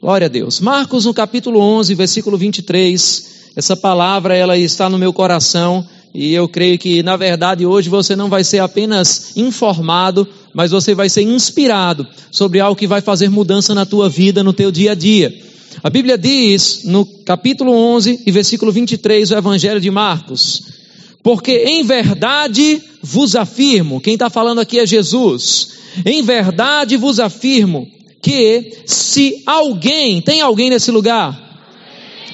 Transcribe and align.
Glória 0.00 0.26
a 0.26 0.28
Deus. 0.28 0.60
Marcos 0.60 1.06
no 1.06 1.14
capítulo 1.14 1.58
11, 1.58 1.94
versículo 1.94 2.36
23. 2.36 3.52
Essa 3.56 3.74
palavra 3.74 4.36
ela 4.36 4.56
está 4.56 4.90
no 4.90 4.98
meu 4.98 5.10
coração 5.10 5.86
e 6.12 6.34
eu 6.34 6.46
creio 6.46 6.78
que 6.78 7.02
na 7.02 7.16
verdade 7.16 7.64
hoje 7.64 7.88
você 7.88 8.14
não 8.14 8.28
vai 8.28 8.44
ser 8.44 8.58
apenas 8.58 9.34
informado, 9.36 10.28
mas 10.52 10.70
você 10.70 10.94
vai 10.94 11.08
ser 11.08 11.22
inspirado 11.22 12.06
sobre 12.30 12.60
algo 12.60 12.78
que 12.78 12.86
vai 12.86 13.00
fazer 13.00 13.30
mudança 13.30 13.74
na 13.74 13.86
tua 13.86 14.06
vida, 14.06 14.44
no 14.44 14.52
teu 14.52 14.70
dia 14.70 14.92
a 14.92 14.94
dia. 14.94 15.34
A 15.82 15.88
Bíblia 15.88 16.18
diz 16.18 16.82
no 16.84 17.06
capítulo 17.06 17.72
11 17.72 18.22
e 18.26 18.30
versículo 18.30 18.70
23 18.70 19.30
do 19.30 19.36
Evangelho 19.36 19.80
de 19.80 19.90
Marcos: 19.90 20.62
Porque 21.22 21.52
em 21.52 21.82
verdade 21.82 22.82
vos 23.02 23.34
afirmo, 23.34 23.98
quem 23.98 24.12
está 24.12 24.28
falando 24.28 24.60
aqui 24.60 24.78
é 24.78 24.86
Jesus, 24.86 25.70
em 26.04 26.22
verdade 26.22 26.98
vos 26.98 27.18
afirmo 27.18 27.95
que 28.26 28.82
se 28.84 29.44
alguém, 29.46 30.20
tem 30.20 30.40
alguém 30.40 30.68
nesse 30.68 30.90
lugar? 30.90 31.40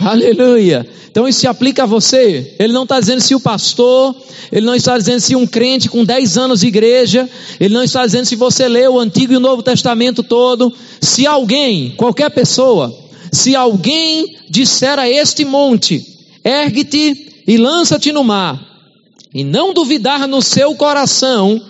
Aleluia. 0.00 0.88
Então 1.10 1.28
isso 1.28 1.40
se 1.40 1.46
aplica 1.46 1.82
a 1.82 1.86
você. 1.86 2.56
Ele 2.58 2.72
não 2.72 2.84
está 2.84 2.98
dizendo 2.98 3.20
se 3.20 3.34
o 3.34 3.40
pastor, 3.40 4.16
ele 4.50 4.64
não 4.64 4.74
está 4.74 4.96
dizendo 4.96 5.20
se 5.20 5.36
um 5.36 5.46
crente 5.46 5.90
com 5.90 6.02
10 6.02 6.38
anos 6.38 6.60
de 6.60 6.68
igreja, 6.68 7.28
ele 7.60 7.74
não 7.74 7.82
está 7.82 8.06
dizendo 8.06 8.24
se 8.24 8.34
você 8.34 8.66
leu 8.68 8.94
o 8.94 8.98
Antigo 8.98 9.34
e 9.34 9.36
o 9.36 9.40
Novo 9.40 9.62
Testamento 9.62 10.22
todo. 10.22 10.72
Se 10.98 11.26
alguém, 11.26 11.90
qualquer 11.90 12.30
pessoa, 12.30 12.90
se 13.30 13.54
alguém 13.54 14.34
disser 14.48 14.98
a 14.98 15.06
este 15.06 15.44
monte, 15.44 16.02
ergue-te 16.42 17.42
e 17.46 17.58
lança-te 17.58 18.12
no 18.12 18.24
mar, 18.24 18.58
e 19.34 19.44
não 19.44 19.74
duvidar 19.74 20.26
no 20.26 20.40
seu 20.40 20.74
coração, 20.74 21.60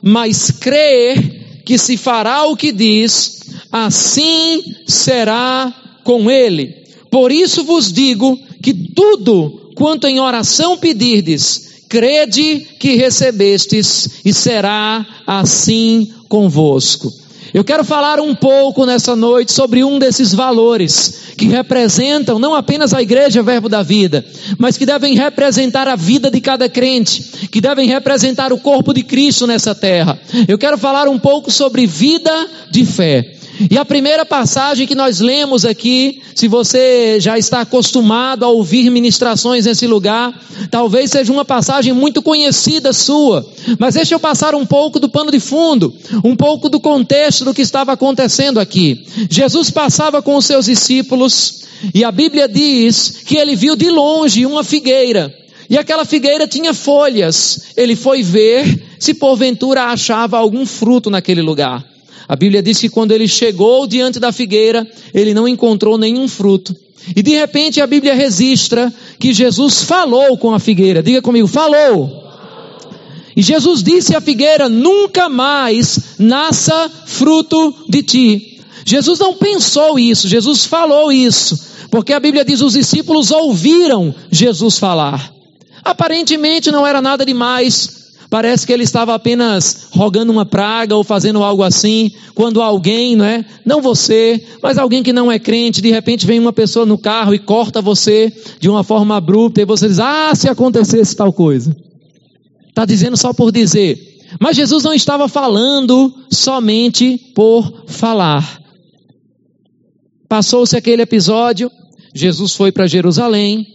mas 0.00 0.52
crer 0.52 1.31
que 1.64 1.78
se 1.78 1.96
fará 1.96 2.44
o 2.46 2.56
que 2.56 2.72
diz, 2.72 3.40
assim 3.70 4.62
será 4.86 5.74
com 6.04 6.30
ele. 6.30 6.82
Por 7.10 7.30
isso 7.30 7.64
vos 7.64 7.92
digo 7.92 8.38
que 8.62 8.72
tudo 8.72 9.72
quanto 9.74 10.06
em 10.06 10.20
oração 10.20 10.78
pedirdes, 10.78 11.84
crede 11.88 12.66
que 12.78 12.94
recebestes, 12.94 14.08
e 14.24 14.32
será 14.32 15.06
assim 15.26 16.10
convosco. 16.28 17.12
Eu 17.52 17.64
quero 17.64 17.84
falar 17.84 18.20
um 18.20 18.34
pouco 18.34 18.86
nessa 18.86 19.14
noite 19.14 19.52
sobre 19.52 19.84
um 19.84 19.98
desses 19.98 20.32
valores 20.34 21.34
que 21.36 21.46
representam 21.46 22.38
não 22.38 22.54
apenas 22.54 22.94
a 22.94 23.02
igreja 23.02 23.42
Verbo 23.42 23.68
da 23.68 23.82
Vida, 23.82 24.24
mas 24.58 24.76
que 24.76 24.86
devem 24.86 25.14
representar 25.14 25.88
a 25.88 25.96
vida 25.96 26.30
de 26.30 26.40
cada 26.40 26.68
crente, 26.68 27.48
que 27.50 27.60
devem 27.60 27.88
representar 27.88 28.52
o 28.52 28.58
corpo 28.58 28.94
de 28.94 29.02
Cristo 29.02 29.46
nessa 29.46 29.74
terra. 29.74 30.18
Eu 30.48 30.56
quero 30.56 30.78
falar 30.78 31.08
um 31.08 31.18
pouco 31.18 31.50
sobre 31.50 31.86
vida 31.86 32.48
de 32.70 32.86
fé. 32.86 33.34
E 33.70 33.78
a 33.78 33.84
primeira 33.84 34.24
passagem 34.24 34.86
que 34.86 34.94
nós 34.94 35.20
lemos 35.20 35.64
aqui, 35.64 36.22
se 36.34 36.48
você 36.48 37.18
já 37.20 37.38
está 37.38 37.60
acostumado 37.60 38.44
a 38.44 38.48
ouvir 38.48 38.90
ministrações 38.90 39.66
nesse 39.66 39.86
lugar, 39.86 40.32
talvez 40.70 41.10
seja 41.10 41.32
uma 41.32 41.44
passagem 41.44 41.92
muito 41.92 42.22
conhecida 42.22 42.92
sua, 42.92 43.46
mas 43.78 43.94
deixa 43.94 44.14
eu 44.14 44.20
passar 44.20 44.54
um 44.54 44.66
pouco 44.66 44.98
do 44.98 45.08
pano 45.08 45.30
de 45.30 45.40
fundo, 45.40 45.94
um 46.24 46.34
pouco 46.34 46.68
do 46.68 46.80
contexto 46.80 47.44
do 47.44 47.54
que 47.54 47.62
estava 47.62 47.92
acontecendo 47.92 48.58
aqui. 48.58 49.04
Jesus 49.30 49.70
passava 49.70 50.22
com 50.22 50.36
os 50.36 50.46
seus 50.46 50.66
discípulos 50.66 51.62
e 51.94 52.04
a 52.04 52.12
Bíblia 52.12 52.48
diz 52.48 53.22
que 53.24 53.36
ele 53.36 53.56
viu 53.56 53.76
de 53.76 53.90
longe 53.90 54.46
uma 54.46 54.62
figueira. 54.62 55.34
E 55.68 55.78
aquela 55.78 56.04
figueira 56.04 56.46
tinha 56.46 56.74
folhas. 56.74 57.72
Ele 57.76 57.96
foi 57.96 58.22
ver 58.22 58.84
se 58.98 59.14
porventura 59.14 59.84
achava 59.84 60.36
algum 60.36 60.66
fruto 60.66 61.08
naquele 61.08 61.40
lugar. 61.40 61.91
A 62.28 62.36
Bíblia 62.36 62.62
diz 62.62 62.78
que 62.78 62.88
quando 62.88 63.12
ele 63.12 63.28
chegou 63.28 63.86
diante 63.86 64.18
da 64.18 64.32
figueira, 64.32 64.86
ele 65.12 65.34
não 65.34 65.46
encontrou 65.46 65.98
nenhum 65.98 66.28
fruto. 66.28 66.74
E 67.16 67.22
de 67.22 67.34
repente 67.34 67.80
a 67.80 67.86
Bíblia 67.86 68.14
registra 68.14 68.92
que 69.18 69.32
Jesus 69.32 69.82
falou 69.82 70.38
com 70.38 70.54
a 70.54 70.58
figueira. 70.58 71.02
Diga 71.02 71.20
comigo, 71.20 71.48
falou. 71.48 72.22
E 73.36 73.42
Jesus 73.42 73.82
disse 73.82 74.14
à 74.14 74.20
figueira: 74.20 74.68
Nunca 74.68 75.28
mais 75.28 76.16
nasça 76.18 76.90
fruto 77.06 77.74
de 77.88 78.02
ti. 78.02 78.60
Jesus 78.84 79.18
não 79.18 79.34
pensou 79.34 79.98
isso, 79.98 80.28
Jesus 80.28 80.64
falou 80.64 81.12
isso, 81.12 81.58
porque 81.90 82.12
a 82.12 82.20
Bíblia 82.20 82.44
diz: 82.44 82.60
os 82.60 82.74
discípulos 82.74 83.30
ouviram 83.30 84.14
Jesus 84.30 84.78
falar. 84.78 85.32
Aparentemente 85.84 86.70
não 86.70 86.86
era 86.86 87.02
nada 87.02 87.24
demais, 87.24 88.01
Parece 88.32 88.66
que 88.66 88.72
ele 88.72 88.82
estava 88.82 89.14
apenas 89.14 89.88
rogando 89.90 90.32
uma 90.32 90.46
praga 90.46 90.96
ou 90.96 91.04
fazendo 91.04 91.42
algo 91.42 91.62
assim, 91.62 92.10
quando 92.34 92.62
alguém, 92.62 93.14
não 93.14 93.26
é? 93.26 93.44
Não 93.62 93.82
você, 93.82 94.42
mas 94.62 94.78
alguém 94.78 95.02
que 95.02 95.12
não 95.12 95.30
é 95.30 95.38
crente, 95.38 95.82
de 95.82 95.90
repente 95.90 96.24
vem 96.24 96.40
uma 96.40 96.50
pessoa 96.50 96.86
no 96.86 96.96
carro 96.96 97.34
e 97.34 97.38
corta 97.38 97.82
você 97.82 98.32
de 98.58 98.70
uma 98.70 98.82
forma 98.82 99.14
abrupta 99.14 99.60
e 99.60 99.66
você 99.66 99.86
diz: 99.86 99.98
"Ah, 99.98 100.34
se 100.34 100.48
acontecesse 100.48 101.14
tal 101.14 101.30
coisa". 101.30 101.76
Está 102.70 102.86
dizendo 102.86 103.18
só 103.18 103.34
por 103.34 103.52
dizer. 103.52 103.98
Mas 104.40 104.56
Jesus 104.56 104.82
não 104.82 104.94
estava 104.94 105.28
falando 105.28 106.10
somente 106.30 107.18
por 107.34 107.84
falar. 107.86 108.62
Passou-se 110.26 110.74
aquele 110.74 111.02
episódio, 111.02 111.70
Jesus 112.14 112.54
foi 112.54 112.72
para 112.72 112.86
Jerusalém. 112.86 113.66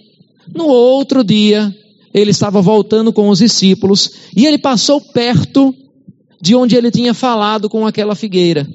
No 0.51 0.65
outro 0.65 1.23
dia, 1.23 1.71
ele 2.13 2.31
estava 2.31 2.61
voltando 2.61 3.11
com 3.13 3.29
os 3.29 3.39
discípulos 3.39 4.11
e 4.35 4.45
ele 4.45 4.57
passou 4.57 5.01
perto 5.01 5.73
de 6.41 6.55
onde 6.55 6.75
ele 6.75 6.91
tinha 6.91 7.13
falado 7.13 7.69
com 7.69 7.85
aquela 7.85 8.15
figueira. 8.15 8.67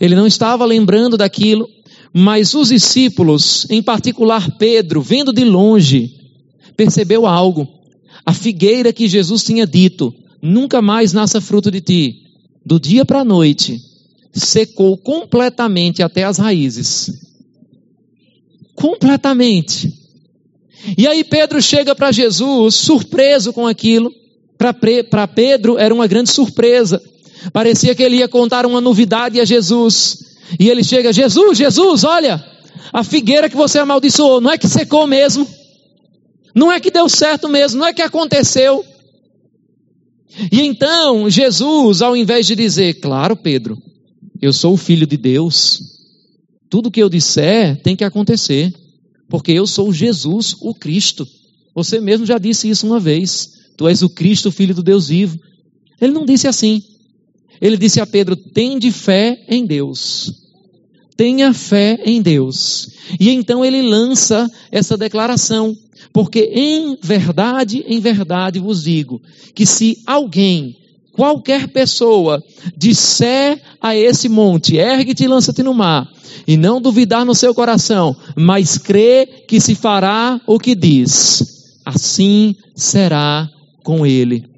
Ele 0.00 0.14
não 0.14 0.26
estava 0.26 0.64
lembrando 0.64 1.16
daquilo, 1.16 1.68
mas 2.12 2.54
os 2.54 2.68
discípulos, 2.68 3.66
em 3.70 3.82
particular 3.82 4.56
Pedro, 4.58 5.00
vendo 5.00 5.32
de 5.32 5.44
longe, 5.44 6.14
percebeu 6.76 7.26
algo. 7.26 7.68
A 8.24 8.32
figueira 8.32 8.92
que 8.92 9.08
Jesus 9.08 9.44
tinha 9.44 9.66
dito: 9.66 10.14
nunca 10.40 10.82
mais 10.82 11.12
nasça 11.12 11.40
fruto 11.40 11.70
de 11.70 11.80
ti, 11.80 12.22
do 12.64 12.78
dia 12.78 13.04
para 13.04 13.20
a 13.20 13.24
noite, 13.24 13.80
secou 14.32 14.96
completamente 14.96 16.02
até 16.02 16.24
as 16.24 16.38
raízes. 16.38 17.10
Completamente. 18.74 20.01
E 20.96 21.06
aí 21.06 21.22
Pedro 21.22 21.62
chega 21.62 21.94
para 21.94 22.12
Jesus, 22.12 22.74
surpreso 22.74 23.52
com 23.52 23.66
aquilo. 23.66 24.12
Para 24.58 25.26
Pedro 25.26 25.78
era 25.78 25.92
uma 25.92 26.06
grande 26.06 26.30
surpresa. 26.30 27.02
Parecia 27.52 27.94
que 27.94 28.02
ele 28.02 28.16
ia 28.16 28.28
contar 28.28 28.66
uma 28.66 28.80
novidade 28.80 29.40
a 29.40 29.44
Jesus. 29.44 30.36
E 30.58 30.68
ele 30.68 30.84
chega: 30.84 31.12
Jesus, 31.12 31.58
Jesus, 31.58 32.04
olha, 32.04 32.44
a 32.92 33.02
figueira 33.02 33.48
que 33.48 33.56
você 33.56 33.78
amaldiçoou, 33.78 34.40
não 34.40 34.50
é 34.50 34.58
que 34.58 34.68
secou 34.68 35.06
mesmo? 35.06 35.46
Não 36.54 36.70
é 36.70 36.78
que 36.78 36.90
deu 36.90 37.08
certo 37.08 37.48
mesmo? 37.48 37.80
Não 37.80 37.86
é 37.86 37.92
que 37.92 38.02
aconteceu? 38.02 38.84
E 40.50 40.62
então 40.62 41.28
Jesus, 41.28 42.02
ao 42.02 42.16
invés 42.16 42.46
de 42.46 42.54
dizer, 42.54 42.94
claro, 42.94 43.36
Pedro, 43.36 43.78
eu 44.40 44.52
sou 44.52 44.74
o 44.74 44.78
filho 44.78 45.06
de 45.06 45.16
Deus, 45.16 45.80
tudo 46.68 46.90
que 46.90 47.02
eu 47.02 47.08
disser 47.08 47.80
tem 47.82 47.94
que 47.96 48.04
acontecer 48.04 48.72
porque 49.32 49.50
eu 49.50 49.66
sou 49.66 49.90
Jesus, 49.94 50.54
o 50.60 50.74
Cristo. 50.74 51.26
Você 51.74 51.98
mesmo 51.98 52.26
já 52.26 52.36
disse 52.36 52.68
isso 52.68 52.86
uma 52.86 53.00
vez. 53.00 53.62
Tu 53.78 53.88
és 53.88 54.02
o 54.02 54.10
Cristo, 54.10 54.52
filho 54.52 54.74
do 54.74 54.82
Deus 54.82 55.08
vivo. 55.08 55.40
Ele 55.98 56.12
não 56.12 56.26
disse 56.26 56.46
assim. 56.46 56.82
Ele 57.58 57.78
disse 57.78 57.98
a 57.98 58.04
Pedro: 58.04 58.36
"Tende 58.36 58.92
fé 58.92 59.42
em 59.48 59.64
Deus. 59.64 60.34
Tenha 61.16 61.54
fé 61.54 61.98
em 62.04 62.20
Deus". 62.20 62.90
E 63.18 63.30
então 63.30 63.64
ele 63.64 63.80
lança 63.80 64.50
essa 64.70 64.98
declaração, 64.98 65.74
porque 66.12 66.50
em 66.52 66.98
verdade, 67.02 67.82
em 67.88 68.00
verdade 68.00 68.58
vos 68.58 68.82
digo 68.82 69.18
que 69.54 69.64
se 69.64 69.96
alguém 70.04 70.76
qualquer 71.12 71.68
pessoa 71.68 72.42
disser 72.76 73.60
a 73.80 73.96
esse 73.96 74.28
monte: 74.28 74.76
ergue-te 74.76 75.24
e 75.24 75.28
lança-te 75.28 75.62
no 75.62 75.74
mar, 75.74 76.08
e 76.46 76.56
não 76.56 76.80
duvidar 76.80 77.24
no 77.24 77.34
seu 77.34 77.54
coração, 77.54 78.16
mas 78.36 78.78
crê 78.78 79.26
que 79.46 79.60
se 79.60 79.74
fará 79.74 80.40
o 80.46 80.58
que 80.58 80.74
diz, 80.74 81.78
assim 81.84 82.56
será 82.74 83.48
com 83.82 84.06
ele. 84.06 84.51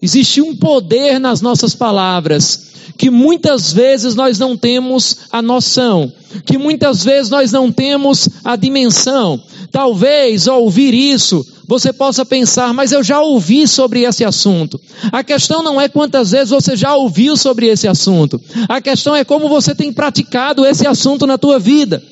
Existe 0.00 0.42
um 0.42 0.54
poder 0.54 1.18
nas 1.18 1.40
nossas 1.40 1.74
palavras 1.74 2.66
que 2.96 3.10
muitas 3.10 3.72
vezes 3.72 4.14
nós 4.14 4.38
não 4.38 4.56
temos 4.56 5.16
a 5.30 5.42
noção, 5.42 6.12
que 6.44 6.56
muitas 6.56 7.04
vezes 7.04 7.30
nós 7.30 7.52
não 7.52 7.70
temos 7.70 8.28
a 8.44 8.56
dimensão. 8.56 9.42
Talvez 9.70 10.48
ao 10.48 10.62
ouvir 10.62 10.94
isso, 10.94 11.44
você 11.66 11.92
possa 11.92 12.24
pensar, 12.24 12.72
mas 12.72 12.92
eu 12.92 13.02
já 13.02 13.20
ouvi 13.20 13.66
sobre 13.66 14.02
esse 14.02 14.24
assunto. 14.24 14.80
A 15.12 15.22
questão 15.22 15.62
não 15.62 15.80
é 15.80 15.88
quantas 15.88 16.30
vezes 16.30 16.50
você 16.50 16.76
já 16.76 16.94
ouviu 16.94 17.36
sobre 17.36 17.66
esse 17.66 17.88
assunto. 17.88 18.40
A 18.68 18.80
questão 18.80 19.14
é 19.14 19.24
como 19.24 19.48
você 19.48 19.74
tem 19.74 19.92
praticado 19.92 20.64
esse 20.64 20.86
assunto 20.86 21.26
na 21.26 21.36
tua 21.36 21.58
vida. 21.58 22.02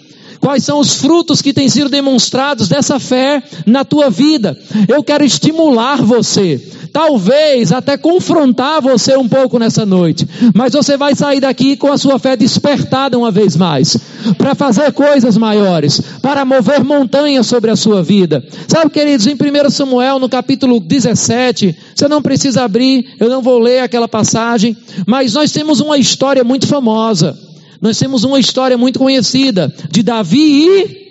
Quais 0.41 0.65
são 0.65 0.79
os 0.79 0.97
frutos 0.97 1.41
que 1.41 1.55
têm 1.55 1.71
sido 1.71 1.89
demonstrados 1.89 2.69
dessa 2.69 2.99
fé 2.99 3.43
na 3.65 3.85
tua 3.85 4.11
vida? 4.11 4.59
Eu 4.89 5.03
quero 5.03 5.25
estimular 5.25 6.03
você 6.03 6.61
talvez 6.95 7.73
até 7.73 7.97
confrontar 7.97 8.81
você 8.81 9.17
um 9.17 9.29
pouco 9.29 9.59
nessa 9.59 9.85
noite, 9.85 10.29
mas 10.55 10.75
você 10.75 10.97
vai 10.97 11.13
sair 11.17 11.41
daqui 11.41 11.77
com 11.77 11.93
a 11.93 11.99
sua 11.99 12.21
fé 12.21 12.37
despertada 12.37 13.19
uma 13.19 13.33
vez 13.33 13.57
mais, 13.57 13.99
para 14.39 14.55
fazer 14.55 14.93
coisas 14.93 15.37
maiores, 15.37 16.01
para 16.23 16.45
mover 16.45 16.85
montanhas 16.85 17.49
sobre 17.49 17.73
a 17.73 17.77
sua 17.77 18.01
vida. 18.01 18.47
Sabe, 18.69 18.93
queridos, 18.93 19.27
em 19.27 19.35
1 19.35 19.71
Samuel, 19.71 20.21
no 20.21 20.29
capítulo 20.29 20.79
17, 20.79 21.77
você 21.93 22.07
não 22.07 22.23
precisa 22.23 22.63
abrir, 22.63 23.17
eu 23.19 23.29
não 23.29 23.43
vou 23.43 23.59
ler 23.59 23.81
aquela 23.81 24.07
passagem, 24.07 24.77
mas 25.05 25.35
nós 25.35 25.51
temos 25.51 25.81
uma 25.81 25.99
história 25.99 26.45
muito 26.45 26.69
famosa. 26.69 27.37
Nós 27.81 27.99
temos 27.99 28.23
uma 28.23 28.39
história 28.39 28.79
muito 28.79 29.01
conhecida 29.01 29.75
de 29.91 30.01
Davi 30.05 30.69
e 30.69 31.05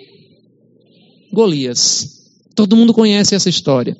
Golias. 1.30 2.08
Todo 2.56 2.74
mundo 2.74 2.94
conhece 2.94 3.34
essa 3.34 3.50
história. 3.50 3.94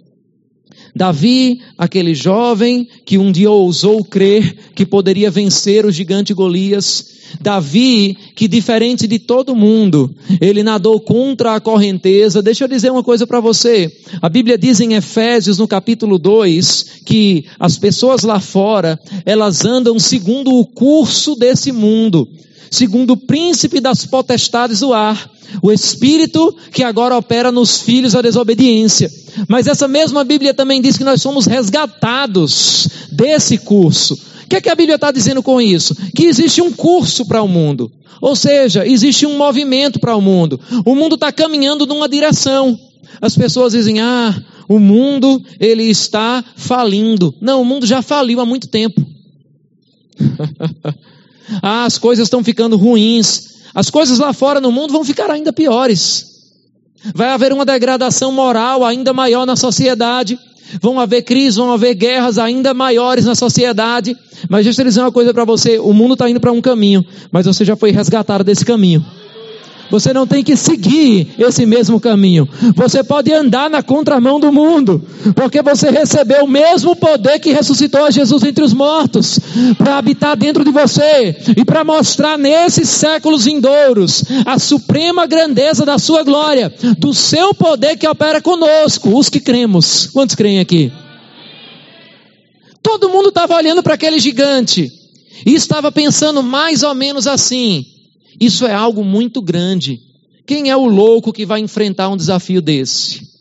Davi, 0.94 1.61
aquele 1.76 2.14
jovem 2.14 2.87
que 3.05 3.19
um 3.19 3.32
dia 3.32 3.50
ousou 3.50 4.05
crer 4.05 4.56
que 4.75 4.87
poderia 4.87 5.29
vencer 5.31 5.85
o 5.85 5.91
gigante 5.91 6.32
Golias. 6.32 7.12
Davi, 7.41 8.17
que 8.37 8.46
diferente 8.46 9.08
de 9.08 9.19
todo 9.19 9.56
mundo, 9.56 10.14
ele 10.41 10.62
nadou 10.62 11.00
contra 11.00 11.56
a 11.56 11.61
correnteza. 11.61 12.41
Deixa 12.41 12.62
eu 12.62 12.69
dizer 12.69 12.93
uma 12.93 13.02
coisa 13.02 13.26
para 13.26 13.41
você. 13.41 13.91
A 14.23 14.29
Bíblia 14.29 14.56
diz 14.56 14.79
em 14.79 14.94
Efésios, 14.94 15.58
no 15.58 15.67
capítulo 15.67 16.17
2, 16.17 17.00
que 17.05 17.44
as 17.58 17.76
pessoas 17.76 18.23
lá 18.23 18.38
fora, 18.38 19.00
elas 19.26 19.64
andam 19.64 19.99
segundo 19.99 20.55
o 20.55 20.64
curso 20.64 21.35
desse 21.35 21.73
mundo 21.73 22.29
segundo 22.71 23.13
o 23.13 23.17
príncipe 23.17 23.81
das 23.81 24.07
potestades 24.07 24.81
do 24.81 24.93
ar, 24.93 25.31
o 25.63 25.73
espírito 25.73 26.55
que 26.73 26.83
agora 26.83 27.17
opera 27.17 27.53
nos 27.53 27.81
filhos 27.81 28.13
da 28.13 28.23
desobediência. 28.23 29.11
Mas 29.49 29.67
essa 29.67 29.89
mesma 29.89 30.25
Bíblia 30.25 30.55
também 30.55 30.81
diz 30.81 30.97
que 30.97 31.05
nós 31.05 31.21
somos 31.21 31.47
resgatados 31.47 32.89
desse 33.11 33.59
curso. 33.59 34.15
O 34.15 34.49
que, 34.49 34.57
é 34.57 34.61
que 34.61 34.69
a 34.69 34.75
Bíblia 34.75 34.97
está 34.97 35.11
dizendo 35.11 35.43
com 35.43 35.61
isso? 35.61 35.95
Que 36.15 36.27
existe 36.27 36.61
um 36.61 36.73
curso 36.73 37.27
para 37.27 37.43
o 37.43 37.49
mundo. 37.49 37.91
Ou 38.21 38.37
seja, 38.37 38.87
existe 38.87 39.27
um 39.27 39.37
movimento 39.37 39.99
para 39.99 40.17
o 40.17 40.21
mundo. 40.21 40.61
O 40.85 40.95
mundo 40.95 41.15
está 41.15 41.33
caminhando 41.33 41.87
numa 41.87 42.09
direção. 42.09 42.79
As 43.21 43.37
pessoas 43.37 43.73
dizem, 43.73 44.01
ah, 44.01 44.35
o 44.69 44.79
mundo 44.79 45.43
ele 45.59 45.85
está 45.85 46.45
falindo. 46.57 47.35
Não, 47.41 47.61
o 47.61 47.65
mundo 47.65 47.87
já 47.87 48.03
faliu 48.03 48.41
há 48.41 48.47
muito 48.47 48.69
tempo. 48.69 49.05
Ah, 51.62 51.85
as 51.85 51.99
coisas 51.99 52.26
estão 52.26 52.43
ficando 52.43 52.76
ruins. 52.76 53.55
As 53.75 53.91
coisas 53.91 54.19
lá 54.19 54.32
fora 54.32 54.61
no 54.61 54.70
mundo 54.70 54.93
vão 54.93 55.05
ficar 55.05 55.31
ainda 55.31 55.52
piores. 55.52 56.35
Vai 57.14 57.29
haver 57.29 57.52
uma 57.52 57.64
degradação 57.64 58.32
moral 58.32 58.85
ainda 58.85 59.12
maior 59.12 59.46
na 59.46 59.56
sociedade. 59.56 60.38
Vão 60.81 60.99
haver 60.99 61.23
crises, 61.23 61.56
vão 61.56 61.73
haver 61.73 61.94
guerras 61.94 62.38
ainda 62.38 62.73
maiores 62.73 63.25
na 63.25 63.35
sociedade. 63.35 64.17
Mas 64.49 64.64
deixa 64.64 64.81
eu 64.81 64.87
dizer 64.87 65.00
uma 65.00 65.12
coisa 65.12 65.35
para 65.35 65.44
você: 65.44 65.79
o 65.79 65.93
mundo 65.93 66.14
está 66.14 66.29
indo 66.29 66.41
para 66.41 66.52
um 66.52 66.61
caminho, 66.61 67.05
mas 67.31 67.46
você 67.46 67.64
já 67.64 67.76
foi 67.76 67.91
resgatado 67.91 68.44
desse 68.44 68.64
caminho. 68.64 69.05
Você 69.94 70.12
não 70.12 70.26
tem 70.26 70.43
que 70.43 70.56
seguir 70.56 71.37
esse 71.38 71.64
mesmo 71.64 72.00
caminho. 72.00 72.49
Você 72.75 73.05
pode 73.05 73.32
andar 73.32 73.70
na 73.70 73.81
contramão 73.81 74.41
do 74.41 74.52
mundo, 74.52 75.00
porque 75.37 75.62
você 75.62 75.88
recebeu 75.88 76.46
o 76.46 76.49
mesmo 76.49 76.96
poder 76.96 77.38
que 77.38 77.52
ressuscitou 77.52 78.05
a 78.05 78.11
Jesus 78.11 78.43
entre 78.43 78.64
os 78.64 78.75
mortos, 78.75 79.38
para 79.79 79.96
habitar 79.96 80.37
dentro 80.37 80.64
de 80.64 80.73
você 80.73 81.37
e 81.56 81.64
para 81.64 81.85
mostrar 81.85 82.37
nesses 82.37 82.88
séculos 82.88 83.44
vindouros 83.44 84.25
a 84.44 84.58
suprema 84.58 85.29
grandeza 85.29 85.85
da 85.87 85.96
sua 85.96 86.25
glória, 86.25 86.75
do 86.99 87.14
seu 87.14 87.55
poder 87.55 87.96
que 87.96 88.08
opera 88.08 88.43
conosco, 88.43 89.17
os 89.17 89.29
que 89.29 89.38
cremos. 89.38 90.08
Quantos 90.12 90.35
creem 90.35 90.58
aqui? 90.58 90.93
Todo 92.82 93.11
mundo 93.11 93.29
estava 93.29 93.55
olhando 93.55 93.81
para 93.81 93.94
aquele 93.94 94.19
gigante 94.19 94.91
e 95.46 95.55
estava 95.55 95.93
pensando 95.93 96.43
mais 96.43 96.82
ou 96.82 96.96
menos 96.96 97.29
assim: 97.29 97.94
isso 98.41 98.67
é 98.67 98.75
algo 98.75 99.05
muito 99.05 99.41
grande. 99.41 100.01
Quem 100.47 100.71
é 100.71 100.77
o 100.77 100.87
louco 100.87 101.33
que 101.33 101.47
vai 101.47 101.61
enfrentar 101.61 102.09
um 102.09 102.17
desafio 102.17 102.61
desse? 102.61 103.35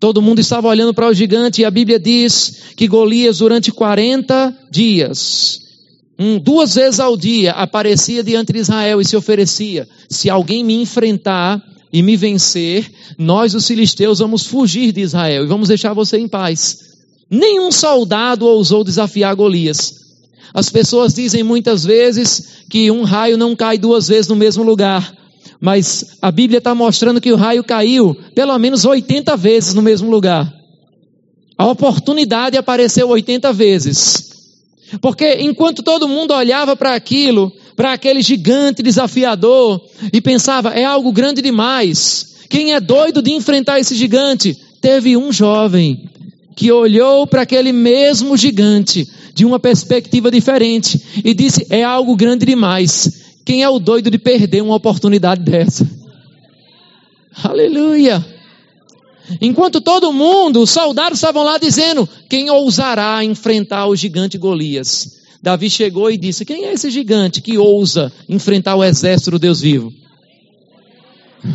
Todo 0.00 0.20
mundo 0.20 0.40
estava 0.40 0.66
olhando 0.66 0.92
para 0.92 1.06
o 1.06 1.14
gigante 1.14 1.60
e 1.60 1.64
a 1.64 1.70
Bíblia 1.70 1.98
diz 1.98 2.72
que 2.76 2.88
Golias, 2.88 3.38
durante 3.38 3.70
40 3.70 4.52
dias, 4.70 5.60
um, 6.18 6.38
duas 6.38 6.74
vezes 6.74 6.98
ao 6.98 7.16
dia, 7.16 7.52
aparecia 7.52 8.22
diante 8.22 8.52
de 8.52 8.58
Israel 8.58 9.00
e 9.00 9.04
se 9.04 9.16
oferecia: 9.16 9.88
se 10.08 10.28
alguém 10.28 10.64
me 10.64 10.74
enfrentar 10.74 11.62
e 11.92 12.02
me 12.02 12.16
vencer, 12.16 12.90
nós, 13.16 13.54
os 13.54 13.66
filisteus, 13.66 14.18
vamos 14.18 14.44
fugir 14.44 14.92
de 14.92 15.02
Israel 15.02 15.44
e 15.44 15.48
vamos 15.48 15.68
deixar 15.68 15.92
você 15.92 16.18
em 16.18 16.26
paz. 16.26 16.78
Nenhum 17.30 17.70
soldado 17.70 18.46
ousou 18.46 18.82
desafiar 18.82 19.34
Golias. 19.36 20.01
As 20.54 20.68
pessoas 20.68 21.14
dizem 21.14 21.42
muitas 21.42 21.84
vezes 21.84 22.64
que 22.68 22.90
um 22.90 23.04
raio 23.04 23.38
não 23.38 23.56
cai 23.56 23.78
duas 23.78 24.08
vezes 24.08 24.28
no 24.28 24.36
mesmo 24.36 24.62
lugar. 24.62 25.14
Mas 25.60 26.16
a 26.20 26.30
Bíblia 26.30 26.58
está 26.58 26.74
mostrando 26.74 27.20
que 27.20 27.32
o 27.32 27.36
raio 27.36 27.64
caiu 27.64 28.16
pelo 28.34 28.56
menos 28.58 28.84
80 28.84 29.36
vezes 29.36 29.74
no 29.74 29.80
mesmo 29.80 30.10
lugar. 30.10 30.52
A 31.56 31.66
oportunidade 31.66 32.56
apareceu 32.56 33.08
80 33.08 33.52
vezes. 33.52 34.32
Porque 35.00 35.36
enquanto 35.40 35.82
todo 35.82 36.08
mundo 36.08 36.34
olhava 36.34 36.76
para 36.76 36.94
aquilo, 36.94 37.52
para 37.76 37.92
aquele 37.92 38.20
gigante 38.20 38.82
desafiador, 38.82 39.80
e 40.12 40.20
pensava, 40.20 40.70
é 40.70 40.84
algo 40.84 41.12
grande 41.12 41.40
demais. 41.40 42.34
Quem 42.48 42.74
é 42.74 42.80
doido 42.80 43.22
de 43.22 43.32
enfrentar 43.32 43.80
esse 43.80 43.94
gigante? 43.94 44.58
Teve 44.80 45.16
um 45.16 45.32
jovem 45.32 46.10
que 46.54 46.70
olhou 46.70 47.26
para 47.26 47.42
aquele 47.42 47.72
mesmo 47.72 48.36
gigante 48.36 49.08
de 49.34 49.44
uma 49.44 49.58
perspectiva 49.58 50.30
diferente 50.30 51.00
e 51.24 51.34
disse: 51.34 51.66
é 51.70 51.82
algo 51.82 52.16
grande 52.16 52.44
demais. 52.44 53.22
Quem 53.44 53.62
é 53.62 53.68
o 53.68 53.78
doido 53.78 54.10
de 54.10 54.18
perder 54.18 54.62
uma 54.62 54.76
oportunidade 54.76 55.42
dessa? 55.42 55.88
Aleluia! 57.42 58.24
Enquanto 59.40 59.80
todo 59.80 60.12
mundo, 60.12 60.60
os 60.60 60.70
soldados 60.70 61.18
estavam 61.18 61.44
lá 61.44 61.58
dizendo: 61.58 62.08
quem 62.28 62.50
ousará 62.50 63.24
enfrentar 63.24 63.86
o 63.86 63.96
gigante 63.96 64.36
Golias? 64.36 65.22
Davi 65.42 65.68
chegou 65.68 66.10
e 66.10 66.16
disse: 66.16 66.44
Quem 66.44 66.64
é 66.64 66.72
esse 66.72 66.90
gigante 66.90 67.40
que 67.40 67.58
ousa 67.58 68.12
enfrentar 68.28 68.76
o 68.76 68.84
exército 68.84 69.32
do 69.32 69.38
Deus 69.38 69.60
vivo? 69.60 69.92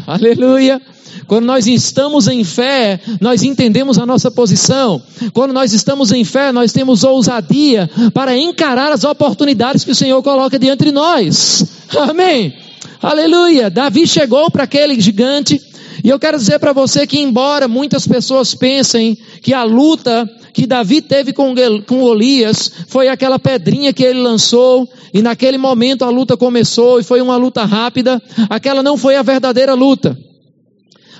Aleluia! 0.05 0.81
Quando 1.25 1.45
nós 1.45 1.67
estamos 1.67 2.27
em 2.27 2.43
fé, 2.43 2.99
nós 3.19 3.43
entendemos 3.43 3.97
a 3.97 4.05
nossa 4.05 4.29
posição. 4.29 5.01
Quando 5.33 5.53
nós 5.53 5.73
estamos 5.73 6.11
em 6.11 6.23
fé, 6.23 6.51
nós 6.51 6.71
temos 6.71 7.03
ousadia 7.03 7.89
para 8.13 8.37
encarar 8.37 8.91
as 8.91 9.03
oportunidades 9.03 9.83
que 9.83 9.91
o 9.91 9.95
Senhor 9.95 10.21
coloca 10.21 10.59
diante 10.59 10.85
de 10.85 10.91
nós. 10.91 11.65
Amém. 11.97 12.53
Aleluia. 13.01 13.69
Davi 13.69 14.07
chegou 14.07 14.49
para 14.51 14.63
aquele 14.63 14.99
gigante. 14.99 15.61
E 16.03 16.09
eu 16.09 16.19
quero 16.19 16.37
dizer 16.37 16.59
para 16.59 16.73
você 16.73 17.07
que, 17.07 17.19
embora 17.19 17.67
muitas 17.67 18.07
pessoas 18.07 18.53
pensem 18.53 19.17
que 19.41 19.53
a 19.53 19.63
luta 19.63 20.29
que 20.53 20.65
Davi 20.65 21.01
teve 21.01 21.33
com, 21.33 21.53
com 21.85 21.99
Golias 21.99 22.71
foi 22.87 23.07
aquela 23.07 23.37
pedrinha 23.37 23.93
que 23.93 24.03
ele 24.03 24.19
lançou, 24.19 24.89
e 25.13 25.21
naquele 25.21 25.57
momento 25.57 26.03
a 26.03 26.09
luta 26.09 26.35
começou 26.35 26.99
e 26.99 27.03
foi 27.03 27.21
uma 27.21 27.37
luta 27.37 27.63
rápida, 27.63 28.21
aquela 28.49 28.81
não 28.81 28.97
foi 28.97 29.15
a 29.15 29.21
verdadeira 29.21 29.75
luta. 29.75 30.17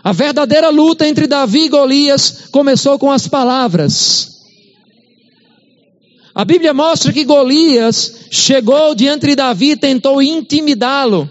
A 0.03 0.11
verdadeira 0.11 0.69
luta 0.69 1.07
entre 1.07 1.27
Davi 1.27 1.65
e 1.65 1.69
Golias 1.69 2.45
começou 2.51 2.97
com 2.97 3.11
as 3.11 3.27
palavras. 3.27 4.37
A 6.33 6.45
Bíblia 6.45 6.73
mostra 6.73 7.11
que 7.11 7.25
Golias 7.25 8.27
chegou 8.29 8.93
diante 8.93 9.25
de 9.25 9.35
Davi 9.35 9.71
e 9.71 9.77
tentou 9.77 10.21
intimidá-lo. 10.21 11.27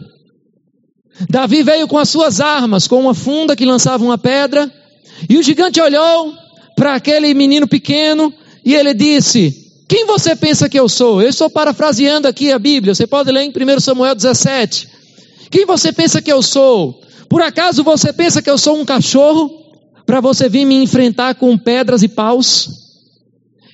Davi 1.31 1.63
veio 1.63 1.87
com 1.87 1.97
as 1.97 2.09
suas 2.09 2.41
armas, 2.41 2.89
com 2.89 3.01
uma 3.01 3.15
funda 3.15 3.55
que 3.55 3.65
lançava 3.65 4.05
uma 4.05 4.19
pedra, 4.19 4.71
e 5.29 5.39
o 5.39 5.43
gigante 5.43 5.81
olhou 5.81 6.35
para 6.75 6.95
aquele 6.95 7.33
menino 7.35 7.67
pequeno 7.67 8.35
e 8.65 8.75
ele 8.75 8.93
disse: 8.93 9.73
Quem 9.89 10.05
você 10.07 10.35
pensa 10.35 10.69
que 10.69 10.79
eu 10.79 10.89
sou? 10.89 11.23
Eu 11.23 11.31
estou 11.31 11.49
parafraseando 11.49 12.27
aqui 12.29 12.51
a 12.51 12.59
Bíblia, 12.59 12.95
você 12.95 13.07
pode 13.07 13.31
ler 13.31 13.43
em 13.43 13.51
1 13.51 13.81
Samuel 13.81 14.15
17. 14.15 14.89
Quem 15.51 15.65
você 15.65 15.93
pensa 15.93 16.21
que 16.21 16.33
eu 16.33 16.43
sou? 16.43 17.01
Por 17.29 17.43
acaso 17.43 17.83
você 17.83 18.13
pensa 18.13 18.41
que 18.41 18.51
eu 18.51 18.59
sou 18.59 18.79
um 18.79 18.85
cachorro 18.85 19.51
para 20.05 20.21
você 20.21 20.49
vir 20.49 20.65
me 20.65 20.77
enfrentar 20.83 21.35
com 21.35 21.57
pedras 21.59 22.03
e 22.03 22.09
paus? 22.09 22.87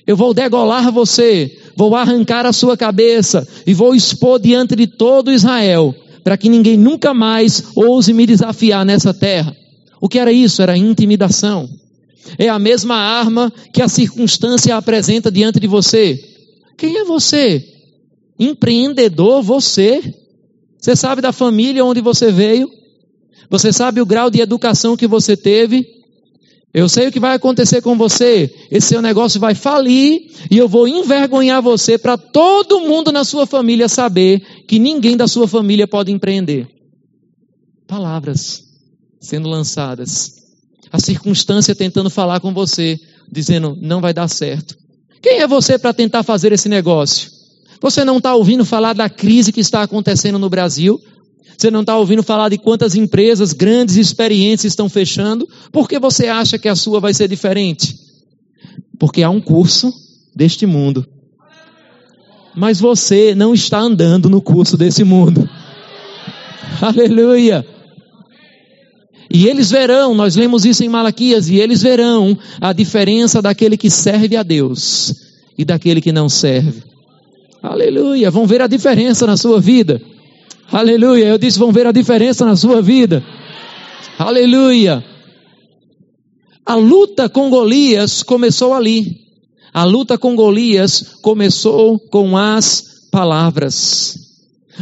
Eu 0.05 0.17
vou 0.17 0.33
degolar 0.33 0.91
você, 0.91 1.57
vou 1.77 1.95
arrancar 1.95 2.45
a 2.45 2.51
sua 2.53 2.75
cabeça 2.75 3.47
e 3.65 3.73
vou 3.73 3.95
expor 3.95 4.39
diante 4.39 4.75
de 4.75 4.87
todo 4.87 5.31
Israel, 5.31 5.95
para 6.23 6.37
que 6.37 6.49
ninguém 6.49 6.77
nunca 6.77 7.13
mais 7.13 7.63
ouse 7.75 8.11
me 8.11 8.25
desafiar 8.25 8.85
nessa 8.85 9.13
terra. 9.13 9.55
O 10.01 10.09
que 10.09 10.19
era 10.19 10.31
isso? 10.31 10.61
Era 10.61 10.77
intimidação. 10.77 11.69
É 12.37 12.49
a 12.49 12.59
mesma 12.59 12.95
arma 12.95 13.51
que 13.71 13.81
a 13.81 13.87
circunstância 13.87 14.75
apresenta 14.75 15.31
diante 15.31 15.59
de 15.59 15.67
você. 15.67 16.19
Quem 16.77 16.97
é 16.97 17.05
você? 17.05 17.65
Empreendedor, 18.37 19.41
você? 19.41 20.13
Você 20.77 20.95
sabe 20.95 21.21
da 21.21 21.31
família 21.31 21.85
onde 21.85 22.01
você 22.01 22.31
veio? 22.31 22.69
Você 23.49 23.71
sabe 23.71 24.01
o 24.01 24.05
grau 24.05 24.29
de 24.29 24.41
educação 24.41 24.97
que 24.97 25.07
você 25.07 25.35
teve? 25.37 25.85
Eu 26.73 26.89
sei 26.89 27.07
o 27.07 27.11
que 27.11 27.19
vai 27.19 27.35
acontecer 27.35 27.81
com 27.81 27.95
você. 27.95 28.51
Esse 28.71 28.87
seu 28.87 29.01
negócio 29.01 29.39
vai 29.39 29.53
falir 29.53 30.31
e 30.49 30.57
eu 30.57 30.67
vou 30.67 30.87
envergonhar 30.87 31.61
você 31.61 31.97
para 31.97 32.17
todo 32.17 32.81
mundo 32.81 33.11
na 33.11 33.23
sua 33.23 33.45
família 33.45 33.87
saber 33.87 34.41
que 34.67 34.79
ninguém 34.79 35.15
da 35.15 35.27
sua 35.27 35.47
família 35.47 35.87
pode 35.87 36.11
empreender. 36.11 36.67
Palavras 37.87 38.63
sendo 39.21 39.47
lançadas. 39.47 40.31
A 40.91 40.99
circunstância 40.99 41.75
tentando 41.75 42.09
falar 42.09 42.39
com 42.39 42.53
você, 42.53 42.99
dizendo 43.31 43.77
não 43.79 44.01
vai 44.01 44.13
dar 44.13 44.27
certo. 44.27 44.75
Quem 45.21 45.39
é 45.39 45.47
você 45.47 45.77
para 45.77 45.93
tentar 45.93 46.23
fazer 46.23 46.51
esse 46.51 46.67
negócio? 46.67 47.31
Você 47.79 48.03
não 48.03 48.17
está 48.17 48.33
ouvindo 48.35 48.65
falar 48.65 48.93
da 48.93 49.09
crise 49.09 49.51
que 49.51 49.59
está 49.59 49.81
acontecendo 49.83 50.39
no 50.39 50.49
Brasil? 50.49 50.99
Você 51.57 51.69
não 51.69 51.81
está 51.81 51.97
ouvindo 51.97 52.23
falar 52.23 52.49
de 52.49 52.57
quantas 52.57 52.95
empresas 52.95 53.53
grandes 53.53 53.95
e 53.95 53.99
experientes 53.99 54.65
estão 54.65 54.89
fechando? 54.89 55.47
Por 55.71 55.87
que 55.87 55.99
você 55.99 56.27
acha 56.27 56.57
que 56.57 56.67
a 56.67 56.75
sua 56.75 56.99
vai 56.99 57.13
ser 57.13 57.27
diferente? 57.27 57.97
Porque 58.99 59.23
há 59.23 59.29
um 59.29 59.41
curso 59.41 59.93
deste 60.35 60.65
mundo. 60.65 61.05
Mas 62.55 62.79
você 62.79 63.33
não 63.33 63.53
está 63.53 63.79
andando 63.79 64.29
no 64.29 64.41
curso 64.41 64.77
desse 64.77 65.03
mundo. 65.03 65.49
Aleluia! 66.81 67.65
E 69.31 69.47
eles 69.47 69.71
verão, 69.71 70.13
nós 70.13 70.35
lemos 70.35 70.63
isso 70.63 70.83
em 70.83 70.89
Malaquias, 70.89 71.49
e 71.49 71.55
eles 71.55 71.81
verão 71.81 72.37
a 72.61 72.71
diferença 72.71 73.41
daquele 73.41 73.77
que 73.77 73.89
serve 73.89 74.35
a 74.35 74.43
Deus 74.43 75.15
e 75.57 75.65
daquele 75.65 76.01
que 76.01 76.11
não 76.11 76.29
serve. 76.29 76.83
Aleluia! 77.61 78.29
Vão 78.29 78.45
ver 78.45 78.61
a 78.61 78.67
diferença 78.67 79.25
na 79.25 79.37
sua 79.37 79.59
vida. 79.59 80.01
Aleluia! 80.73 81.27
Eu 81.27 81.37
disse: 81.37 81.59
vão 81.59 81.71
ver 81.71 81.85
a 81.85 81.91
diferença 81.91 82.43
na 82.43 82.55
sua 82.55 82.81
vida. 82.81 83.23
Aleluia! 84.17 85.05
A 86.65 86.73
luta 86.73 87.29
com 87.29 87.47
Golias 87.47 88.23
começou 88.23 88.73
ali. 88.73 89.21
A 89.71 89.83
luta 89.83 90.17
com 90.17 90.35
Golias 90.35 91.19
começou 91.21 91.99
com 91.99 92.35
as 92.35 93.07
palavras. 93.11 94.17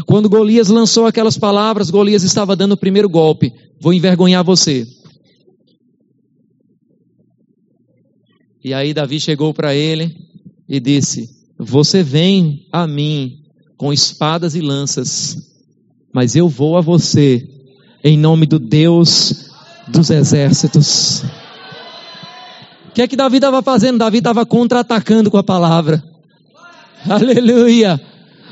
Quando 0.05 0.29
Golias 0.29 0.69
lançou 0.69 1.05
aquelas 1.05 1.37
palavras, 1.37 1.89
Golias 1.89 2.23
estava 2.23 2.55
dando 2.55 2.71
o 2.71 2.77
primeiro 2.77 3.09
golpe. 3.09 3.53
Vou 3.81 3.93
envergonhar 3.93 4.45
você. 4.45 4.87
E 8.63 8.73
aí 8.73 8.93
Davi 8.93 9.19
chegou 9.19 9.53
para 9.53 9.75
ele 9.75 10.15
e 10.69 10.79
disse: 10.79 11.27
Você 11.59 12.01
vem 12.01 12.65
a 12.71 12.87
mim 12.87 13.39
com 13.75 13.91
espadas 13.91 14.55
e 14.55 14.61
lanças, 14.61 15.50
mas 16.13 16.35
eu 16.35 16.47
vou 16.47 16.77
a 16.77 16.81
você 16.81 17.47
em 18.03 18.17
nome 18.17 18.45
do 18.45 18.59
Deus 18.59 19.51
dos 19.87 20.09
exércitos. 20.09 21.23
O 22.89 22.93
que 22.93 23.01
é 23.01 23.07
que 23.07 23.15
Davi 23.15 23.37
estava 23.37 23.61
fazendo? 23.61 23.99
Davi 23.99 24.17
estava 24.17 24.45
contra-atacando 24.45 25.31
com 25.31 25.37
a 25.37 25.43
palavra. 25.43 26.03
Aleluia! 27.07 27.99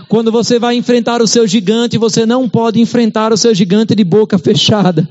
Quando 0.08 0.32
você 0.32 0.58
vai 0.58 0.76
enfrentar 0.76 1.22
o 1.22 1.28
seu 1.28 1.46
gigante, 1.46 1.98
você 1.98 2.26
não 2.26 2.50
pode 2.50 2.80
enfrentar 2.82 3.32
o 3.32 3.38
seu 3.38 3.54
gigante 3.54 3.94
de 3.94 4.04
boca 4.04 4.40
fechada. 4.40 5.08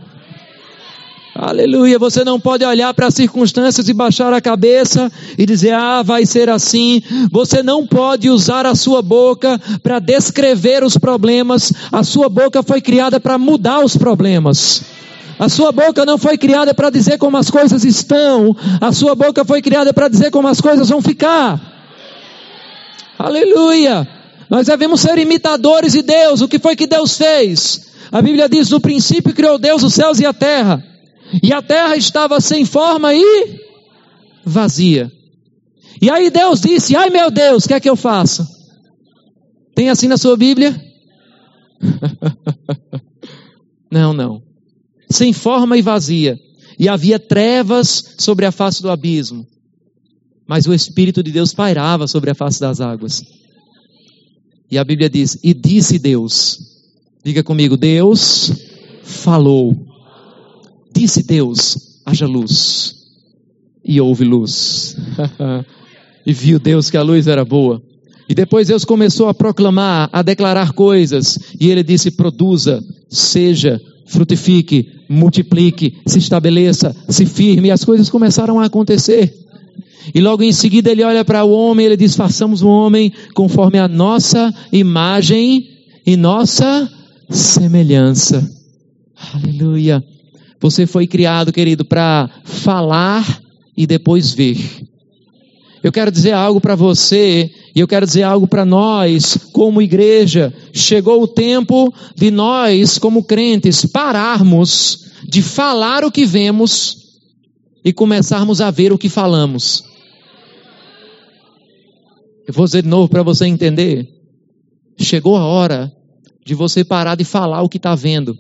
Aleluia, 1.41 2.01
você 2.01 2.25
não 2.25 2.41
pode 2.41 2.65
olhar 2.65 2.93
para 2.93 3.07
as 3.07 3.15
circunstâncias 3.15 3.89
e 3.89 3.93
baixar 3.93 4.33
a 4.33 4.41
cabeça 4.41 5.09
e 5.39 5.47
dizer, 5.47 5.73
ah, 5.73 6.03
vai 6.03 6.27
ser 6.27 6.51
assim. 6.51 7.01
Você 7.31 7.63
não 7.63 7.87
pode 7.87 8.29
usar 8.29 8.67
a 8.67 8.75
sua 8.75 9.01
boca 9.01 9.57
para 9.81 10.01
descrever 10.01 10.83
os 10.83 10.99
problemas. 10.99 11.73
A 11.93 12.03
sua 12.03 12.29
boca 12.29 12.61
foi 12.61 12.81
criada 12.81 13.21
para 13.21 13.39
mudar 13.39 13.85
os 13.85 13.97
problemas. 13.97 14.83
A 15.39 15.49
sua 15.49 15.71
boca 15.71 16.05
não 16.05 16.19
foi 16.19 16.37
criada 16.37 16.75
para 16.75 16.91
dizer 16.91 17.19
como 17.19 17.37
as 17.37 17.49
coisas 17.49 17.85
estão. 17.85 18.57
A 18.81 18.91
sua 18.91 19.15
boca 19.15 19.45
foi 19.45 19.63
criada 19.63 19.95
para 19.95 20.09
dizer 20.09 20.33
como 20.33 20.49
as 20.49 20.61
coisas 20.61 20.89
vão 20.89 21.01
ficar. 21.01 21.61
Aleluia. 23.17 24.09
Nós 24.51 24.67
devemos 24.67 25.01
ser 25.01 25.17
imitadores 25.19 25.93
de 25.93 26.03
Deus. 26.03 26.41
O 26.41 26.49
que 26.49 26.59
foi 26.59 26.75
que 26.75 26.89
Deus 26.89 27.17
fez? 27.17 27.93
A 28.11 28.21
Bíblia 28.21 28.49
diz: 28.49 28.71
no 28.71 28.81
princípio 28.81 29.33
criou 29.33 29.57
Deus 29.57 29.85
os 29.85 29.95
céus 29.95 30.19
e 30.19 30.27
a 30.27 30.33
terra. 30.33 30.98
E 31.43 31.53
a 31.53 31.61
terra 31.61 31.97
estava 31.97 32.41
sem 32.41 32.65
forma 32.65 33.15
e 33.15 33.61
vazia. 34.45 35.11
E 36.01 36.11
aí 36.11 36.31
Deus 36.31 36.61
disse: 36.61 36.97
Ai 36.97 37.11
meu 37.11 37.31
Deus, 37.31 37.65
o 37.65 37.69
que 37.69 37.75
é 37.75 37.81
que 37.81 37.91
eu 37.91 37.97
faço? 37.97 38.47
Tem 39.75 39.91
assim 39.91 40.09
na 40.09 40.17
sua 40.17 40.37
Bíblia? 40.37 40.81
não, 43.91 44.13
não. 44.13 44.43
Sem 45.11 45.33
forma 45.33 45.77
e 45.77 45.83
vazia. 45.83 46.39
E 46.79 46.89
havia 46.89 47.19
trevas 47.19 48.15
sobre 48.19 48.47
a 48.47 48.53
face 48.53 48.83
do 48.83 48.91
abismo. 48.91 49.47
Mas 50.47 50.67
o 50.67 50.73
Espírito 50.73 51.23
de 51.23 51.31
Deus 51.31 51.53
pairava 51.53 52.07
sobre 52.07 52.31
a 52.31 52.35
face 52.35 52.61
das 52.61 52.81
águas. 52.81 53.23
E 54.71 54.79
a 54.79 54.85
Bíblia 54.85 55.11
diz: 55.11 55.39
E 55.43 55.53
disse 55.53 55.99
Deus. 55.99 56.59
Diga 57.25 57.43
comigo: 57.43 57.77
Deus 57.77 58.53
falou. 59.03 59.88
Disse 60.99 61.23
Deus: 61.23 62.01
haja 62.05 62.27
luz. 62.27 62.97
E 63.85 64.01
houve 64.01 64.25
luz. 64.25 64.97
e 66.27 66.33
viu 66.33 66.59
Deus 66.59 66.91
que 66.91 66.97
a 66.97 67.03
luz 67.03 67.29
era 67.29 67.45
boa. 67.45 67.81
E 68.29 68.35
depois 68.35 68.67
Deus 68.67 68.85
começou 68.85 69.29
a 69.29 69.35
proclamar, 69.35 70.11
a 70.13 70.23
declarar 70.23 70.73
coisas. 70.73 71.39
E 71.61 71.71
ele 71.71 71.85
disse: 71.85 72.11
produza, 72.11 72.85
seja, 73.09 73.81
frutifique, 74.07 74.91
multiplique, 75.09 75.99
se 76.05 76.19
estabeleça, 76.19 76.95
se 77.09 77.25
firme. 77.25 77.69
E 77.69 77.71
as 77.71 77.85
coisas 77.85 78.11
começaram 78.11 78.59
a 78.59 78.65
acontecer. 78.65 79.33
E 80.13 80.21
logo 80.21 80.43
em 80.43 80.53
seguida 80.53 80.91
ele 80.91 81.05
olha 81.05 81.25
para 81.25 81.45
o 81.45 81.53
homem 81.53 81.87
ele 81.87 81.97
diz: 81.97 82.17
façamos 82.17 82.61
o 82.61 82.69
homem 82.69 83.13
conforme 83.35 83.79
a 83.79 83.87
nossa 83.87 84.53
imagem 84.73 85.65
e 86.05 86.17
nossa 86.17 86.91
semelhança. 87.31 88.51
Aleluia. 89.33 90.03
Você 90.61 90.87
foi 90.87 91.07
criado, 91.07 91.53
querido, 91.53 91.85
para 91.85 92.29
falar 92.45 93.41
e 93.77 93.87
depois 93.87 94.33
ver. 94.33 94.59
Eu 95.83 95.93
quero 95.93 96.11
dizer 96.11 96.33
algo 96.33 96.61
para 96.61 96.75
você 96.75 97.51
e 97.75 97.79
eu 97.79 97.87
quero 97.87 98.05
dizer 98.05 98.25
algo 98.25 98.49
para 98.49 98.65
nós, 98.65 99.39
como 99.53 99.81
igreja. 99.81 100.53
Chegou 100.73 101.23
o 101.23 101.29
tempo 101.29 101.95
de 102.17 102.31
nós, 102.31 102.99
como 102.99 103.23
crentes, 103.23 103.87
pararmos 103.87 105.07
de 105.25 105.43
falar 105.43 106.05
o 106.05 106.11
que 106.11 106.27
vemos 106.27 106.97
e 107.85 107.93
começarmos 107.93 108.61
a 108.61 108.71
ver 108.71 108.93
o 108.93 108.99
que 108.99 109.09
falamos. 109.09 109.85
Eu 112.49 112.55
vou 112.55 112.65
dizer 112.65 112.83
de 112.83 112.89
novo 112.89 113.09
para 113.09 113.23
você 113.23 113.47
entender. 113.47 114.09
Chegou 114.99 115.37
a 115.37 115.45
hora 115.45 115.93
de 116.45 116.55
você 116.55 116.83
parar 116.83 117.15
de 117.15 117.25
falar 117.25 117.63
o 117.63 117.69
que 117.69 117.77
está 117.77 117.95
vendo 117.95 118.37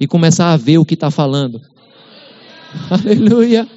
e 0.00 0.06
começar 0.06 0.52
a 0.52 0.56
ver 0.56 0.78
o 0.78 0.84
que 0.84 0.94
está 0.94 1.10
falando. 1.10 1.60
Aleluia. 2.90 3.68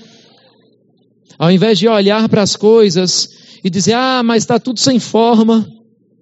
Ao 1.38 1.52
invés 1.52 1.78
de 1.78 1.88
olhar 1.88 2.30
para 2.30 2.42
as 2.42 2.56
coisas 2.56 3.30
e 3.64 3.70
dizer, 3.70 3.94
ah, 3.94 4.22
mas 4.24 4.44
está 4.44 4.58
tudo 4.58 4.80
sem 4.80 5.00
forma, 5.00 5.68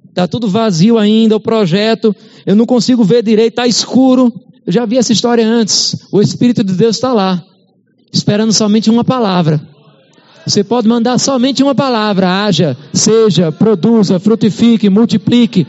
está 0.10 0.28
tudo 0.28 0.48
vazio 0.48 0.98
ainda, 0.98 1.36
o 1.36 1.40
projeto, 1.40 2.16
eu 2.46 2.56
não 2.56 2.66
consigo 2.66 3.04
ver 3.04 3.22
direito, 3.22 3.54
está 3.54 3.68
escuro. 3.68 4.34
Eu 4.66 4.74
já 4.74 4.86
vi 4.86 4.98
essa 4.98 5.14
história 5.14 5.46
antes. 5.48 6.08
O 6.12 6.22
Espírito 6.22 6.64
de 6.64 6.74
Deus 6.74 6.96
está 6.96 7.14
lá, 7.14 7.44
esperando 8.12 8.54
somente 8.54 8.90
uma 8.90 9.04
palavra. 9.04 9.62
Você 10.46 10.64
pode 10.64 10.88
mandar 10.88 11.20
somente 11.20 11.62
uma 11.62 11.76
palavra: 11.76 12.46
haja, 12.46 12.76
seja, 12.94 13.52
produza, 13.52 14.20
frutifique, 14.20 14.90
multiplique. 14.90 15.68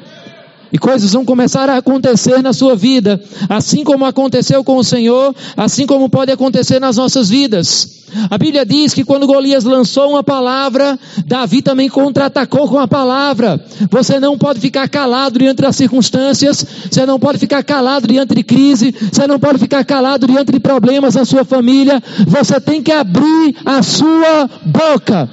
E 0.73 0.79
coisas 0.79 1.13
vão 1.13 1.25
começar 1.25 1.69
a 1.69 1.77
acontecer 1.77 2.43
na 2.43 2.53
sua 2.53 2.75
vida, 2.75 3.23
assim 3.49 3.85
como 3.85 4.07
aconteceu 4.07 4.65
com 4.65 4.77
o 4.77 4.85
Senhor, 4.85 5.35
assim 5.57 5.87
como 5.87 6.09
pode 6.09 6.33
acontecer 6.33 6.81
nas 6.81 6.97
nossas 6.97 7.29
vidas. 7.29 8.03
A 8.31 8.37
Bíblia 8.37 8.65
diz 8.65 8.93
que 8.93 9.05
quando 9.05 9.27
Golias 9.27 9.65
lançou 9.65 10.11
uma 10.11 10.23
palavra, 10.23 10.99
Davi 11.27 11.63
também 11.63 11.89
contra-atacou 11.89 12.69
com 12.69 12.79
a 12.79 12.87
palavra. 12.87 13.63
Você 13.91 14.21
não 14.21 14.37
pode 14.37 14.61
ficar 14.61 14.89
calado 14.89 15.39
diante 15.39 15.63
das 15.63 15.77
circunstâncias, 15.77 16.65
você 16.91 17.07
não 17.07 17.19
pode 17.19 17.39
ficar 17.39 17.63
calado 17.63 18.07
diante 18.07 18.35
de 18.35 18.43
crise, 18.43 18.95
você 19.13 19.27
não 19.27 19.39
pode 19.39 19.59
ficar 19.59 19.85
calado 19.85 20.27
diante 20.27 20.53
de 20.53 20.61
problemas 20.61 21.15
na 21.15 21.25
sua 21.25 21.45
família. 21.45 22.03
Você 22.27 22.61
tem 22.61 22.83
que 22.83 22.93
abrir 22.93 23.57
a 23.65 23.83
sua 23.83 24.49
boca. 24.65 25.29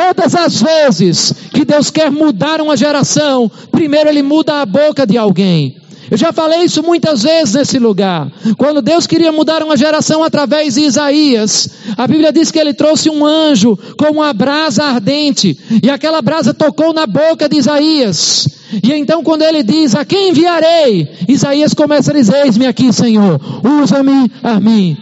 Todas 0.00 0.34
as 0.34 0.62
vezes 0.62 1.34
que 1.52 1.62
Deus 1.62 1.90
quer 1.90 2.10
mudar 2.10 2.62
uma 2.62 2.74
geração, 2.74 3.50
primeiro 3.70 4.08
Ele 4.08 4.22
muda 4.22 4.62
a 4.62 4.64
boca 4.64 5.06
de 5.06 5.18
alguém. 5.18 5.76
Eu 6.10 6.16
já 6.16 6.32
falei 6.32 6.62
isso 6.64 6.82
muitas 6.82 7.22
vezes 7.22 7.54
nesse 7.54 7.78
lugar. 7.78 8.32
Quando 8.56 8.80
Deus 8.80 9.06
queria 9.06 9.30
mudar 9.30 9.62
uma 9.62 9.76
geração 9.76 10.24
através 10.24 10.74
de 10.74 10.80
Isaías, 10.80 11.68
a 11.98 12.06
Bíblia 12.06 12.32
diz 12.32 12.50
que 12.50 12.58
ele 12.58 12.72
trouxe 12.72 13.10
um 13.10 13.24
anjo 13.24 13.78
com 13.96 14.06
uma 14.06 14.32
brasa 14.32 14.84
ardente, 14.84 15.56
e 15.82 15.90
aquela 15.90 16.22
brasa 16.22 16.54
tocou 16.54 16.92
na 16.94 17.06
boca 17.06 17.46
de 17.48 17.58
Isaías. 17.58 18.48
E 18.82 18.92
então, 18.94 19.22
quando 19.22 19.42
ele 19.42 19.62
diz: 19.62 19.94
A 19.94 20.04
quem 20.04 20.30
enviarei? 20.30 21.08
Isaías 21.28 21.74
começa 21.74 22.10
a 22.10 22.14
dizer: 22.14 22.46
Eis-me 22.46 22.66
aqui, 22.66 22.92
Senhor, 22.92 23.38
usa-me 23.82 24.32
a 24.42 24.58
mim. 24.58 24.96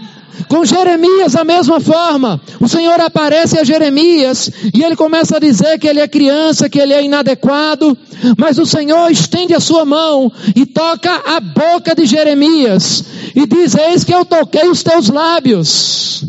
Com 0.47 0.65
Jeremias, 0.65 1.35
a 1.35 1.45
mesma 1.45 1.81
forma. 1.81 2.41
O 2.61 2.69
Senhor 2.69 3.01
aparece 3.01 3.59
a 3.59 3.65
Jeremias 3.65 4.51
e 4.73 4.85
ele 4.85 4.95
começa 4.95 5.37
a 5.37 5.41
dizer 5.41 5.79
que 5.79 5.89
ele 5.89 6.01
é 6.01 6.07
criança, 6.07 6.69
que 6.69 6.79
ele 6.79 6.93
é 6.93 7.03
inadequado. 7.03 7.97
Mas 8.37 8.59
o 8.59 8.67
Senhor 8.67 9.11
estende 9.11 9.55
a 9.55 9.61
sua 9.61 9.85
mão 9.85 10.31
e 10.55 10.65
toca 10.65 11.11
a 11.27 11.41
boca 11.41 11.95
de 11.95 12.07
Jeremias 12.07 13.05
e 13.35 13.47
diz: 13.47 13.75
Eis 13.75 14.05
que 14.05 14.15
eu 14.15 14.25
toquei 14.25 14.69
os 14.69 14.83
teus 14.83 15.09
lábios. 15.09 16.25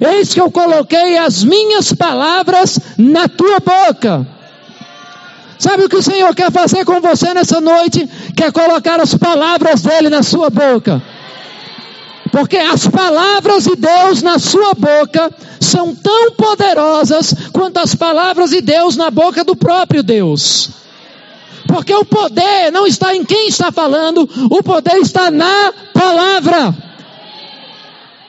Eis 0.00 0.32
que 0.32 0.40
eu 0.40 0.50
coloquei 0.50 1.18
as 1.18 1.44
minhas 1.44 1.92
palavras 1.92 2.78
na 2.96 3.28
tua 3.28 3.58
boca. 3.58 4.26
Sabe 5.58 5.84
o 5.84 5.88
que 5.88 5.96
o 5.96 6.02
Senhor 6.02 6.34
quer 6.34 6.52
fazer 6.52 6.84
com 6.84 7.00
você 7.00 7.34
nessa 7.34 7.60
noite? 7.60 8.08
Quer 8.36 8.52
colocar 8.52 9.00
as 9.00 9.14
palavras 9.14 9.82
dele 9.82 10.08
na 10.08 10.22
sua 10.22 10.50
boca. 10.50 11.02
Porque 12.32 12.56
as 12.56 12.86
palavras 12.86 13.64
de 13.64 13.76
Deus 13.76 14.22
na 14.22 14.38
sua 14.38 14.74
boca 14.74 15.32
são 15.60 15.94
tão 15.94 16.32
poderosas 16.32 17.34
quanto 17.52 17.78
as 17.78 17.94
palavras 17.94 18.50
de 18.50 18.60
Deus 18.60 18.96
na 18.96 19.10
boca 19.10 19.44
do 19.44 19.56
próprio 19.56 20.02
Deus. 20.02 20.70
Porque 21.66 21.94
o 21.94 22.04
poder 22.04 22.70
não 22.72 22.86
está 22.86 23.14
em 23.14 23.24
quem 23.24 23.48
está 23.48 23.70
falando, 23.70 24.28
o 24.50 24.62
poder 24.62 24.96
está 24.96 25.30
na 25.30 25.72
palavra. 25.92 26.74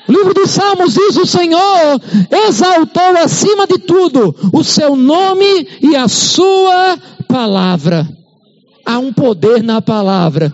O 0.08 0.12
livro 0.12 0.34
dos 0.34 0.50
Salmos 0.50 0.94
diz: 0.94 1.16
O 1.16 1.26
Senhor 1.26 2.02
exaltou 2.48 3.18
acima 3.24 3.68
de 3.68 3.78
tudo 3.78 4.36
o 4.52 4.64
seu 4.64 4.96
nome 4.96 5.68
e 5.82 5.96
a 5.96 6.08
sua 6.08 6.98
palavra. 7.28 8.08
Há 8.86 8.98
um 8.98 9.14
poder 9.14 9.62
na 9.62 9.82
palavra. 9.82 10.52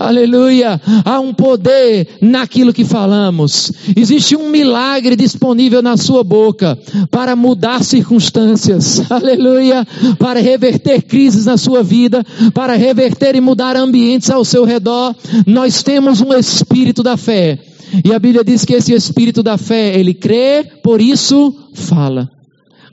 Aleluia! 0.00 0.80
Há 1.04 1.20
um 1.20 1.34
poder 1.34 2.08
naquilo 2.22 2.72
que 2.72 2.86
falamos. 2.86 3.70
Existe 3.94 4.34
um 4.34 4.48
milagre 4.48 5.14
disponível 5.14 5.82
na 5.82 5.98
sua 5.98 6.24
boca 6.24 6.78
para 7.10 7.36
mudar 7.36 7.84
circunstâncias. 7.84 9.02
Aleluia! 9.12 9.86
Para 10.18 10.40
reverter 10.40 11.02
crises 11.02 11.44
na 11.44 11.58
sua 11.58 11.82
vida, 11.82 12.24
para 12.54 12.76
reverter 12.76 13.36
e 13.36 13.42
mudar 13.42 13.76
ambientes 13.76 14.30
ao 14.30 14.42
seu 14.42 14.64
redor. 14.64 15.14
Nós 15.46 15.82
temos 15.82 16.22
um 16.22 16.32
espírito 16.32 17.02
da 17.02 17.18
fé. 17.18 17.58
E 18.02 18.14
a 18.14 18.18
Bíblia 18.18 18.42
diz 18.42 18.64
que 18.64 18.72
esse 18.72 18.94
espírito 18.94 19.42
da 19.42 19.58
fé, 19.58 20.00
ele 20.00 20.14
crê, 20.14 20.64
por 20.82 20.98
isso 21.02 21.54
fala. 21.74 22.26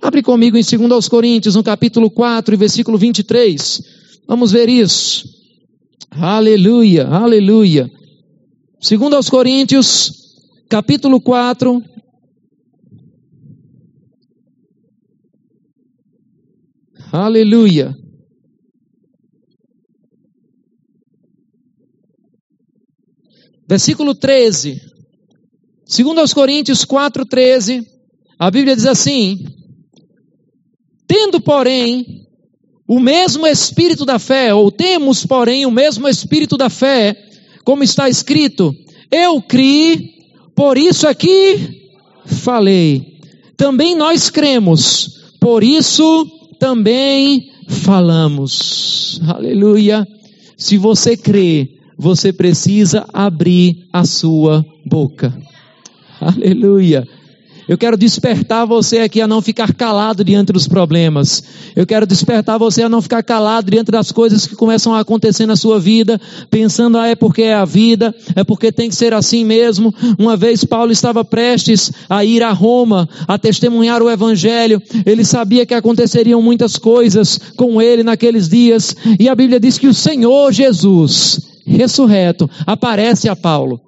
Abre 0.01 0.21
comigo 0.21 0.57
em 0.57 0.61
2 0.61 1.07
Coríntios, 1.07 1.55
no 1.55 1.63
capítulo 1.63 2.09
4, 2.09 2.57
versículo 2.57 2.97
23. 2.97 3.81
Vamos 4.27 4.51
ver 4.51 4.67
isso. 4.67 5.37
Aleluia, 6.11 7.07
aleluia. 7.07 7.91
Segundo 8.79 9.15
aos 9.15 9.29
Coríntios, 9.29 10.35
capítulo 10.69 11.19
4. 11.19 11.83
Aleluia. 17.11 17.97
Versículo 23.67 24.15
13. 24.15 24.81
Segundo 25.85 26.19
aos 26.19 26.33
Coríntios 26.33 26.85
4:13, 26.85 27.85
a 28.37 28.51
Bíblia 28.51 28.75
diz 28.75 28.85
assim: 28.85 29.45
Tendo, 31.07 31.41
porém, 31.41 32.26
o 32.88 33.00
mesmo 33.00 33.46
espírito 33.46 34.06
da 34.06 34.17
fé, 34.17 34.53
ou 34.53 34.72
temos, 34.72 35.25
porém, 35.25 35.65
o 35.65 35.72
mesmo 35.72 36.08
espírito 36.08 36.56
da 36.56 36.70
fé, 36.70 37.15
como 37.63 37.84
está 37.84 38.10
escrito: 38.10 38.74
Eu 39.12 39.41
criei, 39.41 40.15
por 40.56 40.77
isso 40.77 41.08
aqui 41.08 41.89
falei. 42.25 43.17
Também 43.58 43.96
nós 43.96 44.29
cremos, 44.29 45.34
por 45.39 45.63
isso 45.63 46.25
também 46.60 47.51
falamos. 47.67 49.20
Aleluia. 49.27 50.08
Se 50.56 50.77
você 50.77 51.17
crê, 51.17 51.70
você 51.98 52.32
precisa 52.32 53.06
abrir 53.12 53.88
a 53.91 54.06
sua 54.06 54.65
boca. 54.86 55.38
Aleluia. 56.22 57.08
Eu 57.67 57.77
quero 57.77 57.97
despertar 57.97 58.65
você 58.65 58.99
aqui 58.99 59.19
a 59.19 59.27
não 59.27 59.41
ficar 59.41 59.73
calado 59.73 60.23
diante 60.23 60.53
dos 60.53 60.67
problemas. 60.67 61.43
Eu 61.75 61.86
quero 61.86 62.08
despertar 62.08 62.58
você 62.58 62.84
a 62.84 62.89
não 62.89 63.01
ficar 63.01 63.21
calado 63.21 63.69
diante 63.69 63.91
das 63.91 64.10
coisas 64.10 64.47
que 64.47 64.56
começam 64.56 64.93
a 64.93 65.01
acontecer 65.01 65.45
na 65.45 65.58
sua 65.58 65.77
vida, 65.77 66.19
pensando, 66.49 66.97
ah, 66.97 67.08
é 67.08 67.15
porque 67.15 67.41
é 67.41 67.53
a 67.53 67.65
vida, 67.65 68.15
é 68.36 68.43
porque 68.43 68.71
tem 68.71 68.88
que 68.88 68.95
ser 68.95 69.13
assim 69.13 69.43
mesmo. 69.43 69.93
Uma 70.17 70.38
vez 70.38 70.63
Paulo 70.63 70.93
estava 70.93 71.25
prestes 71.25 71.91
a 72.10 72.23
ir 72.23 72.41
a 72.41 72.53
Roma, 72.53 73.10
a 73.27 73.38
testemunhar 73.38 74.01
o 74.01 74.10
Evangelho. 74.10 74.82
Ele 75.06 75.25
sabia 75.25 75.65
que 75.65 75.73
aconteceriam 75.73 76.41
muitas 76.41 76.77
coisas 76.77 77.38
com 77.58 77.82
ele 77.82 78.01
naqueles 78.01 78.47
dias. 78.47 78.95
E 79.19 79.27
a 79.27 79.36
Bíblia 79.36 79.60
diz 79.60 79.77
que 79.77 79.88
o 79.88 79.93
Senhor 79.93 80.53
Jesus, 80.53 81.41
ressurreto, 81.65 82.49
aparece 82.65 83.27
a 83.27 83.36
Paulo. 83.36 83.82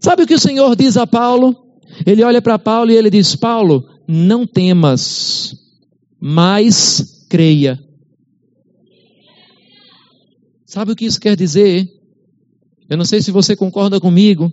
Sabe 0.00 0.22
o 0.22 0.26
que 0.26 0.34
o 0.34 0.40
Senhor 0.40 0.74
diz 0.74 0.96
a 0.96 1.06
Paulo? 1.06 1.65
Ele 2.04 2.22
olha 2.22 2.42
para 2.42 2.58
Paulo 2.58 2.90
e 2.90 2.94
ele 2.94 3.10
diz: 3.10 3.36
Paulo, 3.36 3.88
não 4.06 4.46
temas, 4.46 5.54
mas 6.20 7.26
creia. 7.28 7.82
Sabe 10.64 10.92
o 10.92 10.96
que 10.96 11.06
isso 11.06 11.20
quer 11.20 11.36
dizer? 11.36 11.88
Eu 12.88 12.96
não 12.96 13.04
sei 13.04 13.22
se 13.22 13.30
você 13.30 13.56
concorda 13.56 14.00
comigo, 14.00 14.52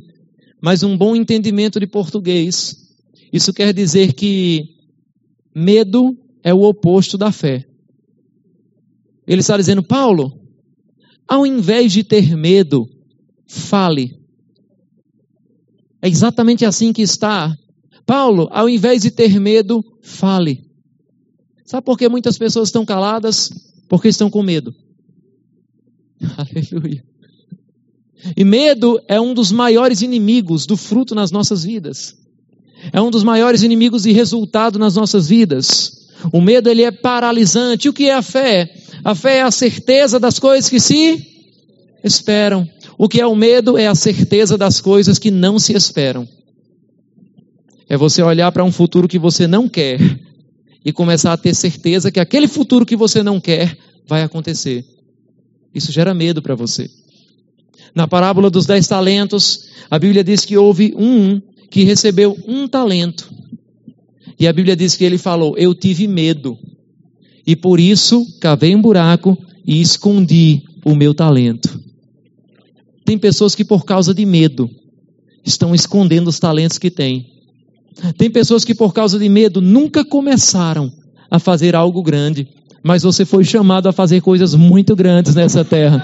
mas 0.61 0.83
um 0.83 0.97
bom 0.97 1.15
entendimento 1.15 1.79
de 1.79 1.87
português. 1.87 2.77
Isso 3.31 3.51
quer 3.51 3.73
dizer 3.73 4.13
que 4.13 4.69
medo 5.53 6.17
é 6.43 6.53
o 6.53 6.63
oposto 6.63 7.17
da 7.17 7.31
fé. 7.31 7.65
Ele 9.25 9.41
está 9.41 9.57
dizendo, 9.57 9.83
Paulo, 9.83 10.39
ao 11.27 11.45
invés 11.45 11.91
de 11.91 12.03
ter 12.03 12.35
medo, 12.35 12.89
fale. 13.47 14.22
É 16.03 16.09
exatamente 16.09 16.65
assim 16.65 16.91
que 16.91 17.01
está. 17.01 17.57
Paulo, 18.05 18.49
ao 18.51 18.67
invés 18.67 19.03
de 19.03 19.09
ter 19.09 19.39
medo, 19.39 19.81
fale. 20.01 20.65
Sabe 21.65 21.85
por 21.85 21.97
que 21.97 22.09
muitas 22.09 22.37
pessoas 22.37 22.67
estão 22.67 22.85
caladas? 22.85 23.49
Porque 23.87 24.09
estão 24.09 24.29
com 24.29 24.43
medo. 24.43 24.75
Aleluia. 26.35 27.01
E 28.35 28.43
medo 28.43 28.99
é 29.07 29.19
um 29.19 29.33
dos 29.33 29.49
maiores 29.49 30.01
inimigos 30.01 30.65
do 30.65 30.75
fruto 30.75 31.15
nas 31.15 31.31
nossas 31.31 31.63
vidas. 31.63 32.17
É 32.91 33.01
um 33.01 33.09
dos 33.09 33.23
maiores 33.23 33.63
inimigos 33.63 34.03
de 34.03 34.11
resultado 34.11 34.77
nas 34.77 34.95
nossas 34.95 35.29
vidas. 35.29 36.09
O 36.33 36.41
medo 36.41 36.69
ele 36.69 36.83
é 36.83 36.91
paralisante. 36.91 37.87
O 37.87 37.93
que 37.93 38.09
é 38.09 38.13
a 38.13 38.21
fé? 38.21 38.69
A 39.05 39.15
fé 39.15 39.37
é 39.37 39.41
a 39.41 39.51
certeza 39.51 40.19
das 40.19 40.37
coisas 40.37 40.69
que 40.69 40.81
se 40.81 41.25
esperam. 42.03 42.67
O 43.03 43.09
que 43.09 43.19
é 43.19 43.27
o 43.27 43.35
medo 43.35 43.77
é 43.77 43.85
a 43.85 43.95
certeza 43.95 44.57
das 44.57 44.79
coisas 44.79 45.19
que 45.19 45.29
não 45.29 45.59
se 45.59 45.73
esperam. 45.73 46.25
É 47.89 47.97
você 47.97 48.23
olhar 48.23 48.49
para 48.53 48.63
um 48.63 48.71
futuro 48.71 49.09
que 49.09 49.19
você 49.19 49.45
não 49.45 49.67
quer 49.67 49.99
e 50.85 50.93
começar 50.93 51.33
a 51.33 51.37
ter 51.37 51.53
certeza 51.53 52.09
que 52.09 52.19
aquele 52.21 52.47
futuro 52.47 52.85
que 52.85 52.95
você 52.95 53.21
não 53.21 53.41
quer 53.41 53.77
vai 54.07 54.23
acontecer. 54.23 54.85
Isso 55.75 55.91
gera 55.91 56.13
medo 56.13 56.41
para 56.41 56.55
você. 56.55 56.89
Na 57.93 58.07
parábola 58.07 58.49
dos 58.49 58.65
dez 58.65 58.87
talentos, 58.87 59.65
a 59.91 59.99
Bíblia 59.99 60.23
diz 60.23 60.45
que 60.45 60.55
houve 60.55 60.93
um 60.95 61.41
que 61.69 61.83
recebeu 61.83 62.37
um 62.47 62.69
talento. 62.69 63.29
E 64.39 64.47
a 64.47 64.53
Bíblia 64.53 64.77
diz 64.77 64.95
que 64.95 65.03
ele 65.03 65.17
falou: 65.17 65.57
Eu 65.57 65.75
tive 65.75 66.07
medo. 66.07 66.57
E 67.45 67.53
por 67.53 67.81
isso 67.81 68.25
cavei 68.39 68.73
um 68.73 68.81
buraco 68.81 69.37
e 69.67 69.81
escondi 69.81 70.63
o 70.85 70.95
meu 70.95 71.13
talento. 71.13 71.83
Tem 73.05 73.17
pessoas 73.17 73.55
que, 73.55 73.65
por 73.65 73.85
causa 73.85 74.13
de 74.13 74.25
medo, 74.25 74.69
estão 75.45 75.75
escondendo 75.75 76.29
os 76.29 76.39
talentos 76.39 76.77
que 76.77 76.89
têm. 76.89 77.27
Tem 78.17 78.29
pessoas 78.29 78.63
que, 78.63 78.73
por 78.73 78.93
causa 78.93 79.19
de 79.19 79.29
medo, 79.29 79.61
nunca 79.61 80.03
começaram 80.03 80.91
a 81.29 81.39
fazer 81.39 81.75
algo 81.75 82.01
grande, 82.01 82.47
mas 82.83 83.03
você 83.03 83.25
foi 83.25 83.43
chamado 83.43 83.87
a 83.87 83.93
fazer 83.93 84.21
coisas 84.21 84.55
muito 84.55 84.95
grandes 84.95 85.35
nessa 85.35 85.63
terra. 85.63 86.01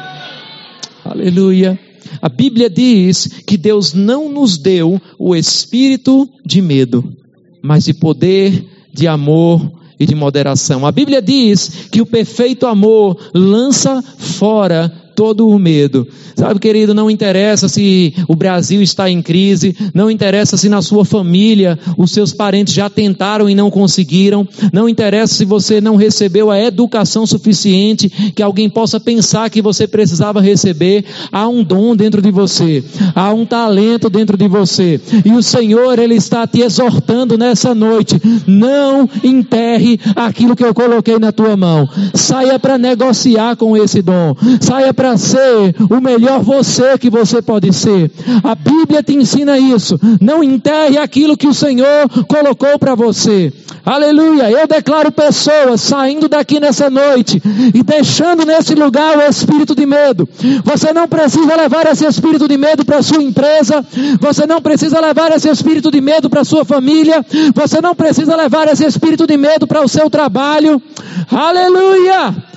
Aleluia. 1.03 1.79
A 2.21 2.29
Bíblia 2.29 2.69
diz 2.69 3.27
que 3.45 3.57
Deus 3.57 3.93
não 3.93 4.29
nos 4.29 4.57
deu 4.57 5.01
o 5.17 5.35
espírito 5.35 6.27
de 6.45 6.61
medo, 6.61 7.13
mas 7.61 7.85
de 7.85 7.93
poder, 7.93 8.65
de 8.93 9.07
amor 9.07 9.71
e 9.99 10.05
de 10.05 10.15
moderação. 10.15 10.85
A 10.85 10.91
Bíblia 10.91 11.21
diz 11.21 11.87
que 11.91 12.01
o 12.01 12.05
perfeito 12.05 12.65
amor 12.65 13.17
lança 13.33 14.01
fora 14.01 14.91
todo 15.19 15.49
o 15.49 15.59
medo. 15.59 16.07
Sabe, 16.33 16.61
querido, 16.61 16.93
não 16.93 17.11
interessa 17.11 17.67
se 17.67 18.13
o 18.25 18.37
Brasil 18.37 18.81
está 18.81 19.09
em 19.09 19.21
crise, 19.21 19.75
não 19.93 20.09
interessa 20.09 20.55
se 20.55 20.69
na 20.69 20.81
sua 20.81 21.03
família 21.03 21.77
os 21.97 22.11
seus 22.11 22.31
parentes 22.31 22.73
já 22.73 22.89
tentaram 22.89 23.49
e 23.49 23.53
não 23.53 23.69
conseguiram, 23.69 24.47
não 24.71 24.87
interessa 24.87 25.35
se 25.35 25.43
você 25.43 25.81
não 25.81 25.97
recebeu 25.97 26.49
a 26.49 26.57
educação 26.57 27.27
suficiente 27.27 28.07
que 28.33 28.41
alguém 28.41 28.69
possa 28.69 28.97
pensar 28.97 29.49
que 29.49 29.61
você 29.61 29.85
precisava 29.85 30.39
receber. 30.39 31.03
Há 31.33 31.49
um 31.49 31.65
dom 31.65 31.97
dentro 31.97 32.21
de 32.21 32.31
você, 32.31 32.81
há 33.13 33.33
um 33.33 33.45
talento 33.45 34.09
dentro 34.09 34.37
de 34.37 34.47
você, 34.47 35.01
e 35.25 35.33
o 35.33 35.43
Senhor, 35.43 35.99
Ele 35.99 36.15
está 36.15 36.47
te 36.47 36.61
exortando 36.61 37.37
nessa 37.37 37.75
noite: 37.75 38.21
não 38.47 39.09
enterre 39.21 39.99
aquilo 40.15 40.55
que 40.55 40.63
eu 40.63 40.73
coloquei 40.73 41.19
na 41.19 41.33
tua 41.33 41.57
mão, 41.57 41.89
saia 42.13 42.57
para 42.57 42.77
negociar 42.77 43.57
com 43.57 43.75
esse 43.75 44.01
dom, 44.01 44.33
saia 44.61 44.93
para 44.93 45.08
ser 45.17 45.75
o 45.89 46.01
melhor 46.01 46.41
você 46.41 46.97
que 46.97 47.09
você 47.09 47.41
pode 47.41 47.73
ser. 47.73 48.11
A 48.43 48.55
Bíblia 48.55 49.03
te 49.03 49.15
ensina 49.15 49.57
isso. 49.57 49.99
Não 50.21 50.43
enterre 50.43 50.97
aquilo 50.97 51.37
que 51.37 51.47
o 51.47 51.53
Senhor 51.53 52.07
colocou 52.27 52.77
para 52.79 52.95
você. 52.95 53.51
Aleluia. 53.85 54.51
Eu 54.51 54.67
declaro 54.67 55.11
pessoas 55.11 55.81
saindo 55.81 56.27
daqui 56.27 56.59
nessa 56.59 56.89
noite 56.89 57.41
e 57.73 57.81
deixando 57.81 58.45
nesse 58.45 58.75
lugar 58.75 59.17
o 59.17 59.21
espírito 59.21 59.75
de 59.75 59.85
medo. 59.85 60.27
Você 60.63 60.93
não 60.93 61.07
precisa 61.07 61.55
levar 61.55 61.87
esse 61.87 62.05
espírito 62.05 62.47
de 62.47 62.57
medo 62.57 62.85
para 62.85 63.01
sua 63.01 63.23
empresa. 63.23 63.85
Você 64.19 64.45
não 64.45 64.61
precisa 64.61 64.99
levar 64.99 65.31
esse 65.31 65.49
espírito 65.49 65.89
de 65.89 66.01
medo 66.01 66.29
para 66.29 66.43
sua 66.43 66.65
família. 66.65 67.25
Você 67.55 67.81
não 67.81 67.95
precisa 67.95 68.35
levar 68.35 68.67
esse 68.67 68.85
espírito 68.85 69.25
de 69.25 69.37
medo 69.37 69.65
para 69.65 69.83
o 69.83 69.87
seu 69.87 70.09
trabalho. 70.09 70.81
Aleluia. 71.31 72.48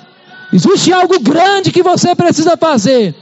Existe 0.53 0.93
algo 0.93 1.19
grande 1.21 1.73
que 1.73 1.83
você 1.83 2.15
precisa 2.15 2.57
fazer. 2.57 3.15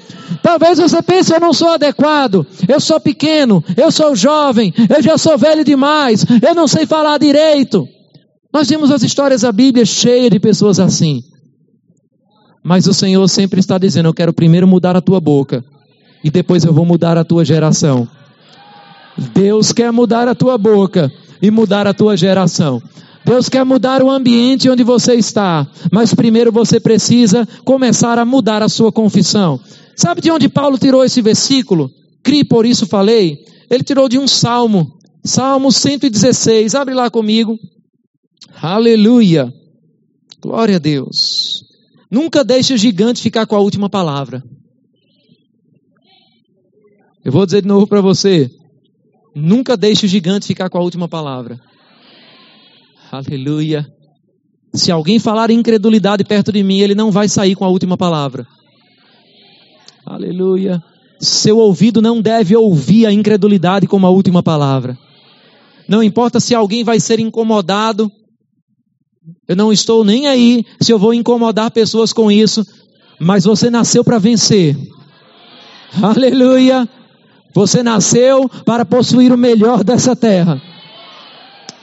Talvez 0.42 0.78
você 0.78 1.02
pense, 1.02 1.32
eu 1.32 1.40
não 1.40 1.52
sou 1.52 1.68
adequado, 1.68 2.46
eu 2.68 2.80
sou 2.80 3.00
pequeno, 3.00 3.62
eu 3.76 3.90
sou 3.90 4.14
jovem, 4.14 4.72
eu 4.88 5.02
já 5.02 5.18
sou 5.18 5.36
velho 5.36 5.64
demais, 5.64 6.24
eu 6.46 6.54
não 6.54 6.68
sei 6.68 6.86
falar 6.86 7.18
direito. 7.18 7.86
Nós 8.52 8.68
vimos 8.68 8.90
as 8.90 9.02
histórias 9.02 9.42
da 9.42 9.52
Bíblia 9.52 9.84
cheias 9.84 10.30
de 10.30 10.40
pessoas 10.40 10.80
assim. 10.80 11.22
Mas 12.64 12.86
o 12.86 12.94
Senhor 12.94 13.26
sempre 13.28 13.60
está 13.60 13.78
dizendo: 13.78 14.08
Eu 14.08 14.14
quero 14.14 14.32
primeiro 14.32 14.66
mudar 14.66 14.96
a 14.96 15.00
tua 15.00 15.20
boca, 15.20 15.64
e 16.22 16.30
depois 16.30 16.64
eu 16.64 16.72
vou 16.72 16.84
mudar 16.84 17.16
a 17.16 17.24
tua 17.24 17.44
geração. 17.44 18.08
Deus 19.34 19.72
quer 19.72 19.92
mudar 19.92 20.28
a 20.28 20.34
tua 20.34 20.58
boca 20.58 21.10
e 21.40 21.50
mudar 21.50 21.86
a 21.86 21.94
tua 21.94 22.16
geração. 22.16 22.82
Deus 23.24 23.48
quer 23.48 23.64
mudar 23.64 24.02
o 24.02 24.10
ambiente 24.10 24.68
onde 24.68 24.82
você 24.82 25.14
está, 25.14 25.66
mas 25.92 26.14
primeiro 26.14 26.50
você 26.50 26.80
precisa 26.80 27.46
começar 27.64 28.18
a 28.18 28.24
mudar 28.24 28.62
a 28.62 28.68
sua 28.68 28.90
confissão. 28.90 29.60
Sabe 29.94 30.20
de 30.20 30.30
onde 30.30 30.48
Paulo 30.48 30.78
tirou 30.78 31.04
esse 31.04 31.20
versículo? 31.20 31.90
Cri, 32.22 32.44
por 32.44 32.64
isso 32.64 32.86
falei. 32.86 33.38
Ele 33.70 33.84
tirou 33.84 34.08
de 34.08 34.18
um 34.18 34.26
salmo, 34.26 34.98
Salmo 35.24 35.70
116. 35.70 36.74
Abre 36.74 36.94
lá 36.94 37.10
comigo. 37.10 37.58
Aleluia. 38.60 39.52
Glória 40.40 40.76
a 40.76 40.78
Deus. 40.78 41.64
Nunca 42.10 42.42
deixe 42.42 42.74
o 42.74 42.78
gigante 42.78 43.22
ficar 43.22 43.46
com 43.46 43.54
a 43.54 43.60
última 43.60 43.88
palavra. 43.88 44.42
Eu 47.24 47.30
vou 47.30 47.44
dizer 47.44 47.62
de 47.62 47.68
novo 47.68 47.86
para 47.86 48.00
você. 48.00 48.50
Nunca 49.34 49.76
deixe 49.76 50.06
o 50.06 50.08
gigante 50.08 50.46
ficar 50.46 50.70
com 50.70 50.78
a 50.78 50.82
última 50.82 51.06
palavra. 51.06 51.60
Aleluia. 53.12 53.84
Se 54.72 54.92
alguém 54.92 55.18
falar 55.18 55.50
incredulidade 55.50 56.22
perto 56.22 56.52
de 56.52 56.62
mim, 56.62 56.78
ele 56.78 56.94
não 56.94 57.10
vai 57.10 57.28
sair 57.28 57.56
com 57.56 57.64
a 57.64 57.68
última 57.68 57.96
palavra. 57.96 58.46
Aleluia. 60.06 60.80
Seu 61.18 61.58
ouvido 61.58 62.00
não 62.00 62.22
deve 62.22 62.56
ouvir 62.56 63.06
a 63.06 63.12
incredulidade 63.12 63.88
como 63.88 64.06
a 64.06 64.10
última 64.10 64.44
palavra. 64.44 64.96
Não 65.88 66.04
importa 66.04 66.38
se 66.38 66.54
alguém 66.54 66.84
vai 66.84 67.00
ser 67.00 67.18
incomodado. 67.18 68.10
Eu 69.48 69.56
não 69.56 69.72
estou 69.72 70.04
nem 70.04 70.28
aí 70.28 70.64
se 70.80 70.92
eu 70.92 70.98
vou 70.98 71.12
incomodar 71.12 71.72
pessoas 71.72 72.12
com 72.12 72.30
isso. 72.30 72.64
Mas 73.18 73.42
você 73.44 73.68
nasceu 73.68 74.04
para 74.04 74.20
vencer. 74.20 74.76
Aleluia. 76.00 76.88
Você 77.52 77.82
nasceu 77.82 78.48
para 78.64 78.84
possuir 78.84 79.32
o 79.32 79.36
melhor 79.36 79.82
dessa 79.82 80.14
terra. 80.14 80.62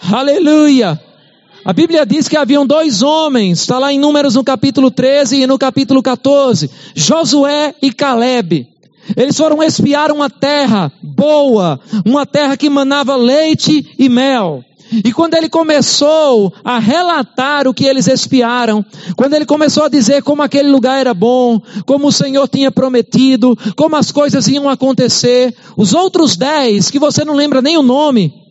Aleluia. 0.09 1.06
A 1.67 1.73
Bíblia 1.73 2.05
diz 2.05 2.29
que 2.29 2.37
haviam 2.37 2.65
dois 2.65 3.01
homens, 3.01 3.59
está 3.59 3.77
lá 3.77 3.91
em 3.91 3.99
Números 3.99 4.35
no 4.35 4.43
capítulo 4.45 4.89
13 4.89 5.41
e 5.41 5.45
no 5.45 5.59
capítulo 5.59 6.01
14, 6.01 6.71
Josué 6.95 7.75
e 7.81 7.91
Caleb. 7.91 8.65
Eles 9.17 9.35
foram 9.35 9.61
espiar 9.61 10.09
uma 10.09 10.29
terra 10.29 10.89
boa, 11.03 11.77
uma 12.05 12.25
terra 12.25 12.55
que 12.55 12.69
manava 12.69 13.17
leite 13.17 13.85
e 13.99 14.07
mel. 14.07 14.63
E 15.03 15.11
quando 15.11 15.33
ele 15.33 15.49
começou 15.49 16.53
a 16.63 16.79
relatar 16.79 17.67
o 17.67 17.73
que 17.73 17.83
eles 17.83 18.07
espiaram, 18.07 18.85
quando 19.17 19.33
ele 19.33 19.45
começou 19.45 19.83
a 19.83 19.89
dizer 19.89 20.23
como 20.23 20.41
aquele 20.41 20.69
lugar 20.69 20.97
era 20.97 21.13
bom, 21.13 21.61
como 21.85 22.07
o 22.07 22.13
Senhor 22.13 22.47
tinha 22.47 22.71
prometido, 22.71 23.57
como 23.75 23.97
as 23.97 24.09
coisas 24.09 24.47
iam 24.47 24.69
acontecer, 24.69 25.53
os 25.75 25.93
outros 25.93 26.37
dez, 26.37 26.89
que 26.89 26.97
você 26.97 27.25
não 27.25 27.33
lembra 27.33 27.61
nem 27.61 27.77
o 27.77 27.83
nome, 27.83 28.46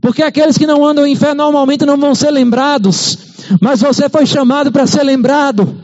porque 0.00 0.22
aqueles 0.22 0.58
que 0.58 0.66
não 0.66 0.84
andam 0.84 1.06
em 1.06 1.14
fé 1.14 1.34
normalmente 1.34 1.86
não 1.86 1.96
vão 1.96 2.14
ser 2.14 2.30
lembrados, 2.30 3.18
mas 3.60 3.80
você 3.80 4.08
foi 4.08 4.26
chamado 4.26 4.72
para 4.72 4.86
ser 4.86 5.02
lembrado. 5.02 5.82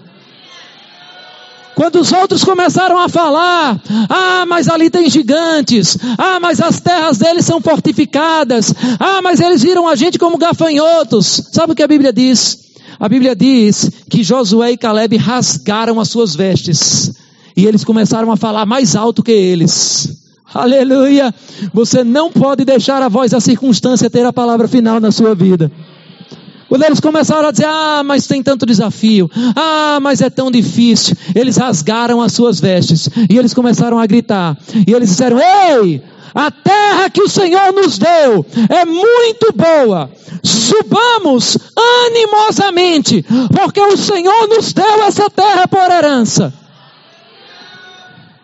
Quando 1.78 2.00
os 2.00 2.12
outros 2.12 2.42
começaram 2.42 2.98
a 2.98 3.08
falar, 3.08 3.80
ah, 4.10 4.44
mas 4.48 4.68
ali 4.68 4.90
tem 4.90 5.08
gigantes, 5.08 5.96
ah, 6.18 6.40
mas 6.40 6.60
as 6.60 6.80
terras 6.80 7.18
deles 7.18 7.44
são 7.44 7.60
fortificadas, 7.60 8.74
ah, 8.98 9.22
mas 9.22 9.38
eles 9.38 9.62
viram 9.62 9.86
a 9.86 9.94
gente 9.94 10.18
como 10.18 10.36
gafanhotos. 10.36 11.50
Sabe 11.52 11.72
o 11.72 11.76
que 11.76 11.82
a 11.84 11.86
Bíblia 11.86 12.12
diz? 12.12 12.58
A 12.98 13.08
Bíblia 13.08 13.36
diz 13.36 13.92
que 14.10 14.24
Josué 14.24 14.72
e 14.72 14.76
Caleb 14.76 15.16
rasgaram 15.18 16.00
as 16.00 16.08
suas 16.08 16.34
vestes 16.34 17.12
e 17.56 17.64
eles 17.64 17.84
começaram 17.84 18.32
a 18.32 18.36
falar 18.36 18.66
mais 18.66 18.96
alto 18.96 19.22
que 19.22 19.30
eles. 19.30 20.27
Aleluia! 20.52 21.34
Você 21.74 22.02
não 22.02 22.32
pode 22.32 22.64
deixar 22.64 23.02
a 23.02 23.08
voz 23.08 23.32
da 23.32 23.40
circunstância 23.40 24.08
ter 24.08 24.24
a 24.24 24.32
palavra 24.32 24.66
final 24.66 24.98
na 24.98 25.10
sua 25.10 25.34
vida. 25.34 25.70
Quando 26.68 26.84
eles 26.84 27.00
começaram 27.00 27.48
a 27.48 27.50
dizer, 27.50 27.66
ah, 27.66 28.02
mas 28.04 28.26
tem 28.26 28.42
tanto 28.42 28.66
desafio, 28.66 29.30
ah, 29.56 29.98
mas 30.02 30.20
é 30.20 30.28
tão 30.28 30.50
difícil, 30.50 31.16
eles 31.34 31.56
rasgaram 31.56 32.20
as 32.20 32.32
suas 32.32 32.60
vestes 32.60 33.08
e 33.28 33.38
eles 33.38 33.54
começaram 33.54 33.98
a 33.98 34.06
gritar. 34.06 34.56
E 34.86 34.92
eles 34.92 35.08
disseram: 35.08 35.38
Ei, 35.38 36.02
a 36.34 36.50
terra 36.50 37.10
que 37.10 37.22
o 37.22 37.28
Senhor 37.28 37.72
nos 37.72 37.98
deu 37.98 38.44
é 38.68 38.84
muito 38.84 39.52
boa. 39.54 40.10
Subamos 40.42 41.56
animosamente, 42.06 43.24
porque 43.54 43.80
o 43.80 43.96
Senhor 43.96 44.48
nos 44.48 44.72
deu 44.72 45.02
essa 45.04 45.28
terra 45.30 45.66
por 45.66 45.90
herança. 45.90 46.52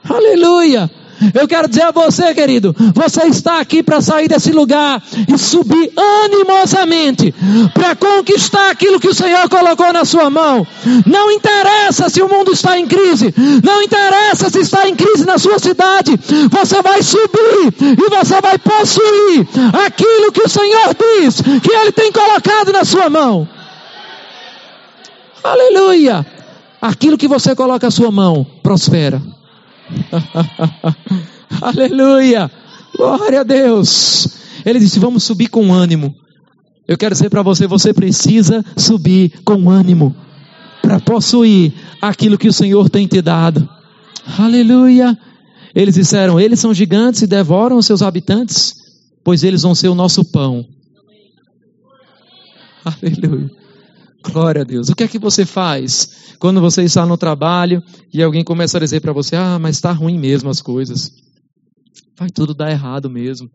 Aleluia. 0.08 0.90
Eu 1.34 1.46
quero 1.48 1.68
dizer 1.68 1.82
a 1.82 1.90
você, 1.90 2.34
querido, 2.34 2.74
você 2.94 3.26
está 3.26 3.60
aqui 3.60 3.82
para 3.82 4.00
sair 4.00 4.28
desse 4.28 4.52
lugar 4.52 5.02
e 5.28 5.38
subir 5.38 5.92
animosamente 6.24 7.34
para 7.72 7.94
conquistar 7.96 8.70
aquilo 8.70 9.00
que 9.00 9.08
o 9.08 9.14
Senhor 9.14 9.48
colocou 9.48 9.92
na 9.92 10.04
sua 10.04 10.30
mão. 10.30 10.66
Não 11.06 11.30
interessa 11.30 12.08
se 12.08 12.22
o 12.22 12.28
mundo 12.28 12.52
está 12.52 12.78
em 12.78 12.86
crise, 12.86 13.34
não 13.62 13.82
interessa 13.82 14.50
se 14.50 14.60
está 14.60 14.88
em 14.88 14.94
crise 14.94 15.24
na 15.24 15.38
sua 15.38 15.58
cidade, 15.58 16.18
você 16.50 16.82
vai 16.82 17.02
subir 17.02 17.74
e 17.80 18.10
você 18.10 18.40
vai 18.40 18.58
possuir 18.58 19.46
aquilo 19.86 20.32
que 20.32 20.42
o 20.42 20.48
Senhor 20.48 20.94
diz 20.94 21.40
que 21.40 21.72
Ele 21.72 21.92
tem 21.92 22.12
colocado 22.12 22.72
na 22.72 22.84
sua 22.84 23.08
mão. 23.08 23.48
Aleluia! 25.42 26.24
Aquilo 26.80 27.18
que 27.18 27.28
você 27.28 27.54
coloca 27.54 27.86
na 27.86 27.90
sua 27.90 28.10
mão 28.10 28.46
prospera. 28.62 29.20
Aleluia! 31.60 32.50
Glória 32.96 33.40
a 33.40 33.44
Deus! 33.44 34.28
Ele 34.64 34.78
disse: 34.78 34.98
Vamos 34.98 35.24
subir 35.24 35.48
com 35.48 35.72
ânimo. 35.72 36.14
Eu 36.86 36.96
quero 36.96 37.14
dizer 37.14 37.30
para 37.30 37.42
você: 37.42 37.66
você 37.66 37.92
precisa 37.92 38.64
subir 38.76 39.42
com 39.44 39.70
ânimo 39.70 40.14
para 40.82 41.00
possuir 41.00 41.72
aquilo 42.00 42.38
que 42.38 42.48
o 42.48 42.52
Senhor 42.52 42.88
tem 42.88 43.06
te 43.06 43.20
dado. 43.20 43.68
Aleluia! 44.38 45.18
Eles 45.74 45.94
disseram: 45.94 46.38
Eles 46.38 46.60
são 46.60 46.72
gigantes 46.72 47.22
e 47.22 47.26
devoram 47.26 47.76
os 47.76 47.86
seus 47.86 48.02
habitantes, 48.02 48.74
pois 49.22 49.42
eles 49.42 49.62
vão 49.62 49.74
ser 49.74 49.88
o 49.88 49.94
nosso 49.94 50.24
pão. 50.24 50.66
Aleluia! 52.84 53.63
Glória 54.32 54.62
a 54.62 54.64
Deus. 54.64 54.88
O 54.88 54.94
que 54.94 55.04
é 55.04 55.08
que 55.08 55.18
você 55.18 55.44
faz 55.44 56.36
quando 56.38 56.60
você 56.60 56.82
está 56.82 57.04
no 57.04 57.16
trabalho 57.16 57.82
e 58.12 58.22
alguém 58.22 58.42
começa 58.42 58.78
a 58.78 58.80
dizer 58.80 59.00
para 59.00 59.12
você: 59.12 59.36
ah, 59.36 59.58
mas 59.58 59.76
está 59.76 59.92
ruim 59.92 60.18
mesmo 60.18 60.48
as 60.48 60.62
coisas? 60.62 61.10
Vai 62.18 62.30
tudo 62.30 62.54
dar 62.54 62.70
errado 62.70 63.10
mesmo. 63.10 63.50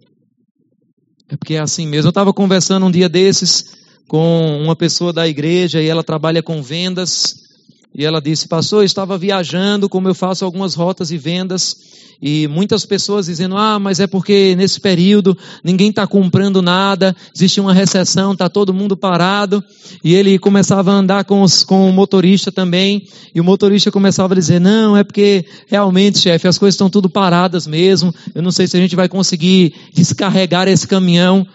É 1.29 1.37
porque 1.37 1.55
é 1.55 1.59
assim 1.59 1.87
mesmo. 1.87 2.07
Eu 2.07 2.11
estava 2.11 2.33
conversando 2.33 2.85
um 2.85 2.91
dia 2.91 3.07
desses 3.07 3.77
com 4.07 4.61
uma 4.61 4.75
pessoa 4.75 5.13
da 5.13 5.27
igreja 5.27 5.81
e 5.81 5.87
ela 5.87 6.03
trabalha 6.03 6.41
com 6.41 6.61
vendas. 6.61 7.48
E 7.93 8.05
ela 8.05 8.21
disse: 8.21 8.47
Pastor, 8.47 8.81
eu 8.81 8.85
estava 8.85 9.17
viajando, 9.17 9.89
como 9.89 10.07
eu 10.07 10.13
faço 10.13 10.45
algumas 10.45 10.75
rotas 10.75 11.11
e 11.11 11.17
vendas, 11.17 11.75
e 12.21 12.47
muitas 12.47 12.85
pessoas 12.85 13.25
dizendo: 13.25 13.57
Ah, 13.57 13.79
mas 13.79 13.99
é 13.99 14.05
porque 14.05 14.55
nesse 14.55 14.79
período 14.79 15.37
ninguém 15.63 15.89
está 15.89 16.05
comprando 16.05 16.61
nada, 16.61 17.15
existe 17.35 17.59
uma 17.59 17.73
recessão, 17.73 18.33
está 18.33 18.47
todo 18.47 18.73
mundo 18.73 18.95
parado. 18.95 19.63
E 20.03 20.13
ele 20.13 20.37
começava 20.37 20.91
a 20.91 20.95
andar 20.95 21.23
com, 21.25 21.41
os, 21.41 21.63
com 21.63 21.89
o 21.89 21.93
motorista 21.93 22.51
também, 22.51 23.07
e 23.33 23.41
o 23.41 23.43
motorista 23.43 23.91
começava 23.91 24.33
a 24.33 24.37
dizer: 24.37 24.59
Não, 24.59 24.95
é 24.95 25.03
porque 25.03 25.45
realmente, 25.67 26.19
chefe, 26.19 26.47
as 26.47 26.59
coisas 26.59 26.75
estão 26.75 26.89
tudo 26.89 27.09
paradas 27.09 27.65
mesmo. 27.65 28.13
Eu 28.35 28.41
não 28.41 28.51
sei 28.51 28.67
se 28.67 28.77
a 28.77 28.79
gente 28.79 28.95
vai 28.95 29.09
conseguir 29.09 29.73
descarregar 29.93 30.67
esse 30.67 30.87
caminhão. 30.87 31.45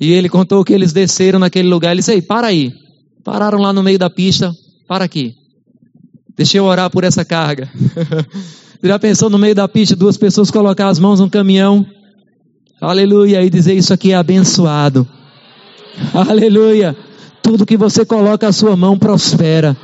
E 0.00 0.10
ele 0.10 0.28
contou 0.28 0.64
que 0.64 0.72
eles 0.72 0.92
desceram 0.92 1.38
naquele 1.38 1.68
lugar. 1.68 1.92
Ele 1.92 2.00
disse: 2.00 2.12
Ei, 2.12 2.22
para 2.22 2.48
aí. 2.48 2.72
Pararam 3.22 3.58
lá 3.58 3.72
no 3.72 3.82
meio 3.82 3.98
da 3.98 4.10
pista, 4.10 4.52
para 4.86 5.04
aqui. 5.04 5.43
Deixa 6.36 6.58
eu 6.58 6.64
orar 6.64 6.90
por 6.90 7.04
essa 7.04 7.24
carga. 7.24 7.68
Já 8.82 8.98
pensou 8.98 9.30
no 9.30 9.38
meio 9.38 9.54
da 9.54 9.66
pista, 9.66 9.96
duas 9.96 10.16
pessoas 10.16 10.50
colocar 10.50 10.88
as 10.88 10.98
mãos 10.98 11.20
no 11.20 11.30
caminhão? 11.30 11.86
Aleluia. 12.80 13.42
E 13.42 13.48
dizer 13.48 13.74
isso 13.74 13.94
aqui 13.94 14.12
é 14.12 14.16
abençoado. 14.16 15.08
Aleluia. 16.12 16.96
Tudo 17.42 17.64
que 17.64 17.76
você 17.76 18.04
coloca 18.04 18.48
a 18.48 18.52
sua 18.52 18.76
mão 18.76 18.98
prospera. 18.98 19.76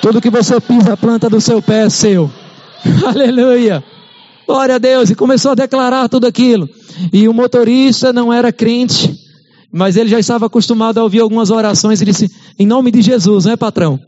Tudo 0.00 0.20
que 0.20 0.30
você 0.30 0.60
pisa 0.60 0.92
a 0.92 0.96
planta 0.96 1.28
do 1.28 1.40
seu 1.40 1.60
pé 1.60 1.86
é 1.86 1.90
seu. 1.90 2.30
Aleluia. 3.04 3.82
Glória 4.46 4.76
a 4.76 4.78
Deus. 4.78 5.10
E 5.10 5.14
começou 5.14 5.52
a 5.52 5.54
declarar 5.54 6.08
tudo 6.08 6.26
aquilo. 6.26 6.68
E 7.12 7.28
o 7.28 7.34
motorista 7.34 8.12
não 8.12 8.32
era 8.32 8.52
crente, 8.52 9.18
mas 9.72 9.96
ele 9.96 10.08
já 10.08 10.18
estava 10.18 10.46
acostumado 10.46 10.98
a 10.98 11.02
ouvir 11.02 11.20
algumas 11.20 11.50
orações. 11.50 12.00
Ele 12.00 12.12
disse: 12.12 12.30
Em 12.58 12.66
nome 12.66 12.90
de 12.90 13.02
Jesus, 13.02 13.46
não 13.46 13.52
é 13.52 13.56
patrão? 13.56 14.00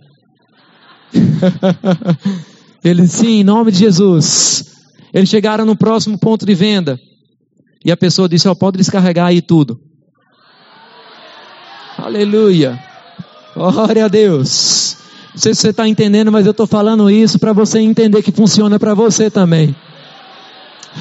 Ele 2.82 3.06
sim, 3.06 3.40
em 3.40 3.44
nome 3.44 3.72
de 3.72 3.78
Jesus. 3.78 4.64
Eles 5.12 5.28
chegaram 5.28 5.64
no 5.64 5.76
próximo 5.76 6.18
ponto 6.18 6.46
de 6.46 6.54
venda. 6.54 6.98
E 7.84 7.90
a 7.90 7.96
pessoa 7.96 8.28
disse: 8.28 8.48
Ó, 8.48 8.52
oh, 8.52 8.56
pode 8.56 8.78
descarregar 8.78 9.26
aí 9.26 9.40
tudo. 9.42 9.80
Aleluia. 11.96 12.78
Glória 13.54 14.04
a 14.04 14.08
Deus. 14.08 14.96
Não 15.34 15.40
sei 15.40 15.54
se 15.54 15.60
você 15.60 15.70
está 15.70 15.86
entendendo, 15.86 16.32
mas 16.32 16.46
eu 16.46 16.52
estou 16.52 16.66
falando 16.66 17.10
isso 17.10 17.38
para 17.38 17.52
você 17.52 17.78
entender 17.78 18.22
que 18.22 18.32
funciona 18.32 18.78
para 18.78 18.94
você 18.94 19.30
também. 19.30 19.74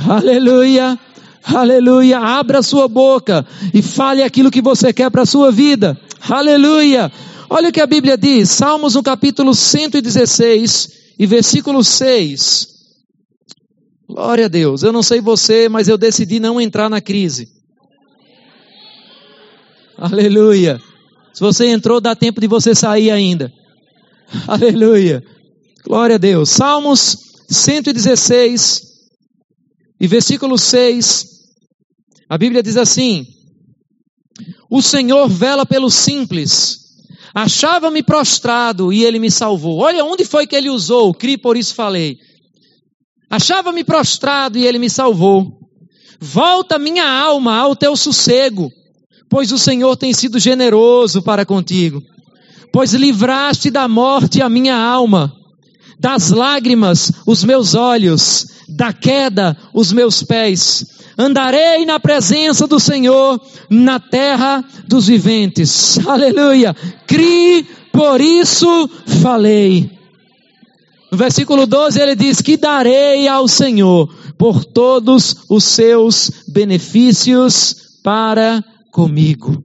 Aleluia. 0.08 0.98
Aleluia. 1.44 2.20
Abra 2.20 2.62
sua 2.62 2.88
boca 2.88 3.46
e 3.74 3.82
fale 3.82 4.22
aquilo 4.22 4.52
que 4.52 4.62
você 4.62 4.94
quer 4.94 5.10
para 5.10 5.24
a 5.24 5.26
sua 5.26 5.52
vida. 5.52 5.98
Aleluia. 6.30 7.12
Olha 7.50 7.70
o 7.70 7.72
que 7.72 7.82
a 7.82 7.88
Bíblia 7.88 8.16
diz, 8.16 8.52
Salmos 8.52 8.94
no 8.94 9.02
capítulo 9.02 9.56
116 9.56 10.90
e 11.18 11.26
versículo 11.26 11.84
6. 11.84 12.68
Glória 14.08 14.46
a 14.46 14.48
Deus. 14.48 14.84
Eu 14.84 14.94
não 14.94 15.02
sei 15.02 15.20
você, 15.20 15.68
mas 15.68 15.88
eu 15.88 15.98
decidi 15.98 16.40
não 16.40 16.62
entrar 16.62 16.90
na 16.90 17.02
crise. 17.02 17.48
Aleluia. 19.98 20.80
Se 21.34 21.42
você 21.42 21.68
entrou, 21.68 22.00
dá 22.00 22.16
tempo 22.16 22.40
de 22.40 22.48
você 22.48 22.76
sair 22.76 23.10
ainda. 23.10 23.52
Aleluia. 24.48 25.24
Glória 25.84 26.16
a 26.16 26.20
Deus. 26.20 26.50
Salmos 26.50 27.18
116 27.50 28.84
e 30.00 30.08
versículo 30.08 30.56
6. 30.56 31.26
A 32.30 32.38
Bíblia 32.38 32.62
diz 32.62 32.78
assim: 32.78 33.26
O 34.70 34.84
Senhor 34.84 35.28
vela 35.28 35.66
pelos 35.66 35.96
simples 35.96 36.89
Achava-me 37.34 38.02
prostrado 38.02 38.92
e 38.92 39.04
ele 39.04 39.20
me 39.20 39.30
salvou. 39.30 39.80
Olha 39.80 40.04
onde 40.04 40.26
foi 40.26 40.48
que 40.48 40.56
ele 40.56 40.70
usou, 40.70 41.14
cri 41.14 41.38
por 41.38 41.56
isso 41.56 41.76
falei. 41.76 42.18
Achava-me 43.30 43.84
prostrado 43.84 44.58
e 44.58 44.66
ele 44.66 44.80
me 44.80 44.90
salvou. 44.90 45.60
Volta 46.20 46.80
minha 46.80 47.08
alma 47.08 47.56
ao 47.58 47.76
teu 47.76 47.96
sossego, 47.96 48.72
pois 49.30 49.52
o 49.52 49.58
Senhor 49.58 49.96
tem 49.96 50.14
sido 50.14 50.40
generoso 50.40 51.22
para 51.22 51.46
contigo. 51.46 52.02
Pois 52.74 52.94
livraste 52.94 53.70
da 53.70 53.88
morte 53.88 54.42
a 54.42 54.50
minha 54.50 54.76
alma, 54.76 55.34
das 56.00 56.30
lágrimas 56.30 57.12
os 57.26 57.44
meus 57.44 57.76
olhos, 57.76 58.48
da 58.68 58.92
queda 58.92 59.56
os 59.74 59.92
meus 59.92 60.24
pés 60.24 60.99
andarei 61.20 61.86
na 61.86 62.00
presença 62.00 62.66
do 62.66 62.80
Senhor 62.80 63.42
na 63.70 64.00
terra 64.00 64.64
dos 64.88 65.08
viventes. 65.08 66.00
Aleluia. 66.08 66.74
Crie, 67.06 67.68
por 67.92 68.22
isso 68.22 68.90
falei. 69.22 69.92
No 71.12 71.18
versículo 71.18 71.68
12 71.68 72.00
ele 72.00 72.16
diz: 72.16 72.42
Que 72.42 72.56
darei 72.56 73.28
ao 73.28 73.50
Senhor 73.50 74.08
por 74.38 74.64
todos 74.64 75.44
os 75.50 75.66
seus 75.66 76.32
benefícios 76.48 78.00
para 78.02 78.64
comigo. 78.90 79.62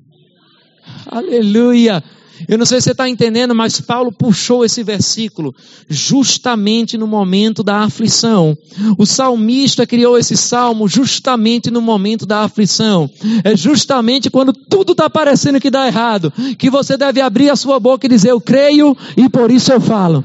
Aleluia. 1.06 2.02
Eu 2.48 2.58
não 2.58 2.66
sei 2.66 2.80
se 2.80 2.84
você 2.84 2.90
está 2.92 3.08
entendendo, 3.08 3.54
mas 3.54 3.80
Paulo 3.80 4.12
puxou 4.12 4.64
esse 4.64 4.82
versículo 4.82 5.54
justamente 5.88 6.98
no 6.98 7.06
momento 7.06 7.62
da 7.62 7.78
aflição. 7.78 8.56
O 8.98 9.06
salmista 9.06 9.86
criou 9.86 10.18
esse 10.18 10.36
salmo 10.36 10.88
justamente 10.88 11.70
no 11.70 11.80
momento 11.80 12.26
da 12.26 12.40
aflição. 12.40 13.08
É 13.44 13.56
justamente 13.56 14.30
quando 14.30 14.52
tudo 14.52 14.92
está 14.92 15.08
parecendo 15.08 15.60
que 15.60 15.70
dá 15.70 15.86
errado, 15.86 16.32
que 16.58 16.68
você 16.68 16.96
deve 16.96 17.20
abrir 17.20 17.50
a 17.50 17.56
sua 17.56 17.78
boca 17.78 18.06
e 18.06 18.08
dizer: 18.08 18.30
Eu 18.30 18.40
creio 18.40 18.96
e 19.16 19.28
por 19.28 19.50
isso 19.50 19.72
eu 19.72 19.80
falo. 19.80 20.24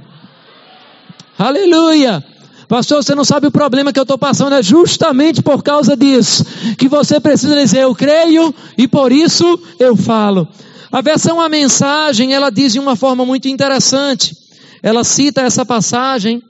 Aleluia! 1.37 2.23
Pastor, 2.67 3.03
você 3.03 3.15
não 3.15 3.25
sabe 3.25 3.47
o 3.47 3.51
problema 3.51 3.91
que 3.91 3.97
eu 3.97 4.03
estou 4.03 4.17
passando, 4.17 4.53
é 4.53 4.61
justamente 4.61 5.41
por 5.41 5.63
causa 5.63 5.97
disso 5.97 6.45
que 6.77 6.87
você 6.87 7.19
precisa 7.19 7.55
dizer: 7.55 7.79
Eu 7.79 7.95
creio 7.95 8.53
e 8.77 8.87
por 8.87 9.11
isso 9.11 9.59
eu 9.79 9.95
falo. 9.95 10.47
A 10.91 11.01
versão 11.01 11.39
A 11.39 11.47
Mensagem, 11.47 12.33
ela 12.33 12.49
diz 12.49 12.73
de 12.73 12.79
uma 12.79 12.95
forma 12.95 13.25
muito 13.25 13.47
interessante. 13.47 14.35
Ela 14.81 15.03
cita 15.03 15.41
essa 15.41 15.65
passagem 15.65 16.41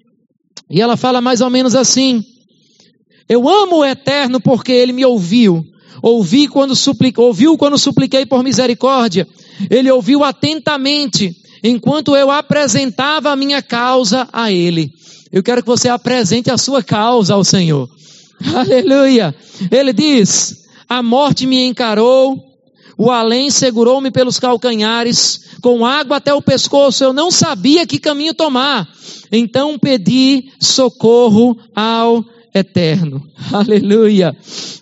e 0.70 0.82
ela 0.82 0.96
fala 0.96 1.20
mais 1.20 1.42
ou 1.42 1.50
menos 1.50 1.76
assim: 1.76 2.24
Eu 3.28 3.50
amo 3.50 3.78
o 3.78 3.86
Eterno 3.86 4.40
porque 4.40 4.72
ele 4.72 4.94
me 4.94 5.06
ouviu. 5.06 5.64
Ouvi 6.02 6.48
quando 6.48 6.76
supliquei, 6.76 7.22
ouviu 7.22 7.58
quando 7.58 7.78
supliquei 7.78 8.26
por 8.26 8.44
misericórdia. 8.44 9.28
Ele 9.70 9.92
ouviu 9.92 10.24
atentamente 10.24 11.36
enquanto 11.62 12.16
eu 12.16 12.32
apresentava 12.32 13.32
a 13.32 13.36
minha 13.36 13.62
causa 13.62 14.28
a 14.32 14.52
ele. 14.52 14.94
Eu 15.32 15.44
quero 15.44 15.62
que 15.62 15.68
você 15.68 15.90
apresente 15.90 16.50
a 16.50 16.58
sua 16.58 16.82
causa 16.82 17.34
ao 17.34 17.44
Senhor. 17.44 17.90
Aleluia. 18.56 19.36
Ele 19.70 19.92
diz: 19.92 20.56
A 20.88 21.04
morte 21.04 21.46
me 21.46 21.66
encarou, 21.66 22.49
o 23.00 23.10
além 23.10 23.50
segurou-me 23.50 24.12
pelos 24.12 24.40
calcanhares, 24.40 25.52
com 25.62 25.86
água 25.86 26.18
até 26.18 26.34
o 26.34 26.42
pescoço, 26.42 27.02
eu 27.02 27.14
não 27.14 27.32
sabia 27.32 27.88
que 27.88 27.98
caminho 27.98 28.34
tomar. 28.34 28.86
Então 29.32 29.80
pedi 29.80 30.52
socorro 30.60 31.58
ao 31.74 32.26
Eterno. 32.54 33.26
Aleluia. 33.54 34.36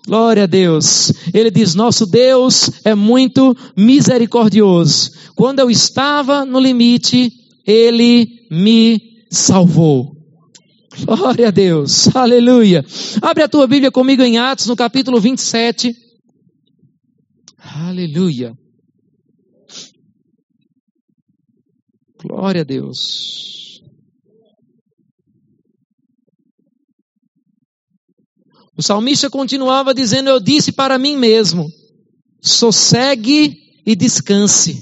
Glória 0.04 0.42
a 0.42 0.46
Deus. 0.46 1.12
Ele 1.32 1.48
diz: 1.48 1.76
Nosso 1.76 2.06
Deus 2.06 2.68
é 2.84 2.92
muito 2.92 3.56
misericordioso. 3.76 5.12
Quando 5.36 5.60
eu 5.60 5.70
estava 5.70 6.44
no 6.44 6.58
limite, 6.58 7.32
Ele 7.64 8.46
me 8.50 9.00
salvou. 9.30 10.16
Glória 11.04 11.46
a 11.46 11.50
Deus. 11.52 12.08
Aleluia. 12.16 12.84
Abre 13.22 13.44
a 13.44 13.48
tua 13.48 13.68
Bíblia 13.68 13.92
comigo 13.92 14.24
em 14.24 14.38
Atos, 14.38 14.66
no 14.66 14.74
capítulo 14.74 15.20
27. 15.20 16.07
Aleluia. 17.80 18.58
Glória 22.20 22.62
a 22.62 22.64
Deus. 22.64 23.80
O 28.76 28.82
salmista 28.82 29.30
continuava 29.30 29.94
dizendo: 29.94 30.28
Eu 30.28 30.40
disse 30.40 30.72
para 30.72 30.98
mim 30.98 31.16
mesmo: 31.16 31.68
sossegue 32.42 33.56
e 33.86 33.94
descanse. 33.94 34.76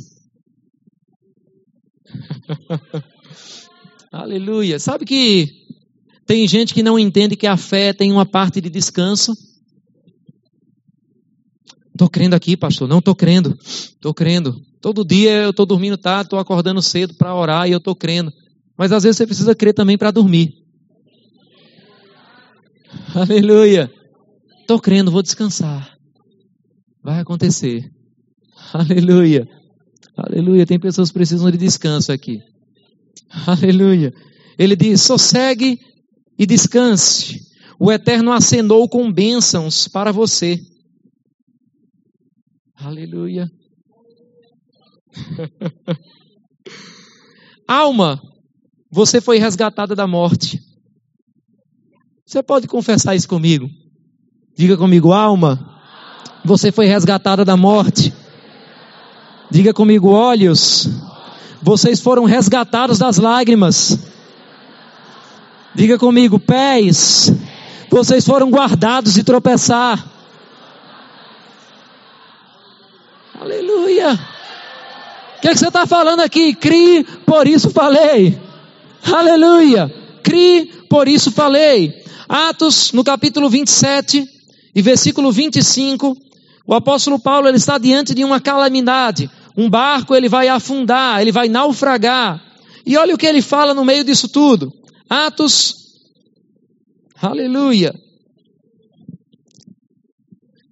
Aleluia. 4.11 4.79
Sabe 4.79 5.05
que 5.05 5.53
tem 6.25 6.49
gente 6.49 6.73
que 6.73 6.83
não 6.83 6.99
entende 6.99 7.37
que 7.37 7.47
a 7.47 7.59
fé 7.59 7.93
tem 7.93 8.11
uma 8.11 8.25
parte 8.25 8.59
de 8.59 8.71
descanso? 8.71 9.35
Estou 11.97 12.11
crendo 12.11 12.37
aqui, 12.37 12.59
pastor. 12.59 12.87
Não 12.87 12.99
estou 12.99 13.15
crendo. 13.15 13.59
Estou 13.59 14.13
crendo. 14.13 14.61
Todo 14.83 15.03
dia 15.03 15.45
eu 15.45 15.51
estou 15.51 15.65
dormindo 15.65 15.97
tarde, 15.97 16.27
estou 16.27 16.39
acordando 16.39 16.83
cedo 16.83 17.15
para 17.15 17.35
orar 17.35 17.67
e 17.67 17.73
eu 17.73 17.79
estou 17.79 17.97
crendo. 17.97 18.31
Mas 18.77 18.93
às 18.93 19.03
vezes 19.03 19.17
você 19.17 19.27
precisa 19.27 19.55
crer 19.55 19.73
também 19.73 19.97
para 19.97 20.11
dormir. 20.11 20.53
Aleluia. 23.17 23.91
Estou 24.61 24.79
crendo, 24.79 25.11
vou 25.11 25.23
descansar. 25.23 25.97
Vai 27.03 27.21
acontecer. 27.21 27.91
Aleluia. 28.75 29.49
Aleluia. 30.15 30.67
Tem 30.67 30.79
pessoas 30.79 31.09
que 31.09 31.15
precisam 31.15 31.51
de 31.51 31.57
descanso 31.57 32.13
aqui. 32.13 32.41
Aleluia. 33.47 34.13
Ele 34.59 34.77
diz: 34.77 35.01
sossegue 35.01 35.81
e 36.39 36.45
descanse. 36.45 37.41
O 37.81 37.91
Eterno 37.91 38.33
acenou 38.33 38.87
com 38.87 39.11
bênçãos 39.11 39.89
para 39.89 40.13
você. 40.13 40.61
Aleluia. 42.87 43.51
Alma, 47.67 48.23
você 48.89 49.21
foi 49.21 49.39
resgatada 49.39 49.97
da 49.97 50.07
morte. 50.07 50.63
Você 52.25 52.45
pode 52.45 52.69
confessar 52.69 53.17
isso 53.17 53.29
comigo? 53.29 53.69
Diga 54.57 54.77
comigo, 54.77 55.13
alma, 55.13 55.81
você 56.45 56.71
foi 56.71 56.87
resgatada 56.87 57.45
da 57.45 57.57
morte. 57.57 58.15
Diga 59.51 59.75
comigo, 59.75 60.11
olhos, 60.11 60.89
vocês 61.61 62.01
foram 62.01 62.23
resgatados 62.23 62.99
das 63.01 63.17
lágrimas. 63.17 63.99
Diga 65.75 65.99
comigo, 65.99 66.39
pés, 66.39 67.33
vocês 67.91 68.25
foram 68.25 68.49
guardados 68.49 69.15
de 69.15 69.25
tropeçar. 69.25 70.16
Aleluia. 73.47 74.13
O 74.13 75.41
que, 75.41 75.47
é 75.47 75.53
que 75.53 75.59
você 75.59 75.69
está 75.69 75.87
falando 75.87 76.19
aqui? 76.19 76.53
Crie, 76.53 77.05
por 77.25 77.47
isso 77.47 77.71
falei. 77.71 78.37
Aleluia. 79.05 79.89
Crie, 80.21 80.67
por 80.91 81.07
isso 81.07 81.31
falei. 81.31 81.95
Atos, 82.29 82.91
no 82.91 83.05
capítulo 83.05 83.49
27 83.49 84.27
e 84.75 84.83
versículo 84.83 85.31
25, 85.31 86.17
o 86.67 86.75
apóstolo 86.75 87.21
Paulo 87.21 87.47
ele 87.47 87.57
está 87.57 87.79
diante 87.79 88.17
de 88.17 88.25
uma 88.25 88.41
calamidade. 88.41 89.31
Um 89.57 89.71
barco 89.71 90.17
ele 90.17 90.29
vai 90.29 90.49
afundar, 90.49 91.21
ele 91.23 91.31
vai 91.31 91.49
naufragar. 91.49 92.43
E 92.85 92.97
olha 92.97 93.15
o 93.15 93.19
que 93.19 93.27
ele 93.27 93.41
fala 93.41 93.73
no 93.73 93.85
meio 93.85 94.03
disso 94.03 94.29
tudo. 94.29 94.73
Atos, 95.09 95.77
aleluia. 97.23 97.95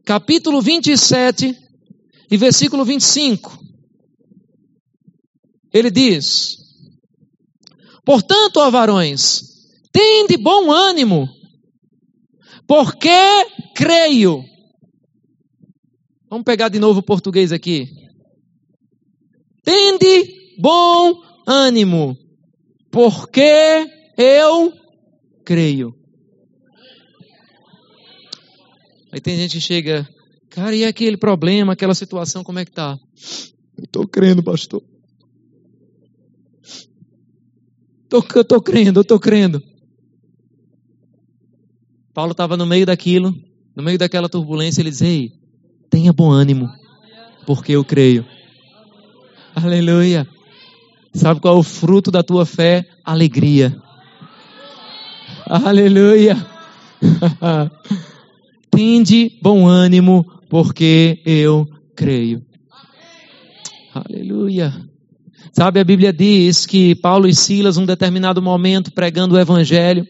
Capítulo 0.05 0.61
27 0.61 1.64
e 2.31 2.37
versículo 2.37 2.85
25. 2.85 3.59
Ele 5.73 5.91
diz: 5.91 6.57
Portanto, 8.05 8.59
ó 8.59 8.71
varões, 8.71 9.43
tende 9.91 10.37
bom 10.37 10.71
ânimo, 10.71 11.29
porque 12.67 13.09
creio. 13.75 14.45
Vamos 16.29 16.45
pegar 16.45 16.69
de 16.69 16.79
novo 16.79 17.01
o 17.01 17.05
português 17.05 17.53
aqui. 17.53 17.89
Tende 19.63 20.55
bom 20.59 21.23
ânimo, 21.47 22.17
porque 22.91 23.87
eu 24.17 24.73
creio. 25.45 25.95
Aí 29.11 29.21
tem 29.21 29.37
gente 29.37 29.59
que 29.59 29.61
chega, 29.61 30.09
cara, 30.55 30.77
e 30.77 30.85
aquele 30.85 31.17
problema, 31.17 31.73
aquela 31.73 31.95
situação, 31.95 32.45
como 32.45 32.61
é 32.61 32.65
que 32.65 32.71
tá? 32.71 32.97
Eu 33.77 33.85
estou 33.85 34.07
crendo, 34.07 34.41
pastor. 34.41 34.81
Tô, 38.09 38.25
eu 38.37 38.43
estou 38.43 38.63
crendo, 38.63 39.01
eu 39.01 39.03
estou 39.03 39.19
crendo. 39.19 39.61
Paulo 42.15 42.31
estava 42.31 42.57
no 42.57 42.65
meio 42.65 42.87
daquilo, 42.87 43.35
no 43.75 43.83
meio 43.83 43.99
daquela 43.99 44.29
turbulência, 44.29 44.81
ele 44.81 44.91
diz: 44.91 45.03
Ei, 45.03 45.33
tenha 45.91 46.13
bom 46.13 46.31
ânimo, 46.31 46.71
porque 47.45 47.73
eu 47.73 47.85
creio. 47.85 48.25
Aleluia. 49.57 50.25
Sabe 51.13 51.41
qual 51.41 51.57
é 51.57 51.59
o 51.59 51.65
fruto 51.65 52.13
da 52.13 52.23
tua 52.23 52.47
fé? 52.47 52.89
Alegria. 53.05 53.77
Aleluia. 55.47 56.37
Tende 58.71 59.37
bom 59.43 59.67
ânimo, 59.67 60.25
porque 60.55 61.21
eu 61.27 61.69
creio. 61.97 62.41
Aleluia. 63.93 64.73
Sabe, 65.53 65.81
a 65.81 65.85
Bíblia 65.85 66.13
diz 66.13 66.65
que 66.65 66.95
Paulo 66.95 67.27
e 67.27 67.35
Silas, 67.35 67.77
um 67.77 67.85
determinado 67.85 68.41
momento, 68.41 68.93
pregando 68.93 69.35
o 69.35 69.41
Evangelho, 69.41 70.07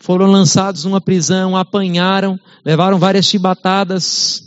foram 0.00 0.26
lançados 0.26 0.84
numa 0.84 1.00
prisão, 1.00 1.56
apanharam, 1.56 2.36
levaram 2.64 2.98
várias 2.98 3.26
chibatadas 3.26 4.42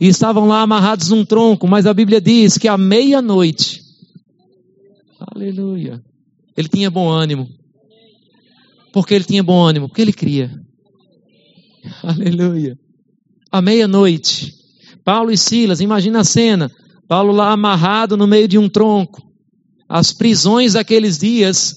e 0.00 0.08
estavam 0.08 0.48
lá 0.48 0.62
amarrados 0.62 1.10
num 1.10 1.26
tronco, 1.26 1.68
mas 1.68 1.84
a 1.84 1.92
Bíblia 1.92 2.18
diz 2.18 2.56
que 2.56 2.66
à 2.66 2.78
meia-noite, 2.78 3.82
aleluia, 5.30 6.02
ele 6.56 6.68
tinha 6.68 6.90
bom 6.90 7.06
ânimo. 7.06 7.46
Porque 8.94 9.12
ele 9.12 9.24
tinha 9.24 9.42
bom 9.42 9.62
ânimo, 9.62 9.90
porque 9.90 10.00
ele 10.00 10.14
cria. 10.14 10.50
Aleluia. 12.02 12.78
À 13.52 13.60
meia-noite, 13.60 14.58
Paulo 15.10 15.32
e 15.32 15.36
Silas, 15.36 15.80
imagina 15.80 16.20
a 16.20 16.24
cena, 16.24 16.70
Paulo 17.08 17.32
lá 17.32 17.50
amarrado 17.50 18.16
no 18.16 18.28
meio 18.28 18.46
de 18.46 18.56
um 18.56 18.68
tronco. 18.68 19.20
As 19.88 20.12
prisões 20.12 20.74
daqueles 20.74 21.18
dias 21.18 21.74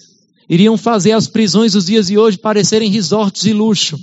iriam 0.47 0.77
fazer 0.77 1.13
as 1.13 1.27
prisões 1.27 1.73
dos 1.73 1.87
dias 1.87 2.05
de 2.05 2.15
hoje 2.15 2.37
parecerem 2.37 2.91
resorts 2.91 3.41
de 3.41 3.51
luxo. 3.51 3.97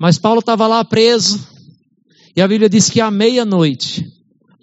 Mas 0.00 0.18
Paulo 0.18 0.40
estava 0.40 0.66
lá 0.66 0.84
preso, 0.84 1.46
e 2.34 2.42
a 2.42 2.48
Bíblia 2.48 2.68
diz 2.68 2.90
que 2.90 3.00
à 3.00 3.08
meia-noite, 3.08 4.04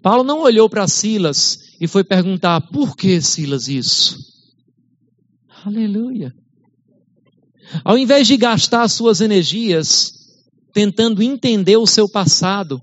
Paulo 0.04 0.26
não 0.26 0.42
olhou 0.42 0.70
para 0.70 0.86
Silas 0.86 1.60
e 1.80 1.88
foi 1.88 2.04
perguntar: 2.04 2.60
por 2.60 2.98
que 2.98 3.22
Silas 3.22 3.70
isso? 3.70 4.18
Aleluia. 5.64 6.34
Ao 7.86 7.98
invés 7.98 8.28
de 8.28 8.36
gastar 8.36 8.90
suas 8.90 9.22
energias 9.22 10.12
tentando 10.74 11.24
entender 11.24 11.78
o 11.78 11.88
seu 11.88 12.10
passado, 12.10 12.82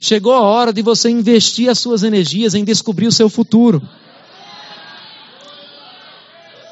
chegou 0.00 0.32
a 0.32 0.40
hora 0.40 0.72
de 0.72 0.82
você 0.82 1.10
investir 1.10 1.68
as 1.68 1.78
suas 1.78 2.02
energias 2.02 2.54
em 2.54 2.64
descobrir 2.64 3.06
o 3.06 3.12
seu 3.12 3.28
futuro. 3.28 3.82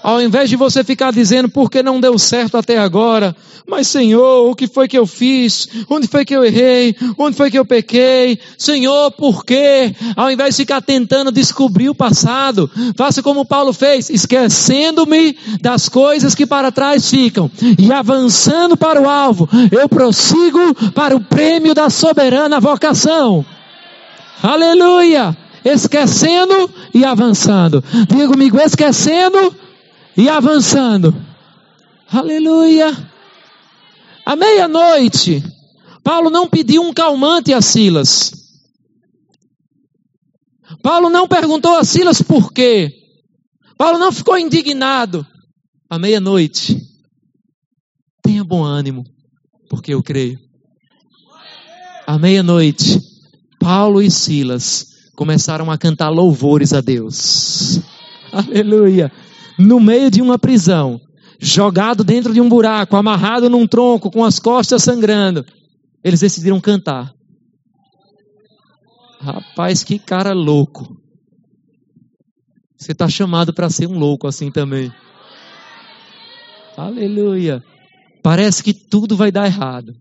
Ao 0.07 0.23
invés 0.23 0.49
de 0.49 0.55
você 0.55 0.85
ficar 0.85 1.13
dizendo 1.13 1.49
por 1.49 1.69
que 1.69 1.83
não 1.83 1.99
deu 2.01 2.17
certo 2.17 2.57
até 2.57 2.79
agora, 2.79 3.35
mas 3.67 3.89
Senhor, 3.89 4.49
o 4.49 4.55
que 4.55 4.69
foi 4.69 4.87
que 4.87 4.97
eu 4.97 5.05
fiz? 5.05 5.67
Onde 5.91 6.07
foi 6.07 6.25
que 6.25 6.33
eu 6.33 6.45
errei? 6.45 6.95
Onde 7.19 7.37
foi 7.37 7.51
que 7.51 7.59
eu 7.59 7.65
pequei? 7.65 8.39
Senhor, 8.57 9.11
por 9.11 9.45
quê? 9.45 9.93
Ao 10.15 10.31
invés 10.31 10.55
de 10.55 10.63
ficar 10.63 10.81
tentando 10.81 11.33
descobrir 11.33 11.89
o 11.89 11.95
passado, 11.95 12.71
faça 12.97 13.21
como 13.21 13.45
Paulo 13.45 13.73
fez, 13.73 14.09
esquecendo-me 14.09 15.37
das 15.61 15.89
coisas 15.89 16.37
que 16.37 16.47
para 16.47 16.71
trás 16.71 17.11
ficam 17.11 17.51
e 17.77 17.93
avançando 17.93 18.77
para 18.77 19.03
o 19.03 19.09
alvo, 19.09 19.49
eu 19.73 19.89
prossigo 19.89 20.73
para 20.95 21.17
o 21.17 21.21
prêmio 21.21 21.75
da 21.75 21.91
soberana 21.91 22.61
vocação. 22.61 23.45
Aleluia! 24.41 25.37
Esquecendo 25.65 26.71
e 26.95 27.05
avançando. 27.05 27.83
Diga 28.09 28.29
comigo, 28.29 28.61
esquecendo 28.61 29.66
e 30.17 30.29
avançando. 30.29 31.15
Aleluia. 32.11 32.91
À 34.25 34.35
meia-noite, 34.35 35.43
Paulo 36.03 36.31
não 36.31 36.49
pediu 36.49 36.83
um 36.83 36.93
calmante 36.93 37.53
a 37.53 37.61
Silas. 37.61 38.33
Paulo 40.83 41.11
não 41.11 41.29
perguntou 41.29 41.77
a 41.77 41.85
Silas 41.85 42.23
por 42.23 42.53
quê. 42.53 42.93
Paulo 43.77 43.99
não 43.99 44.11
ficou 44.11 44.39
indignado. 44.39 45.27
À 45.89 45.99
meia-noite, 45.99 46.81
tenha 48.23 48.43
bom 48.43 48.65
ânimo, 48.65 49.05
porque 49.69 49.95
eu 49.95 50.03
creio. 50.03 50.41
À 52.07 52.19
meia-noite, 52.19 53.01
Paulo 53.61 54.01
e 54.01 54.11
Silas 54.11 54.87
começaram 55.15 55.71
a 55.71 55.79
cantar 55.79 56.09
louvores 56.09 56.73
a 56.73 56.81
Deus. 56.81 57.81
Aleluia 58.33 59.13
no 59.59 59.81
meio 59.81 60.11
de 60.11 60.21
uma 60.21 60.39
prisão, 60.39 61.01
jogado 61.39 62.05
dentro 62.05 62.33
de 62.33 62.41
um 62.41 62.49
buraco, 62.49 62.97
amarrado 62.97 63.49
num 63.49 63.67
tronco, 63.67 64.11
com 64.11 64.25
as 64.25 64.39
costas 64.39 64.83
sangrando, 64.83 65.45
eles 66.03 66.21
decidiram 66.21 66.61
cantar. 66.61 67.13
Rapaz, 69.21 69.83
que 69.83 69.99
cara 69.99 70.33
louco. 70.33 70.97
Você 72.77 72.93
está 72.93 73.09
chamado 73.09 73.53
para 73.53 73.71
ser 73.71 73.87
um 73.87 73.99
louco 73.99 74.27
assim 74.27 74.51
também. 74.51 74.93
Aleluia. 76.77 77.65
Parece 78.23 78.63
que 78.63 78.75
tudo 78.75 79.17
vai 79.17 79.33
dar 79.33 79.47
errado. 79.47 79.95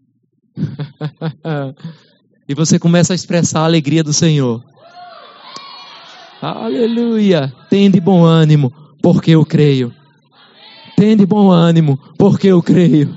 e 2.47 2.53
você 2.53 2.77
começa 2.77 3.13
a 3.13 3.15
expressar 3.15 3.61
a 3.61 3.65
alegria 3.65 4.03
do 4.03 4.11
Senhor. 4.11 4.61
Aleluia. 6.41 7.53
Tende 7.69 7.99
bom 8.01 8.25
ânimo 8.25 8.84
porque 9.05 9.29
eu 9.35 9.45
creio. 9.45 9.93
Tende 10.97 11.27
bom 11.27 11.51
ânimo, 11.51 11.95
porque 12.17 12.47
eu 12.47 12.59
creio. 12.59 13.15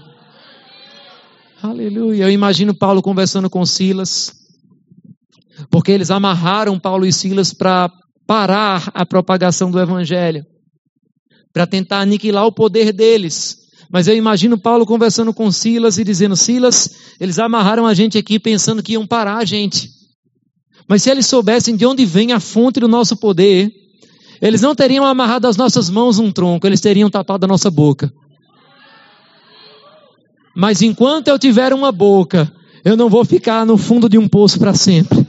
Aleluia. 1.62 2.24
Eu 2.24 2.30
imagino 2.30 2.74
Paulo 2.74 3.00
conversando 3.00 3.48
com 3.48 3.64
Silas, 3.64 4.34
porque 5.70 5.90
eles 5.90 6.10
amarraram 6.10 6.78
Paulo 6.78 7.06
e 7.06 7.12
Silas 7.12 7.54
para 7.54 7.90
parar 8.26 8.90
a 8.92 9.06
propagação 9.06 9.70
do 9.70 9.80
evangelho. 9.80 10.44
para 11.54 11.66
tentar 11.66 12.00
aniquilar 12.00 12.44
o 12.44 12.52
poder 12.52 12.92
deles. 12.92 13.56
Mas 13.90 14.06
eu 14.06 14.14
imagino 14.14 14.60
Paulo 14.60 14.84
conversando 14.84 15.32
com 15.32 15.50
Silas 15.50 15.96
e 15.96 16.04
dizendo: 16.04 16.36
Silas, 16.36 16.90
eles 17.18 17.38
amarraram 17.38 17.86
a 17.86 17.94
gente 17.94 18.18
aqui 18.18 18.38
pensando 18.38 18.82
que 18.82 18.92
iam 18.92 19.06
parar 19.06 19.38
a 19.38 19.44
gente. 19.46 19.88
Mas 20.86 21.02
se 21.02 21.10
eles 21.10 21.24
soubessem 21.24 21.74
de 21.74 21.86
onde 21.86 22.04
vem 22.04 22.32
a 22.32 22.40
fonte 22.40 22.78
do 22.78 22.88
nosso 22.88 23.16
poder, 23.16 23.72
eles 24.40 24.60
não 24.60 24.74
teriam 24.74 25.04
amarrado 25.04 25.46
as 25.46 25.56
nossas 25.56 25.90
mãos 25.90 26.18
num 26.18 26.30
tronco, 26.30 26.66
eles 26.66 26.80
teriam 26.80 27.10
tapado 27.10 27.44
a 27.44 27.48
nossa 27.48 27.70
boca. 27.70 28.12
Mas 30.54 30.82
enquanto 30.82 31.28
eu 31.28 31.38
tiver 31.38 31.72
uma 31.72 31.92
boca, 31.92 32.50
eu 32.84 32.96
não 32.96 33.08
vou 33.08 33.24
ficar 33.24 33.64
no 33.64 33.76
fundo 33.76 34.08
de 34.08 34.18
um 34.18 34.28
poço 34.28 34.58
para 34.58 34.74
sempre. 34.74 35.26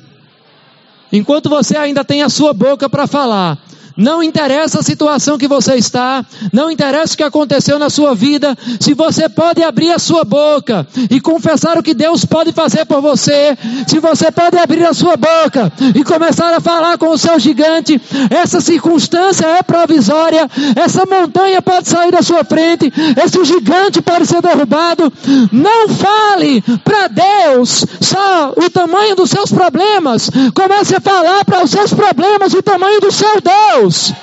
Enquanto 1.11 1.49
você 1.49 1.75
ainda 1.75 2.03
tem 2.03 2.21
a 2.21 2.29
sua 2.29 2.53
boca 2.53 2.89
para 2.89 3.07
falar, 3.07 3.57
não 3.99 4.23
interessa 4.23 4.79
a 4.79 4.83
situação 4.83 5.37
que 5.37 5.47
você 5.47 5.75
está, 5.75 6.25
não 6.53 6.71
interessa 6.71 7.13
o 7.13 7.17
que 7.17 7.23
aconteceu 7.23 7.77
na 7.77 7.89
sua 7.89 8.15
vida, 8.15 8.57
se 8.79 8.93
você 8.93 9.27
pode 9.27 9.61
abrir 9.61 9.91
a 9.91 9.99
sua 9.99 10.23
boca 10.23 10.87
e 11.11 11.19
confessar 11.19 11.77
o 11.77 11.83
que 11.83 11.93
Deus 11.93 12.23
pode 12.23 12.53
fazer 12.53 12.85
por 12.85 13.01
você, 13.01 13.57
se 13.87 13.99
você 13.99 14.31
pode 14.31 14.57
abrir 14.57 14.85
a 14.85 14.93
sua 14.93 15.17
boca 15.17 15.71
e 15.93 16.03
começar 16.03 16.53
a 16.53 16.61
falar 16.61 16.97
com 16.97 17.09
o 17.09 17.17
seu 17.17 17.37
gigante, 17.37 18.01
essa 18.29 18.61
circunstância 18.61 19.45
é 19.45 19.61
provisória, 19.61 20.49
essa 20.77 21.05
montanha 21.05 21.61
pode 21.61 21.89
sair 21.89 22.11
da 22.11 22.21
sua 22.21 22.45
frente, 22.45 22.91
esse 23.21 23.43
gigante 23.43 24.01
pode 24.01 24.25
ser 24.25 24.41
derrubado. 24.41 25.11
Não 25.51 25.89
fale 25.89 26.61
para 26.85 27.07
Deus 27.07 27.85
só 27.99 28.53
o 28.55 28.69
tamanho 28.69 29.15
dos 29.15 29.29
seus 29.29 29.51
problemas, 29.51 30.29
comece 30.55 30.95
a 30.95 31.01
falar 31.01 31.43
para 31.43 31.63
os 31.63 31.71
seus 31.71 31.93
problemas 31.93 32.53
o 32.53 32.63
tamanho 32.63 33.01
do 33.01 33.11
seu 33.11 33.41
Deus. 33.41 33.88
Deus. 33.89 34.13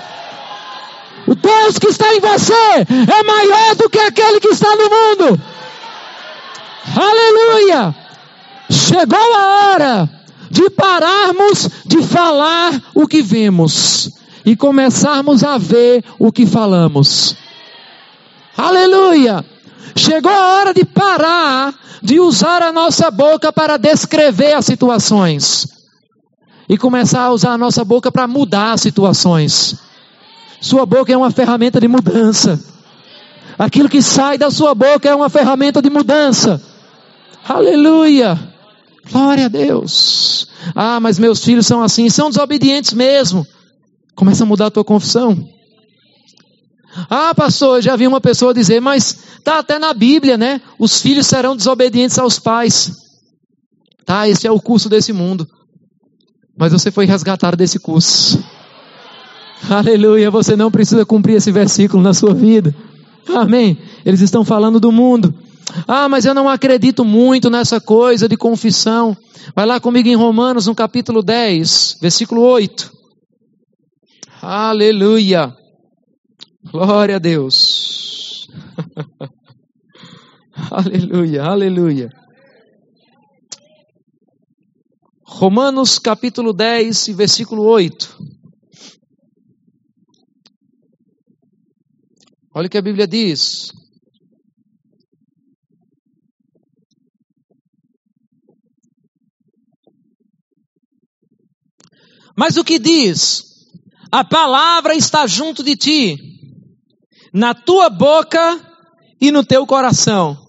O 1.26 1.34
Deus 1.34 1.78
que 1.78 1.88
está 1.88 2.14
em 2.14 2.20
você 2.20 2.52
é 2.52 3.22
maior 3.24 3.74
do 3.74 3.90
que 3.90 3.98
aquele 3.98 4.38
que 4.38 4.48
está 4.48 4.68
no 4.76 4.84
mundo. 4.84 5.40
Aleluia! 6.94 7.94
Chegou 8.70 9.34
a 9.34 9.72
hora 9.72 10.10
de 10.50 10.70
pararmos 10.70 11.68
de 11.84 12.00
falar 12.02 12.80
o 12.94 13.08
que 13.08 13.22
vemos 13.22 14.10
e 14.44 14.54
começarmos 14.54 15.42
a 15.42 15.58
ver 15.58 16.04
o 16.18 16.30
que 16.30 16.46
falamos. 16.46 17.36
Aleluia! 18.56 19.44
Chegou 19.96 20.30
a 20.30 20.58
hora 20.58 20.74
de 20.74 20.84
parar 20.84 21.74
de 22.00 22.20
usar 22.20 22.62
a 22.62 22.72
nossa 22.72 23.10
boca 23.10 23.52
para 23.52 23.76
descrever 23.76 24.52
as 24.52 24.64
situações 24.64 25.76
e 26.68 26.76
começar 26.76 27.22
a 27.22 27.30
usar 27.30 27.52
a 27.52 27.58
nossa 27.58 27.84
boca 27.84 28.10
para 28.10 28.26
mudar 28.26 28.78
situações. 28.78 29.76
Sua 30.60 30.84
boca 30.84 31.12
é 31.12 31.16
uma 31.16 31.30
ferramenta 31.30 31.80
de 31.80 31.88
mudança. 31.88 32.60
Aquilo 33.58 33.88
que 33.88 34.02
sai 34.02 34.36
da 34.36 34.50
sua 34.50 34.74
boca 34.74 35.08
é 35.08 35.14
uma 35.14 35.30
ferramenta 35.30 35.80
de 35.80 35.88
mudança. 35.88 36.60
Aleluia! 37.48 38.38
Glória 39.10 39.46
a 39.46 39.48
Deus. 39.48 40.48
Ah, 40.74 40.98
mas 40.98 41.18
meus 41.18 41.44
filhos 41.44 41.66
são 41.66 41.82
assim, 41.82 42.10
são 42.10 42.28
desobedientes 42.28 42.92
mesmo. 42.92 43.46
Começa 44.14 44.42
a 44.42 44.46
mudar 44.46 44.66
a 44.66 44.70
tua 44.70 44.84
confissão. 44.84 45.48
Ah, 47.08 47.34
pastor, 47.34 47.82
já 47.82 47.94
vi 47.94 48.06
uma 48.06 48.20
pessoa 48.20 48.54
dizer, 48.54 48.80
mas 48.80 49.18
tá 49.44 49.58
até 49.58 49.78
na 49.78 49.92
Bíblia, 49.92 50.36
né? 50.36 50.60
Os 50.78 51.00
filhos 51.00 51.26
serão 51.26 51.54
desobedientes 51.54 52.18
aos 52.18 52.38
pais. 52.38 52.92
Tá, 54.04 54.28
esse 54.28 54.46
é 54.46 54.50
o 54.50 54.60
curso 54.60 54.88
desse 54.88 55.12
mundo. 55.12 55.46
Mas 56.57 56.72
você 56.72 56.90
foi 56.90 57.04
resgatado 57.04 57.57
desse 57.57 57.78
curso. 57.78 58.42
Aleluia, 59.68 60.30
você 60.30 60.57
não 60.57 60.70
precisa 60.70 61.04
cumprir 61.04 61.36
esse 61.36 61.50
versículo 61.52 62.02
na 62.02 62.14
sua 62.14 62.34
vida. 62.34 62.74
Amém. 63.28 63.78
Eles 64.04 64.20
estão 64.20 64.44
falando 64.44 64.78
do 64.78 64.92
mundo. 64.92 65.34
Ah, 65.86 66.09
mas 66.09 66.24
eu 66.24 66.34
não 66.34 66.48
acredito 66.48 67.04
muito 67.04 67.50
nessa 67.50 67.80
coisa 67.80 68.28
de 68.28 68.36
confissão. 68.36 69.16
Vai 69.54 69.66
lá 69.66 69.80
comigo 69.80 70.09
em 70.09 70.14
Romanos, 70.14 70.66
no 70.66 70.74
capítulo 70.74 71.22
10, 71.22 71.98
versículo 72.00 72.42
8. 72.42 72.90
Aleluia. 74.40 75.52
Glória 76.70 77.16
a 77.16 77.18
Deus. 77.18 78.48
aleluia, 80.70 81.44
aleluia. 81.44 82.26
Romanos 85.39 85.99
capítulo 85.99 86.55
10, 86.55 87.09
versículo 87.09 87.62
8. 87.64 88.16
Olha 92.55 92.66
o 92.66 92.70
que 92.70 92.78
a 92.78 92.82
Bíblia 92.82 93.07
diz. 93.07 93.70
Mas 102.34 102.57
o 102.57 102.64
que 102.64 102.78
diz? 102.78 103.45
A 104.11 104.24
palavra 104.24 104.95
está 104.95 105.26
junto 105.26 105.62
de 105.62 105.76
ti, 105.76 106.16
na 107.30 107.53
tua 107.53 107.91
boca 107.91 108.59
e 109.20 109.30
no 109.30 109.45
teu 109.45 109.66
coração. 109.66 110.45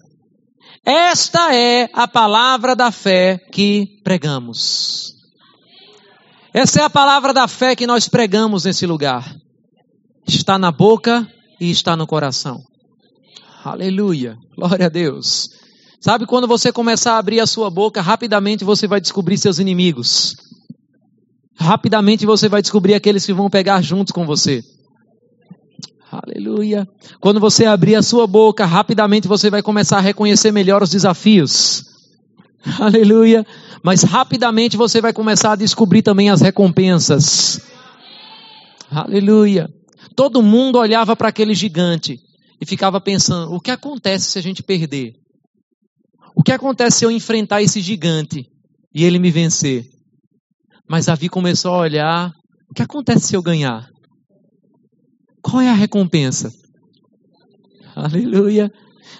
Esta 0.88 1.54
é 1.54 1.90
a 1.92 2.08
palavra 2.08 2.74
da 2.74 2.90
fé 2.90 3.36
que 3.52 4.00
pregamos. 4.02 5.12
Essa 6.54 6.80
é 6.80 6.82
a 6.82 6.88
palavra 6.88 7.34
da 7.34 7.46
fé 7.46 7.76
que 7.76 7.86
nós 7.86 8.08
pregamos 8.08 8.64
nesse 8.64 8.86
lugar. 8.86 9.36
Está 10.26 10.58
na 10.58 10.72
boca 10.72 11.30
e 11.60 11.70
está 11.70 11.94
no 11.94 12.06
coração. 12.06 12.62
Aleluia. 13.62 14.38
Glória 14.56 14.86
a 14.86 14.88
Deus. 14.88 15.50
Sabe 16.00 16.24
quando 16.24 16.48
você 16.48 16.72
começar 16.72 17.16
a 17.16 17.18
abrir 17.18 17.40
a 17.40 17.46
sua 17.46 17.68
boca, 17.68 18.00
rapidamente 18.00 18.64
você 18.64 18.86
vai 18.86 18.98
descobrir 18.98 19.36
seus 19.36 19.58
inimigos. 19.58 20.36
Rapidamente 21.60 22.24
você 22.24 22.48
vai 22.48 22.62
descobrir 22.62 22.94
aqueles 22.94 23.26
que 23.26 23.34
vão 23.34 23.50
pegar 23.50 23.82
juntos 23.82 24.10
com 24.10 24.24
você. 24.24 24.62
Aleluia. 26.26 26.88
Quando 27.20 27.38
você 27.38 27.64
abrir 27.64 27.94
a 27.94 28.02
sua 28.02 28.26
boca, 28.26 28.66
rapidamente 28.66 29.28
você 29.28 29.50
vai 29.50 29.62
começar 29.62 29.98
a 29.98 30.00
reconhecer 30.00 30.50
melhor 30.50 30.82
os 30.82 30.90
desafios. 30.90 31.84
Aleluia. 32.80 33.46
Mas 33.84 34.02
rapidamente 34.02 34.76
você 34.76 35.00
vai 35.00 35.12
começar 35.12 35.52
a 35.52 35.56
descobrir 35.56 36.02
também 36.02 36.28
as 36.28 36.40
recompensas. 36.40 37.60
Aleluia. 38.90 39.68
Todo 40.16 40.42
mundo 40.42 40.78
olhava 40.78 41.14
para 41.14 41.28
aquele 41.28 41.54
gigante 41.54 42.18
e 42.60 42.66
ficava 42.66 43.00
pensando: 43.00 43.52
o 43.52 43.60
que 43.60 43.70
acontece 43.70 44.30
se 44.30 44.38
a 44.38 44.42
gente 44.42 44.62
perder? 44.62 45.12
O 46.34 46.42
que 46.42 46.50
acontece 46.50 46.98
se 46.98 47.04
eu 47.04 47.10
enfrentar 47.12 47.62
esse 47.62 47.80
gigante 47.80 48.44
e 48.92 49.04
ele 49.04 49.20
me 49.20 49.30
vencer? 49.30 49.84
Mas 50.88 51.06
Davi 51.06 51.28
começou 51.28 51.74
a 51.74 51.78
olhar: 51.78 52.32
o 52.68 52.74
que 52.74 52.82
acontece 52.82 53.28
se 53.28 53.36
eu 53.36 53.42
ganhar? 53.42 53.86
Qual 55.48 55.62
é 55.62 55.70
a 55.70 55.74
recompensa? 55.74 56.52
Aleluia. 57.96 58.70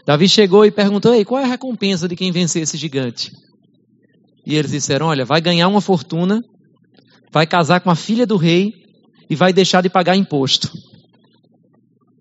Davi 0.06 0.28
chegou 0.28 0.64
e 0.66 0.70
perguntou: 0.70 1.14
Ei, 1.14 1.24
qual 1.24 1.40
é 1.40 1.44
a 1.44 1.48
recompensa 1.48 2.06
de 2.06 2.14
quem 2.14 2.30
vencer 2.30 2.62
esse 2.62 2.76
gigante? 2.76 3.32
E 4.44 4.54
eles 4.54 4.70
disseram: 4.70 5.06
Olha, 5.06 5.24
vai 5.24 5.40
ganhar 5.40 5.68
uma 5.68 5.80
fortuna, 5.80 6.42
vai 7.32 7.46
casar 7.46 7.80
com 7.80 7.90
a 7.90 7.94
filha 7.94 8.26
do 8.26 8.36
rei 8.36 8.72
e 9.28 9.34
vai 9.34 9.52
deixar 9.54 9.82
de 9.82 9.88
pagar 9.88 10.16
imposto. 10.16 10.70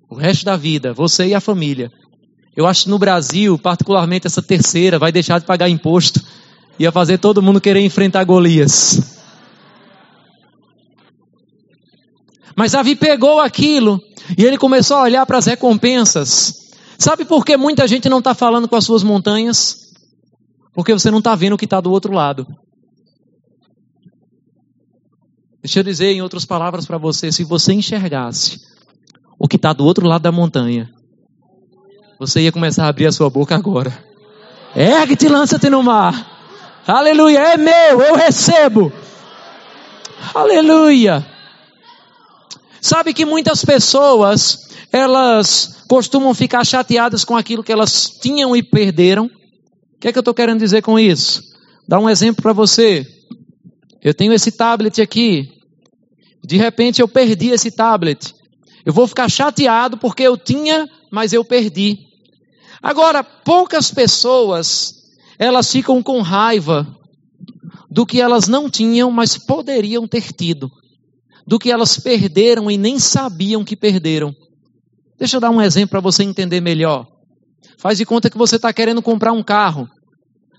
O 0.10 0.16
resto 0.16 0.46
da 0.46 0.56
vida, 0.56 0.94
você 0.94 1.28
e 1.28 1.34
a 1.34 1.42
família. 1.42 1.92
Eu 2.56 2.66
acho 2.66 2.86
que 2.86 2.90
no 2.90 2.98
Brasil, 2.98 3.60
particularmente 3.60 4.26
essa 4.26 4.42
terceira, 4.42 4.98
vai 4.98 5.12
deixar 5.12 5.40
de 5.40 5.46
pagar 5.46 5.70
imposto. 5.70 6.22
Ia 6.80 6.92
fazer 6.94 7.18
todo 7.18 7.42
mundo 7.42 7.60
querer 7.60 7.82
enfrentar 7.82 8.24
Golias. 8.24 9.17
Mas 12.58 12.72
Davi 12.72 12.96
pegou 12.96 13.40
aquilo 13.40 14.02
e 14.36 14.44
ele 14.44 14.58
começou 14.58 14.98
a 14.98 15.04
olhar 15.04 15.24
para 15.28 15.38
as 15.38 15.46
recompensas. 15.46 16.72
Sabe 16.98 17.24
por 17.24 17.46
que 17.46 17.56
muita 17.56 17.88
gente 17.88 18.10
não 18.10 18.18
está 18.18 18.34
falando 18.34 18.68
com 18.68 18.76
as 18.76 18.84
suas 18.84 19.04
montanhas? 19.04 19.94
Porque 20.74 20.92
você 20.92 21.12
não 21.12 21.20
está 21.20 21.36
vendo 21.36 21.54
o 21.54 21.58
que 21.58 21.66
está 21.66 21.80
do 21.80 21.92
outro 21.92 22.12
lado. 22.12 22.48
Deixa 25.62 25.82
eu 25.82 25.84
dizer 25.84 26.12
em 26.14 26.22
outras 26.24 26.46
palavras 26.46 26.88
para 26.88 26.98
você: 26.98 27.32
se 27.32 27.44
você 27.44 27.74
enxergasse 27.74 28.60
o 29.38 29.48
que 29.48 29.58
está 29.58 29.72
do 29.72 29.86
outro 29.86 30.08
lado 30.08 30.24
da 30.24 30.32
montanha, 30.32 30.90
você 32.20 32.42
ia 32.42 32.52
começar 32.52 32.86
a 32.86 32.90
abrir 32.90 33.06
a 33.06 33.12
sua 33.12 33.30
boca 33.30 33.56
agora. 33.56 33.94
Ergue-te, 34.76 35.30
lança-te 35.30 35.70
no 35.70 35.84
mar. 35.84 36.36
Aleluia, 36.88 37.54
é 37.54 37.58
meu, 37.58 38.02
eu 38.02 38.16
recebo. 38.16 38.92
Aleluia. 40.34 41.37
Sabe 42.82 43.14
que 43.14 43.26
muitas 43.26 43.64
pessoas, 43.64 44.70
elas 44.92 45.84
costumam 45.88 46.34
ficar 46.34 46.66
chateadas 46.66 47.24
com 47.24 47.36
aquilo 47.36 47.64
que 47.64 47.72
elas 47.72 48.10
tinham 48.10 48.56
e 48.56 48.62
perderam. 48.62 49.26
O 49.26 50.00
que 50.00 50.08
é 50.08 50.12
que 50.12 50.18
eu 50.18 50.22
estou 50.22 50.34
querendo 50.34 50.60
dizer 50.60 50.82
com 50.82 51.00
isso? 51.00 51.42
Dar 51.88 52.00
um 52.00 52.10
exemplo 52.10 52.44
para 52.44 52.54
você. 52.54 53.06
Eu 54.02 54.14
tenho 54.14 54.34
esse 54.34 54.52
tablet 54.52 55.02
aqui. 55.02 55.50
De 56.44 56.58
repente 56.58 57.02
eu 57.02 57.08
perdi 57.08 57.50
esse 57.50 57.72
tablet. 57.72 58.34
Eu 58.86 58.94
vou 58.94 59.08
ficar 59.08 59.30
chateado 59.30 59.98
porque 59.98 60.24
eu 60.24 60.38
tinha, 60.38 60.88
mas 61.12 61.34
eu 61.34 61.44
perdi. 61.44 62.00
Agora, 62.82 63.24
poucas 63.24 63.92
pessoas, 63.92 64.94
elas 65.40 65.72
ficam 65.72 66.02
com 66.02 66.22
raiva 66.22 66.88
do 67.90 68.06
que 68.06 68.22
elas 68.22 68.48
não 68.48 68.70
tinham, 68.70 69.10
mas 69.10 69.38
poderiam 69.38 70.08
ter 70.08 70.32
tido. 70.32 70.72
Do 71.48 71.58
que 71.58 71.72
elas 71.72 71.98
perderam 71.98 72.70
e 72.70 72.78
nem 72.78 73.00
sabiam 73.00 73.64
que 73.64 73.76
perderam. 73.76 74.36
Deixa 75.18 75.38
eu 75.38 75.42
dar 75.42 75.50
um 75.50 75.62
exemplo 75.62 75.92
para 75.92 76.02
você 76.02 76.24
entender 76.24 76.62
melhor. 76.62 77.08
Faz 77.78 77.98
de 77.98 78.06
conta 78.06 78.30
que 78.30 78.38
você 78.38 78.58
está 78.58 78.74
querendo 78.74 79.02
comprar 79.02 79.32
um 79.32 79.42
carro. 79.42 79.88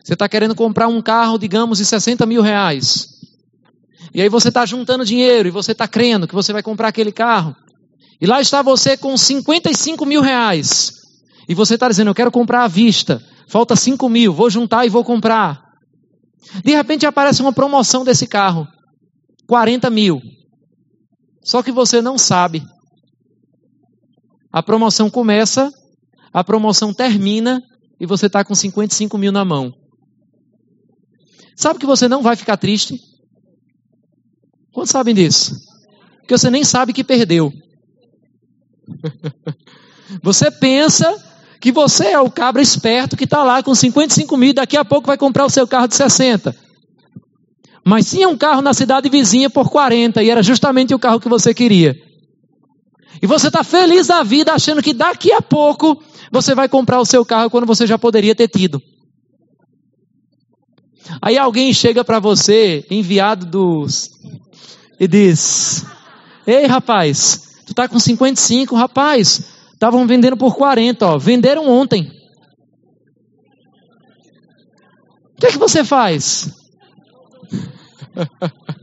Você 0.02 0.14
está 0.14 0.28
querendo 0.28 0.54
comprar 0.54 0.88
um 0.88 1.02
carro, 1.02 1.38
digamos, 1.38 1.78
de 1.78 1.84
60 1.84 2.24
mil 2.24 2.40
reais. 2.40 3.06
E 4.14 4.22
aí 4.22 4.28
você 4.28 4.48
está 4.48 4.64
juntando 4.64 5.04
dinheiro 5.04 5.48
e 5.48 5.52
você 5.52 5.72
está 5.72 5.86
crendo 5.86 6.26
que 6.26 6.34
você 6.34 6.52
vai 6.52 6.62
comprar 6.62 6.88
aquele 6.88 7.12
carro. 7.12 7.54
E 8.20 8.26
lá 8.26 8.40
está 8.40 8.62
você 8.62 8.96
com 8.96 9.16
55 9.16 10.04
mil 10.06 10.22
reais. 10.22 10.92
E 11.48 11.54
você 11.54 11.74
está 11.74 11.88
dizendo, 11.88 12.08
eu 12.08 12.14
quero 12.14 12.30
comprar 12.30 12.64
à 12.64 12.68
vista. 12.68 13.22
Falta 13.46 13.76
5 13.76 14.08
mil, 14.08 14.32
vou 14.32 14.50
juntar 14.50 14.86
e 14.86 14.88
vou 14.88 15.04
comprar. 15.04 15.62
De 16.64 16.72
repente 16.72 17.06
aparece 17.06 17.42
uma 17.42 17.52
promoção 17.52 18.04
desse 18.04 18.26
carro. 18.26 18.66
40 19.46 19.90
mil. 19.90 20.20
Só 21.42 21.62
que 21.62 21.72
você 21.72 22.02
não 22.02 22.18
sabe. 22.18 22.62
A 24.52 24.62
promoção 24.62 25.10
começa, 25.10 25.70
a 26.32 26.42
promoção 26.42 26.92
termina 26.92 27.62
e 28.00 28.06
você 28.06 28.26
está 28.26 28.44
com 28.44 28.54
55 28.54 29.16
mil 29.18 29.32
na 29.32 29.44
mão. 29.44 29.72
Sabe 31.56 31.78
que 31.78 31.86
você 31.86 32.08
não 32.08 32.22
vai 32.22 32.36
ficar 32.36 32.56
triste? 32.56 33.00
Quantos 34.72 34.90
sabem 34.90 35.14
disso? 35.14 35.56
Porque 36.20 36.36
você 36.36 36.50
nem 36.50 36.62
sabe 36.64 36.92
que 36.92 37.02
perdeu. 37.02 37.52
Você 40.22 40.50
pensa 40.50 41.14
que 41.60 41.70
você 41.70 42.08
é 42.08 42.20
o 42.20 42.30
cabra 42.30 42.62
esperto 42.62 43.16
que 43.16 43.24
está 43.24 43.42
lá 43.42 43.62
com 43.62 43.74
55 43.74 44.36
mil 44.38 44.50
e 44.50 44.54
daqui 44.54 44.76
a 44.76 44.84
pouco 44.84 45.06
vai 45.06 45.18
comprar 45.18 45.44
o 45.44 45.50
seu 45.50 45.68
carro 45.68 45.86
de 45.86 45.94
60. 45.94 46.56
Mas 47.88 48.10
tinha 48.10 48.28
um 48.28 48.36
carro 48.36 48.60
na 48.60 48.74
cidade 48.74 49.08
vizinha 49.08 49.48
por 49.48 49.70
40 49.70 50.22
e 50.22 50.28
era 50.28 50.42
justamente 50.42 50.94
o 50.94 50.98
carro 50.98 51.18
que 51.18 51.28
você 51.28 51.54
queria. 51.54 51.96
E 53.22 53.26
você 53.26 53.46
está 53.48 53.64
feliz 53.64 54.08
da 54.08 54.22
vida 54.22 54.52
achando 54.52 54.82
que 54.82 54.92
daqui 54.92 55.32
a 55.32 55.40
pouco 55.40 56.02
você 56.30 56.54
vai 56.54 56.68
comprar 56.68 57.00
o 57.00 57.06
seu 57.06 57.24
carro 57.24 57.48
quando 57.48 57.66
você 57.66 57.86
já 57.86 57.96
poderia 57.96 58.34
ter 58.34 58.48
tido. 58.48 58.82
Aí 61.22 61.38
alguém 61.38 61.72
chega 61.72 62.04
para 62.04 62.20
você, 62.20 62.86
enviado 62.90 63.46
dos. 63.46 64.10
e 65.00 65.08
diz: 65.08 65.86
Ei 66.46 66.66
rapaz, 66.66 67.48
Tu 67.64 67.72
está 67.72 67.88
com 67.88 67.98
55, 67.98 68.76
rapaz. 68.76 69.42
Estavam 69.72 70.06
vendendo 70.06 70.36
por 70.36 70.54
40, 70.56 71.06
ó. 71.06 71.18
Venderam 71.18 71.66
ontem. 71.66 72.10
O 75.36 75.40
que 75.40 75.46
é 75.46 75.52
que 75.52 75.58
você 75.58 75.84
faz? 75.84 76.57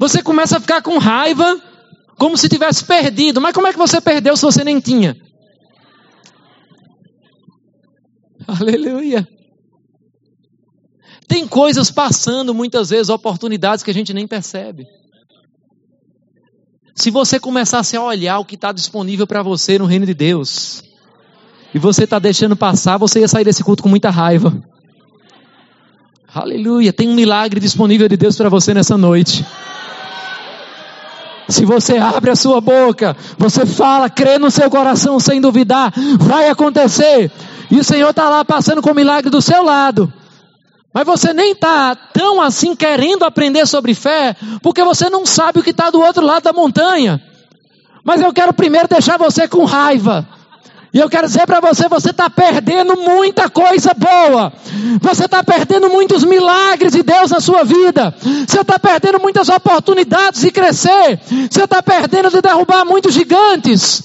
Você 0.00 0.22
começa 0.22 0.56
a 0.56 0.60
ficar 0.60 0.80
com 0.80 0.96
raiva, 0.96 1.60
como 2.16 2.34
se 2.34 2.48
tivesse 2.48 2.82
perdido. 2.82 3.38
Mas 3.38 3.52
como 3.52 3.66
é 3.66 3.72
que 3.72 3.78
você 3.78 4.00
perdeu 4.00 4.34
se 4.34 4.42
você 4.42 4.64
nem 4.64 4.80
tinha? 4.80 5.14
Aleluia. 8.48 9.28
Tem 11.28 11.46
coisas 11.46 11.90
passando 11.90 12.54
muitas 12.54 12.88
vezes, 12.88 13.10
oportunidades 13.10 13.84
que 13.84 13.90
a 13.90 13.94
gente 13.94 14.14
nem 14.14 14.26
percebe. 14.26 14.86
Se 16.96 17.10
você 17.10 17.38
começasse 17.38 17.94
a 17.94 18.02
olhar 18.02 18.38
o 18.38 18.44
que 18.44 18.54
está 18.54 18.72
disponível 18.72 19.26
para 19.26 19.42
você 19.42 19.78
no 19.78 19.84
reino 19.84 20.06
de 20.06 20.14
Deus, 20.14 20.82
e 21.74 21.78
você 21.78 22.04
está 22.04 22.18
deixando 22.18 22.56
passar, 22.56 22.96
você 22.96 23.20
ia 23.20 23.28
sair 23.28 23.44
desse 23.44 23.62
culto 23.62 23.82
com 23.82 23.88
muita 23.88 24.08
raiva. 24.08 24.62
Aleluia, 26.32 26.92
tem 26.92 27.08
um 27.08 27.14
milagre 27.14 27.58
disponível 27.58 28.08
de 28.08 28.16
Deus 28.16 28.36
para 28.36 28.48
você 28.48 28.72
nessa 28.72 28.96
noite. 28.96 29.44
Se 31.48 31.64
você 31.64 31.98
abre 31.98 32.30
a 32.30 32.36
sua 32.36 32.60
boca, 32.60 33.16
você 33.36 33.66
fala, 33.66 34.08
crê 34.08 34.38
no 34.38 34.48
seu 34.48 34.70
coração 34.70 35.18
sem 35.18 35.40
duvidar, 35.40 35.92
vai 36.20 36.48
acontecer. 36.48 37.32
E 37.68 37.80
o 37.80 37.84
Senhor 37.84 38.10
está 38.10 38.28
lá 38.28 38.44
passando 38.44 38.80
com 38.80 38.92
o 38.92 38.94
milagre 38.94 39.28
do 39.28 39.42
seu 39.42 39.64
lado. 39.64 40.12
Mas 40.94 41.04
você 41.04 41.32
nem 41.32 41.50
está 41.50 41.96
tão 41.96 42.40
assim 42.40 42.76
querendo 42.76 43.24
aprender 43.24 43.66
sobre 43.66 43.92
fé, 43.92 44.36
porque 44.62 44.84
você 44.84 45.10
não 45.10 45.26
sabe 45.26 45.58
o 45.58 45.62
que 45.64 45.70
está 45.70 45.90
do 45.90 46.00
outro 46.00 46.24
lado 46.24 46.44
da 46.44 46.52
montanha. 46.52 47.20
Mas 48.04 48.20
eu 48.20 48.32
quero 48.32 48.54
primeiro 48.54 48.86
deixar 48.86 49.18
você 49.18 49.48
com 49.48 49.64
raiva. 49.64 50.28
E 50.92 50.98
eu 50.98 51.08
quero 51.08 51.26
dizer 51.26 51.46
para 51.46 51.60
você: 51.60 51.88
você 51.88 52.10
está 52.10 52.28
perdendo 52.28 52.96
muita 52.96 53.48
coisa 53.48 53.94
boa. 53.94 54.52
Você 55.00 55.24
está 55.24 55.42
perdendo 55.42 55.88
muitos 55.88 56.24
milagres 56.24 56.92
de 56.92 57.02
Deus 57.02 57.30
na 57.30 57.40
sua 57.40 57.64
vida. 57.64 58.14
Você 58.20 58.60
está 58.60 58.78
perdendo 58.78 59.20
muitas 59.20 59.48
oportunidades 59.48 60.40
de 60.40 60.50
crescer. 60.50 61.20
Você 61.50 61.64
está 61.64 61.82
perdendo 61.82 62.30
de 62.30 62.40
derrubar 62.40 62.84
muitos 62.84 63.14
gigantes. 63.14 64.02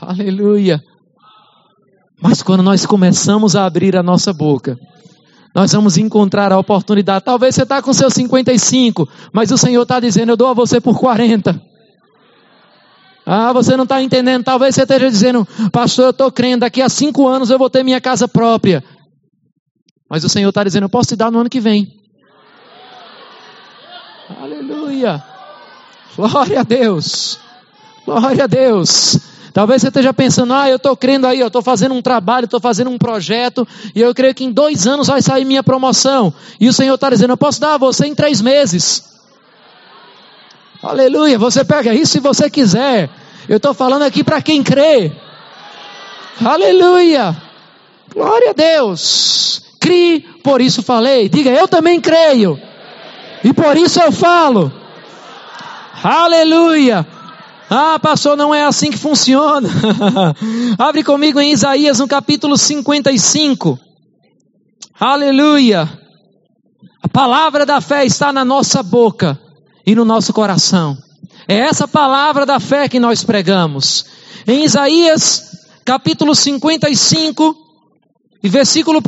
Aleluia. 0.00 0.82
Mas 2.20 2.42
quando 2.42 2.62
nós 2.62 2.84
começamos 2.84 3.56
a 3.56 3.64
abrir 3.64 3.96
a 3.96 4.02
nossa 4.02 4.32
boca, 4.32 4.78
nós 5.54 5.72
vamos 5.72 5.96
encontrar 5.96 6.52
a 6.52 6.58
oportunidade. 6.58 7.24
Talvez 7.24 7.54
você 7.54 7.62
está 7.62 7.80
com 7.80 7.92
seus 7.92 8.12
55, 8.12 9.08
mas 9.32 9.50
o 9.50 9.56
Senhor 9.56 9.82
está 9.82 9.98
dizendo: 9.98 10.32
Eu 10.32 10.36
dou 10.36 10.48
a 10.48 10.54
você 10.54 10.78
por 10.80 10.98
40. 10.98 11.71
Ah, 13.24 13.52
você 13.52 13.76
não 13.76 13.84
está 13.84 14.02
entendendo. 14.02 14.44
Talvez 14.44 14.74
você 14.74 14.82
esteja 14.82 15.10
dizendo, 15.10 15.46
pastor, 15.70 16.06
eu 16.06 16.10
estou 16.10 16.32
crendo, 16.32 16.60
daqui 16.60 16.82
a 16.82 16.88
cinco 16.88 17.28
anos 17.28 17.50
eu 17.50 17.58
vou 17.58 17.70
ter 17.70 17.84
minha 17.84 18.00
casa 18.00 18.26
própria. 18.26 18.82
Mas 20.10 20.24
o 20.24 20.28
Senhor 20.28 20.48
está 20.48 20.62
dizendo, 20.64 20.84
eu 20.84 20.90
posso 20.90 21.10
te 21.10 21.16
dar 21.16 21.30
no 21.30 21.38
ano 21.38 21.50
que 21.50 21.60
vem. 21.60 21.88
Aleluia. 24.40 25.22
Glória 26.16 26.60
a 26.60 26.62
Deus. 26.62 27.38
Glória 28.04 28.44
a 28.44 28.46
Deus. 28.46 29.18
Talvez 29.52 29.82
você 29.82 29.88
esteja 29.88 30.14
pensando, 30.14 30.54
ah, 30.54 30.68
eu 30.68 30.76
estou 30.76 30.96
crendo 30.96 31.26
aí, 31.26 31.38
eu 31.38 31.46
estou 31.46 31.62
fazendo 31.62 31.94
um 31.94 32.00
trabalho, 32.00 32.46
estou 32.46 32.60
fazendo 32.60 32.90
um 32.90 32.96
projeto, 32.96 33.68
e 33.94 34.00
eu 34.00 34.14
creio 34.14 34.34
que 34.34 34.44
em 34.44 34.50
dois 34.50 34.86
anos 34.86 35.08
vai 35.08 35.20
sair 35.20 35.44
minha 35.44 35.62
promoção. 35.62 36.32
E 36.58 36.68
o 36.68 36.72
Senhor 36.72 36.94
está 36.94 37.10
dizendo, 37.10 37.32
eu 37.32 37.36
posso 37.36 37.60
dar 37.60 37.74
a 37.74 37.78
você 37.78 38.06
em 38.06 38.14
três 38.14 38.40
meses. 38.40 39.11
Aleluia, 40.82 41.38
você 41.38 41.64
pega 41.64 41.94
isso 41.94 42.12
se 42.12 42.20
você 42.20 42.50
quiser. 42.50 43.08
Eu 43.48 43.58
estou 43.58 43.72
falando 43.72 44.02
aqui 44.02 44.24
para 44.24 44.42
quem 44.42 44.64
crê. 44.64 45.12
Aleluia. 46.44 47.36
Glória 48.12 48.50
a 48.50 48.52
Deus. 48.52 49.62
Crie, 49.78 50.20
por 50.42 50.60
isso 50.60 50.82
falei. 50.82 51.28
Diga, 51.28 51.50
eu 51.50 51.68
também 51.68 52.00
creio. 52.00 52.60
E 53.44 53.52
por 53.52 53.76
isso 53.76 54.00
eu 54.00 54.10
falo. 54.10 54.72
Aleluia. 56.02 57.06
Ah, 57.70 57.98
pastor, 58.00 58.36
não 58.36 58.52
é 58.52 58.64
assim 58.64 58.90
que 58.90 58.98
funciona. 58.98 59.68
Abre 60.76 61.04
comigo 61.04 61.40
em 61.40 61.52
Isaías 61.52 62.00
no 62.00 62.08
capítulo 62.08 62.58
55. 62.58 63.78
Aleluia. 64.98 65.88
A 67.00 67.08
palavra 67.08 67.64
da 67.64 67.80
fé 67.80 68.04
está 68.04 68.32
na 68.32 68.44
nossa 68.44 68.82
boca 68.82 69.38
e 69.86 69.94
no 69.94 70.04
nosso 70.04 70.32
coração. 70.32 70.96
É 71.48 71.56
essa 71.56 71.88
palavra 71.88 72.46
da 72.46 72.60
fé 72.60 72.88
que 72.88 73.00
nós 73.00 73.24
pregamos. 73.24 74.06
Em 74.46 74.64
Isaías, 74.64 75.50
capítulo 75.84 76.34
55, 76.34 77.56
e 78.42 78.48
versículo 78.48 78.98
1. 78.98 79.02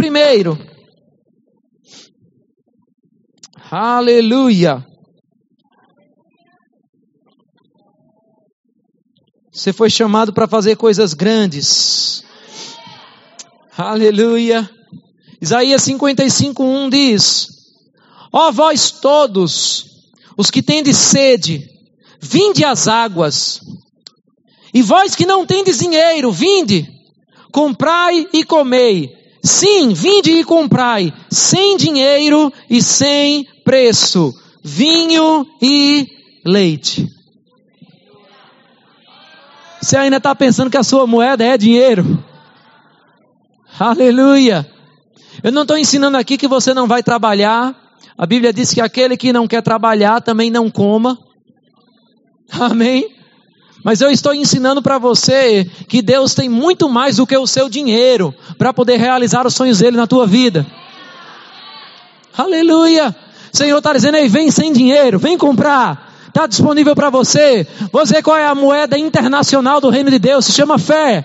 Aleluia. 3.71 4.87
Você 9.51 9.73
foi 9.73 9.91
chamado 9.91 10.33
para 10.33 10.47
fazer 10.47 10.77
coisas 10.77 11.15
grandes. 11.15 12.25
Aleluia. 13.77 14.69
Isaías 15.41 15.83
55, 15.83 16.63
1 16.63 16.91
diz: 16.91 17.49
Ó 18.33 18.53
vós 18.53 18.91
todos, 18.91 19.94
os 20.37 20.51
que 20.51 20.63
tendes 20.63 20.97
sede, 20.97 21.69
vinde 22.21 22.65
às 22.65 22.89
águas. 22.89 23.61
E 24.73 24.83
vós 24.83 25.15
que 25.15 25.27
não 25.27 25.47
tendes 25.47 25.79
dinheiro, 25.79 26.33
vinde, 26.33 26.87
comprai 27.53 28.27
e 28.33 28.45
comei. 28.45 29.11
Sim, 29.43 29.93
vinde 29.93 30.31
e 30.33 30.45
comprai, 30.45 31.13
sem 31.31 31.77
dinheiro 31.77 32.53
e 32.69 32.83
sem 32.83 33.47
preço, 33.63 34.33
vinho 34.65 35.47
e 35.61 36.07
leite. 36.45 37.07
Você 39.81 39.99
ainda 39.99 40.17
está 40.17 40.35
pensando 40.35 40.71
que 40.71 40.79
a 40.79 40.83
sua 40.83 41.07
moeda 41.07 41.45
é 41.45 41.59
dinheiro? 41.59 42.25
Aleluia! 43.79 44.67
Eu 45.43 45.53
não 45.53 45.63
estou 45.63 45.77
ensinando 45.77 46.17
aqui 46.17 46.39
que 46.39 46.49
você 46.49 46.73
não 46.73 46.87
vai 46.87 47.03
trabalhar. 47.03 47.84
A 48.17 48.27
Bíblia 48.27 48.53
diz 48.53 48.73
que 48.73 48.81
aquele 48.81 49.17
que 49.17 49.33
não 49.33 49.49
quer 49.49 49.63
trabalhar 49.63 50.21
também 50.21 50.51
não 50.51 50.71
coma. 50.71 51.19
Amém? 52.51 53.15
Mas 53.85 54.01
eu 54.01 54.11
estou 54.11 54.33
ensinando 54.33 54.81
para 54.81 54.99
você 54.99 55.69
que 55.89 56.01
Deus 56.01 56.33
tem 56.33 56.49
muito 56.49 56.89
mais 56.89 57.17
do 57.17 57.27
que 57.27 57.37
o 57.37 57.47
seu 57.47 57.69
dinheiro 57.69 58.35
para 58.57 58.73
poder 58.73 58.97
realizar 58.97 59.47
os 59.47 59.55
sonhos 59.55 59.79
dele 59.79 59.97
na 59.97 60.07
tua 60.07 60.27
vida. 60.27 60.65
Aleluia! 62.37 63.15
O 63.53 63.57
Senhor 63.57 63.79
está 63.79 63.93
dizendo 63.93 64.17
aí, 64.17 64.29
vem 64.29 64.51
sem 64.51 64.73
dinheiro, 64.73 65.19
vem 65.19 65.37
comprar. 65.37 66.13
Está 66.29 66.47
disponível 66.47 66.95
para 66.95 67.11
você. 67.11 67.67
Você 67.93 68.23
qual 68.23 68.37
é 68.37 68.47
a 68.47 68.55
moeda 68.55 68.99
internacional 68.99 69.81
do 69.81 69.91
reino 69.91 70.11
de 70.11 70.19
Deus? 70.19 70.47
Se 70.47 70.53
chama 70.53 70.79
fé. 70.79 71.25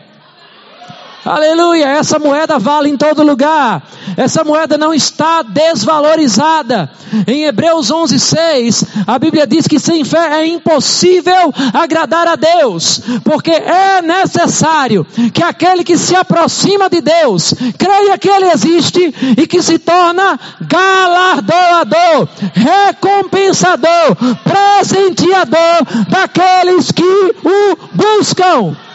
Aleluia, 1.25 1.85
essa 1.85 2.17
moeda 2.17 2.57
vale 2.57 2.89
em 2.89 2.95
todo 2.95 3.23
lugar. 3.23 3.83
Essa 4.15 4.43
moeda 4.43 4.77
não 4.77 4.93
está 4.93 5.43
desvalorizada. 5.43 6.89
Em 7.27 7.43
Hebreus 7.43 7.91
11:6, 7.91 8.85
a 9.05 9.19
Bíblia 9.19 9.45
diz 9.45 9.67
que 9.67 9.79
sem 9.79 10.05
fé 10.05 10.39
é 10.39 10.47
impossível 10.47 11.53
agradar 11.73 12.27
a 12.27 12.35
Deus, 12.35 13.01
porque 13.23 13.51
é 13.51 14.01
necessário 14.01 15.05
que 15.33 15.43
aquele 15.43 15.83
que 15.83 15.97
se 15.97 16.15
aproxima 16.15 16.89
de 16.89 17.01
Deus 17.01 17.53
creia 17.77 18.17
que 18.17 18.29
ele 18.29 18.51
existe 18.51 19.13
e 19.37 19.45
que 19.45 19.61
se 19.61 19.77
torna 19.77 20.39
galardoador, 20.61 22.29
recompensador, 22.53 24.15
presenteador 24.43 26.05
daqueles 26.09 26.91
que 26.91 27.03
o 27.03 27.77
buscam. 27.93 28.88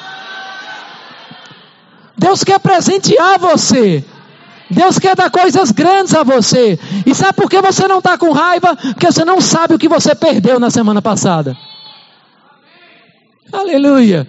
Deus 2.16 2.44
quer 2.44 2.58
presentear 2.60 3.38
você. 3.38 4.04
Deus 4.70 4.98
quer 4.98 5.14
dar 5.14 5.30
coisas 5.30 5.70
grandes 5.70 6.14
a 6.14 6.22
você. 6.22 6.78
E 7.06 7.14
sabe 7.14 7.34
por 7.34 7.50
que 7.50 7.60
você 7.60 7.86
não 7.86 7.98
está 7.98 8.16
com 8.16 8.32
raiva? 8.32 8.76
Porque 8.76 9.10
você 9.10 9.24
não 9.24 9.40
sabe 9.40 9.74
o 9.74 9.78
que 9.78 9.88
você 9.88 10.14
perdeu 10.14 10.58
na 10.58 10.70
semana 10.70 11.02
passada. 11.02 11.56
Aleluia. 13.52 14.26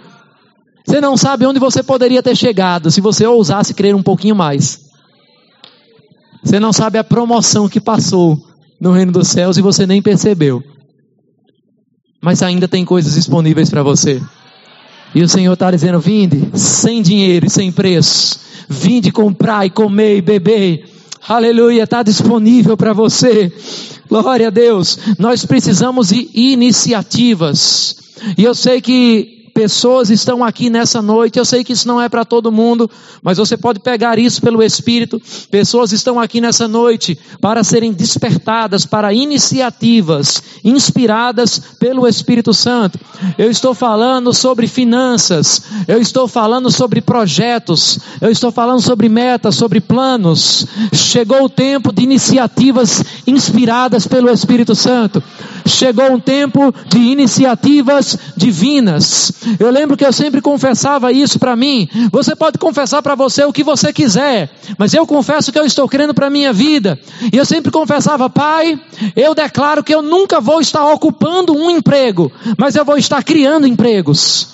Você 0.86 1.00
não 1.00 1.16
sabe 1.16 1.46
onde 1.46 1.58
você 1.58 1.82
poderia 1.82 2.22
ter 2.22 2.36
chegado 2.36 2.90
se 2.90 3.00
você 3.00 3.26
ousasse 3.26 3.74
crer 3.74 3.94
um 3.94 4.02
pouquinho 4.02 4.36
mais. 4.36 4.86
Você 6.44 6.60
não 6.60 6.72
sabe 6.72 6.96
a 6.96 7.02
promoção 7.04 7.68
que 7.68 7.80
passou 7.80 8.38
no 8.80 8.92
reino 8.92 9.10
dos 9.10 9.28
céus 9.28 9.56
e 9.56 9.62
você 9.62 9.84
nem 9.84 10.00
percebeu. 10.00 10.62
Mas 12.22 12.42
ainda 12.42 12.68
tem 12.68 12.84
coisas 12.84 13.14
disponíveis 13.14 13.68
para 13.68 13.82
você. 13.82 14.22
E 15.16 15.22
o 15.22 15.28
Senhor 15.30 15.54
está 15.54 15.70
dizendo: 15.70 15.98
vinde, 15.98 16.50
sem 16.52 17.00
dinheiro 17.00 17.46
e 17.46 17.50
sem 17.50 17.72
preço. 17.72 18.38
Vinde 18.68 19.10
comprar 19.10 19.64
e 19.64 19.70
comer 19.70 20.18
e 20.18 20.20
beber. 20.20 20.84
Aleluia, 21.26 21.84
está 21.84 22.02
disponível 22.02 22.76
para 22.76 22.92
você. 22.92 23.50
Glória 24.10 24.48
a 24.48 24.50
Deus. 24.50 24.98
Nós 25.18 25.46
precisamos 25.46 26.10
de 26.10 26.28
iniciativas. 26.34 27.96
E 28.36 28.44
eu 28.44 28.54
sei 28.54 28.82
que 28.82 29.35
pessoas 29.56 30.10
estão 30.10 30.44
aqui 30.44 30.68
nessa 30.68 31.00
noite. 31.00 31.38
Eu 31.38 31.44
sei 31.46 31.64
que 31.64 31.72
isso 31.72 31.88
não 31.88 31.98
é 31.98 32.10
para 32.10 32.26
todo 32.26 32.52
mundo, 32.52 32.90
mas 33.22 33.38
você 33.38 33.56
pode 33.56 33.80
pegar 33.80 34.18
isso 34.18 34.42
pelo 34.42 34.62
Espírito. 34.62 35.18
Pessoas 35.50 35.92
estão 35.92 36.20
aqui 36.20 36.42
nessa 36.42 36.68
noite 36.68 37.18
para 37.40 37.64
serem 37.64 37.90
despertadas 37.90 38.84
para 38.84 39.14
iniciativas 39.14 40.42
inspiradas 40.62 41.58
pelo 41.78 42.06
Espírito 42.06 42.52
Santo. 42.52 43.00
Eu 43.38 43.50
estou 43.50 43.72
falando 43.72 44.30
sobre 44.34 44.66
finanças, 44.66 45.62
eu 45.88 46.02
estou 46.02 46.28
falando 46.28 46.70
sobre 46.70 47.00
projetos, 47.00 47.98
eu 48.20 48.30
estou 48.30 48.52
falando 48.52 48.82
sobre 48.82 49.08
metas, 49.08 49.54
sobre 49.54 49.80
planos. 49.80 50.66
Chegou 50.92 51.44
o 51.44 51.48
tempo 51.48 51.94
de 51.94 52.02
iniciativas 52.02 53.02
inspiradas 53.26 54.06
pelo 54.06 54.28
Espírito 54.28 54.74
Santo. 54.74 55.22
Chegou 55.64 56.12
um 56.12 56.20
tempo 56.20 56.74
de 56.88 56.98
iniciativas 56.98 58.18
divinas. 58.36 59.32
Eu 59.58 59.70
lembro 59.70 59.96
que 59.96 60.04
eu 60.04 60.12
sempre 60.12 60.40
confessava 60.40 61.12
isso 61.12 61.38
para 61.38 61.54
mim. 61.56 61.88
Você 62.10 62.34
pode 62.34 62.58
confessar 62.58 63.02
para 63.02 63.14
você 63.14 63.44
o 63.44 63.52
que 63.52 63.62
você 63.62 63.92
quiser, 63.92 64.50
mas 64.78 64.94
eu 64.94 65.06
confesso 65.06 65.52
que 65.52 65.58
eu 65.58 65.64
estou 65.64 65.88
crendo 65.88 66.14
para 66.14 66.30
minha 66.30 66.52
vida. 66.52 66.98
E 67.32 67.36
eu 67.36 67.44
sempre 67.44 67.70
confessava, 67.70 68.28
Pai, 68.28 68.78
eu 69.14 69.34
declaro 69.34 69.84
que 69.84 69.94
eu 69.94 70.02
nunca 70.02 70.40
vou 70.40 70.60
estar 70.60 70.84
ocupando 70.92 71.56
um 71.56 71.70
emprego, 71.70 72.30
mas 72.58 72.74
eu 72.74 72.84
vou 72.84 72.96
estar 72.96 73.22
criando 73.22 73.66
empregos. 73.66 74.48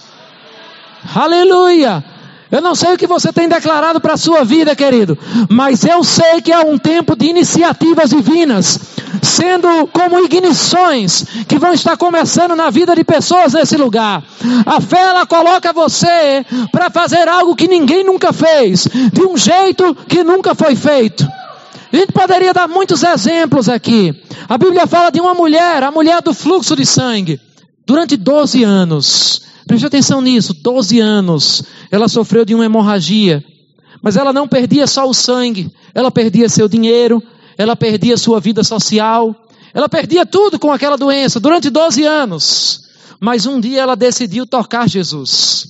Aleluia! 1.15 2.12
Eu 2.53 2.61
não 2.61 2.75
sei 2.75 2.93
o 2.93 2.99
que 2.99 3.07
você 3.07 3.33
tem 3.33 3.49
declarado 3.49 3.99
para 3.99 4.13
a 4.13 4.19
sua 4.19 4.45
vida, 4.45 4.77
querido, 4.77 5.19
mas 5.49 5.87
eu 5.87 6.05
sei 6.05 6.43
que 6.43 6.53
há 6.53 6.61
um 6.61 6.77
tempo 6.77 7.17
de 7.17 7.25
iniciativas 7.25 8.11
divinas, 8.11 8.79
sendo 9.23 9.87
como 9.87 10.23
ignições 10.23 11.25
que 11.49 11.59
vão 11.59 11.73
estar 11.73 11.97
começando 11.97 12.55
na 12.55 12.69
vida 12.69 12.95
de 12.95 13.03
pessoas 13.05 13.55
nesse 13.55 13.79
lugar. 13.79 14.23
A 14.67 14.83
fé 14.83 15.01
ela 15.01 15.25
coloca 15.25 15.73
você 15.73 16.45
para 16.71 16.91
fazer 16.91 17.27
algo 17.27 17.57
que 17.57 17.67
ninguém 17.67 18.05
nunca 18.05 18.35
fez, 18.35 18.87
de 19.11 19.23
um 19.23 19.35
jeito 19.35 19.95
que 20.07 20.23
nunca 20.23 20.55
foi 20.55 20.77
feito. 20.77 21.27
A 21.91 21.97
gente 21.97 22.13
poderia 22.13 22.53
dar 22.53 22.69
muitos 22.69 23.03
exemplos 23.03 23.67
aqui. 23.67 24.15
A 24.47 24.59
Bíblia 24.59 24.87
fala 24.87 25.11
de 25.11 25.23
uma 25.23 25.33
mulher, 25.33 25.83
a 25.83 25.91
mulher 25.91 26.21
do 26.21 26.35
fluxo 26.35 26.77
de 26.77 26.85
sangue, 26.85 27.41
durante 27.87 28.15
12 28.15 28.63
anos. 28.63 29.52
Preste 29.67 29.87
atenção 29.87 30.21
nisso, 30.21 30.55
12 30.55 31.01
anos 31.01 31.63
ela 31.91 32.09
sofreu 32.09 32.45
de 32.45 32.55
uma 32.55 32.65
hemorragia. 32.65 33.45
Mas 34.03 34.17
ela 34.17 34.33
não 34.33 34.49
perdia 34.49 34.87
só 34.87 35.09
o 35.09 35.15
sangue, 35.15 35.71
ela 35.95 36.11
perdia 36.11 36.49
seu 36.49 36.67
dinheiro, 36.67 37.23
ela 37.57 37.77
perdia 37.77 38.17
sua 38.17 38.41
vida 38.41 38.65
social, 38.65 39.37
ela 39.75 39.89
perdia 39.89 40.27
tudo 40.27 40.59
com 40.59 40.73
aquela 40.73 40.97
doença 40.97 41.39
durante 41.39 41.71
12 41.71 42.03
anos. 42.05 42.81
Mas 43.21 43.47
um 43.47 43.61
dia 43.61 43.81
ela 43.81 43.95
decidiu 43.95 44.47
tocar 44.47 44.89
Jesus. 44.89 45.67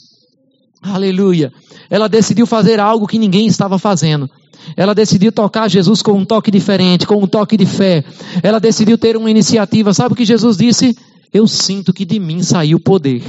Aleluia. 0.80 1.52
Ela 1.90 2.08
decidiu 2.08 2.46
fazer 2.46 2.80
algo 2.80 3.06
que 3.06 3.18
ninguém 3.18 3.46
estava 3.46 3.78
fazendo. 3.78 4.30
Ela 4.76 4.94
decidiu 4.94 5.30
tocar 5.30 5.68
Jesus 5.68 6.00
com 6.00 6.12
um 6.12 6.24
toque 6.24 6.50
diferente, 6.50 7.06
com 7.06 7.22
um 7.22 7.26
toque 7.26 7.56
de 7.56 7.66
fé. 7.66 8.04
Ela 8.42 8.58
decidiu 8.58 8.96
ter 8.96 9.16
uma 9.16 9.30
iniciativa. 9.30 9.92
Sabe 9.92 10.14
o 10.14 10.16
que 10.16 10.24
Jesus 10.24 10.56
disse? 10.56 10.96
Eu 11.32 11.46
sinto 11.46 11.92
que 11.92 12.04
de 12.04 12.18
mim 12.18 12.42
saiu 12.42 12.80
poder. 12.80 13.22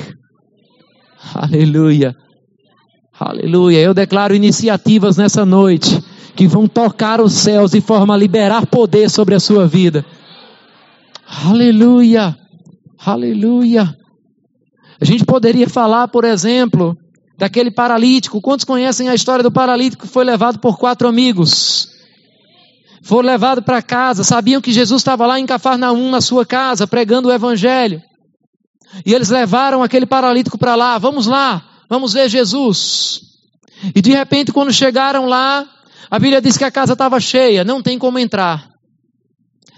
Aleluia. 1.34 2.16
Aleluia. 3.18 3.80
Eu 3.80 3.94
declaro 3.94 4.36
iniciativas 4.36 5.18
nessa 5.18 5.46
noite 5.46 6.04
que 6.36 6.48
vão 6.48 6.68
tocar 6.68 7.22
os 7.22 7.34
céus 7.34 7.72
de 7.72 7.80
forma 7.80 8.14
a 8.14 8.18
liberar 8.18 8.66
poder 8.66 9.10
sobre 9.10 9.36
a 9.36 9.40
sua 9.40 9.68
vida. 9.68 10.06
Aleluia. 11.46 12.36
Aleluia. 13.06 13.96
A 15.00 15.06
gente 15.06 15.26
poderia 15.26 15.70
falar, 15.70 16.08
por 16.08 16.24
exemplo, 16.24 16.98
daquele 17.38 17.72
paralítico. 17.72 18.42
Quantos 18.42 18.66
conhecem 18.66 19.10
a 19.10 19.16
história 19.16 19.44
do 19.44 19.52
paralítico 19.52 20.06
que 20.06 20.12
foi 20.12 20.24
levado 20.24 20.60
por 20.60 20.78
quatro 20.78 21.08
amigos? 21.08 21.90
Foi 23.02 23.22
levado 23.22 23.62
para 23.62 23.82
casa, 23.82 24.24
sabiam 24.24 24.62
que 24.62 24.72
Jesus 24.72 25.02
estava 25.02 25.28
lá 25.28 25.40
em 25.40 25.46
Cafarnaum, 25.46 26.10
na 26.10 26.22
sua 26.22 26.46
casa, 26.46 26.88
pregando 26.88 27.28
o 27.28 27.34
evangelho. 27.34 28.02
E 29.06 29.14
eles 29.14 29.30
levaram 29.30 29.82
aquele 29.82 30.06
paralítico 30.06 30.58
para 30.58 30.76
lá. 30.76 30.98
Vamos 30.98 31.26
lá, 31.26 31.64
vamos 31.90 32.14
ver 32.14 32.30
Jesus. 32.30 33.22
E 33.96 34.02
de 34.02 34.12
repente, 34.12 34.52
quando 34.52 34.72
chegaram 34.72 35.26
lá, 35.26 35.68
a 36.10 36.20
Bíblia 36.20 36.42
diz 36.42 36.58
que 36.58 36.64
a 36.64 36.72
casa 36.72 36.94
estava 36.94 37.20
cheia, 37.20 37.64
não 37.64 37.82
tem 37.82 37.98
como 37.98 38.20
entrar. 38.20 38.70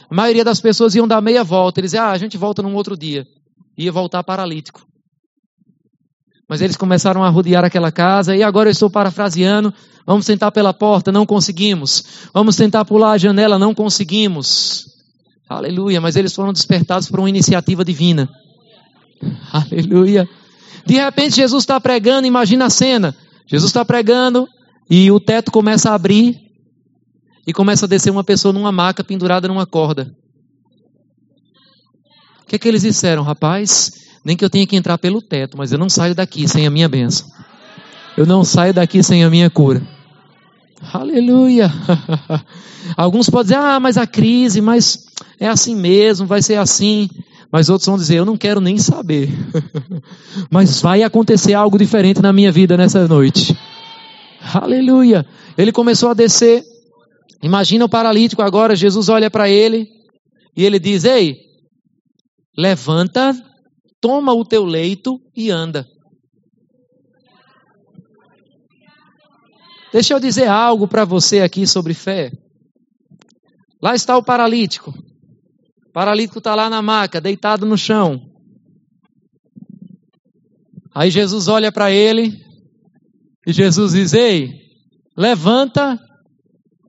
A 0.09 0.13
maioria 0.13 0.43
das 0.43 0.61
pessoas 0.61 0.93
iam 0.95 1.07
dar 1.07 1.21
meia 1.21 1.43
volta. 1.43 1.79
Eles 1.79 1.91
diziam, 1.91 2.05
ah, 2.05 2.11
a 2.11 2.17
gente 2.17 2.37
volta 2.37 2.61
num 2.61 2.75
outro 2.75 2.95
dia. 2.95 3.25
Ia 3.77 3.91
voltar 3.91 4.23
paralítico. 4.23 4.85
Mas 6.47 6.61
eles 6.61 6.77
começaram 6.77 7.23
a 7.23 7.29
rodear 7.29 7.65
aquela 7.65 7.91
casa, 7.91 8.35
e 8.35 8.43
agora 8.43 8.69
eu 8.69 8.71
estou 8.71 8.89
parafraseando. 8.89 9.73
Vamos 10.05 10.27
tentar 10.27 10.51
pela 10.51 10.73
porta, 10.73 11.11
não 11.11 11.25
conseguimos. 11.25 12.29
Vamos 12.31 12.55
tentar 12.55 12.85
pular 12.85 13.13
a 13.13 13.17
janela, 13.17 13.57
não 13.57 13.73
conseguimos. 13.73 14.85
Aleluia, 15.49 15.99
mas 15.99 16.15
eles 16.15 16.33
foram 16.33 16.53
despertados 16.53 17.09
por 17.09 17.19
uma 17.19 17.29
iniciativa 17.29 17.83
divina. 17.83 18.29
Aleluia. 19.51 20.27
De 20.85 20.95
repente, 20.95 21.35
Jesus 21.35 21.63
está 21.63 21.79
pregando, 21.79 22.27
imagina 22.27 22.65
a 22.65 22.69
cena. 22.69 23.15
Jesus 23.47 23.69
está 23.69 23.83
pregando 23.83 24.47
e 24.89 25.11
o 25.11 25.19
teto 25.19 25.51
começa 25.51 25.91
a 25.91 25.95
abrir 25.95 26.39
e 27.45 27.53
começa 27.53 27.85
a 27.85 27.89
descer 27.89 28.09
uma 28.09 28.23
pessoa 28.23 28.53
numa 28.53 28.71
maca 28.71 29.03
pendurada 29.03 29.47
numa 29.47 29.65
corda. 29.65 30.11
O 32.41 32.47
que 32.47 32.55
é 32.55 32.59
que 32.59 32.67
eles 32.67 32.83
disseram, 32.83 33.23
rapaz? 33.23 33.91
Nem 34.23 34.37
que 34.37 34.45
eu 34.45 34.49
tenha 34.49 34.65
que 34.65 34.75
entrar 34.75 34.97
pelo 34.97 35.21
teto, 35.21 35.57
mas 35.57 35.71
eu 35.71 35.77
não 35.77 35.89
saio 35.89 36.15
daqui 36.15 36.47
sem 36.47 36.65
a 36.65 36.69
minha 36.69 36.87
bênção. 36.87 37.27
Eu 38.15 38.25
não 38.25 38.43
saio 38.43 38.73
daqui 38.73 39.03
sem 39.03 39.23
a 39.23 39.29
minha 39.29 39.49
cura. 39.49 39.81
Aleluia! 40.93 41.71
Alguns 42.95 43.29
podem 43.29 43.55
dizer, 43.55 43.57
ah, 43.57 43.79
mas 43.79 43.97
a 43.97 44.05
crise, 44.05 44.61
mas 44.61 45.05
é 45.39 45.47
assim 45.47 45.75
mesmo, 45.75 46.27
vai 46.27 46.41
ser 46.41 46.55
assim. 46.55 47.09
Mas 47.55 47.69
outros 47.69 47.87
vão 47.87 47.95
dizer: 47.95 48.17
Eu 48.17 48.25
não 48.25 48.35
quero 48.35 48.59
nem 48.59 48.77
saber. 48.77 49.29
Mas 50.51 50.81
vai 50.81 51.03
acontecer 51.03 51.53
algo 51.53 51.77
diferente 51.77 52.21
na 52.21 52.33
minha 52.33 52.51
vida 52.51 52.75
nessa 52.75 53.07
noite. 53.07 53.57
Aleluia. 54.53 55.25
Ele 55.57 55.71
começou 55.71 56.09
a 56.09 56.13
descer. 56.13 56.65
Imagina 57.41 57.85
o 57.85 57.89
paralítico 57.89 58.41
agora. 58.41 58.75
Jesus 58.75 59.07
olha 59.07 59.31
para 59.31 59.49
ele 59.49 59.87
e 60.53 60.65
ele 60.65 60.77
diz: 60.77 61.05
Ei, 61.05 61.37
levanta, 62.57 63.33
toma 64.01 64.33
o 64.33 64.43
teu 64.43 64.65
leito 64.65 65.17
e 65.33 65.49
anda. 65.49 65.87
Deixa 69.93 70.13
eu 70.13 70.19
dizer 70.19 70.49
algo 70.49 70.89
para 70.89 71.05
você 71.05 71.39
aqui 71.39 71.65
sobre 71.65 71.93
fé. 71.93 72.33
Lá 73.81 73.95
está 73.95 74.17
o 74.17 74.23
paralítico. 74.23 74.93
Paralítico 75.95 76.39
está 76.39 76.53
lá 76.53 76.69
na 76.69 76.81
maca, 76.81 77.21
deitado 77.21 77.65
no 77.65 77.77
chão. 77.77 78.19
Aí 80.93 81.09
Jesus 81.09 81.47
olha 81.47 81.71
para 81.71 81.89
ele 81.89 82.33
e 83.47 83.53
Jesus 83.53 83.93
diz: 83.93 84.11
Ei, 84.11 84.49
levanta, 85.15 85.97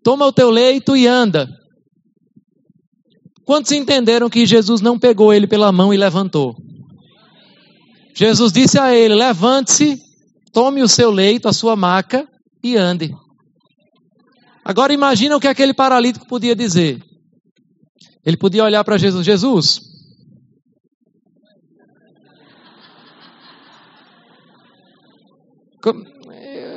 toma 0.03 0.27
o 0.27 0.33
teu 0.33 0.51
leito 0.51 0.97
e 0.97 1.07
anda. 1.07 1.49
Quantos 3.45 3.71
entenderam 3.71 4.29
que 4.29 4.45
Jesus 4.45 4.81
não 4.81 4.99
pegou 4.99 5.33
ele 5.33 5.47
pela 5.47 5.71
mão 5.71 5.95
e 5.95 5.97
levantou? 5.97 6.57
Jesus 8.13 8.53
disse 8.53 8.77
a 8.77 8.93
ele: 8.93 9.15
Levante-se, 9.15 10.03
tome 10.53 10.83
o 10.83 10.89
seu 10.89 11.13
leito, 11.13 11.47
a 11.47 11.53
sua 11.53 11.77
maca 11.77 12.27
e 12.61 12.77
ande. 12.77 13.15
Agora 14.65 14.93
imagina 14.93 15.37
o 15.37 15.41
que 15.41 15.47
aquele 15.47 15.73
paralítico 15.73 16.27
podia 16.27 16.57
dizer. 16.57 17.01
Ele 18.27 18.37
podia 18.37 18.65
olhar 18.65 18.83
para 18.83 18.99
Jesus: 18.99 19.25
Jesus, 19.25 19.81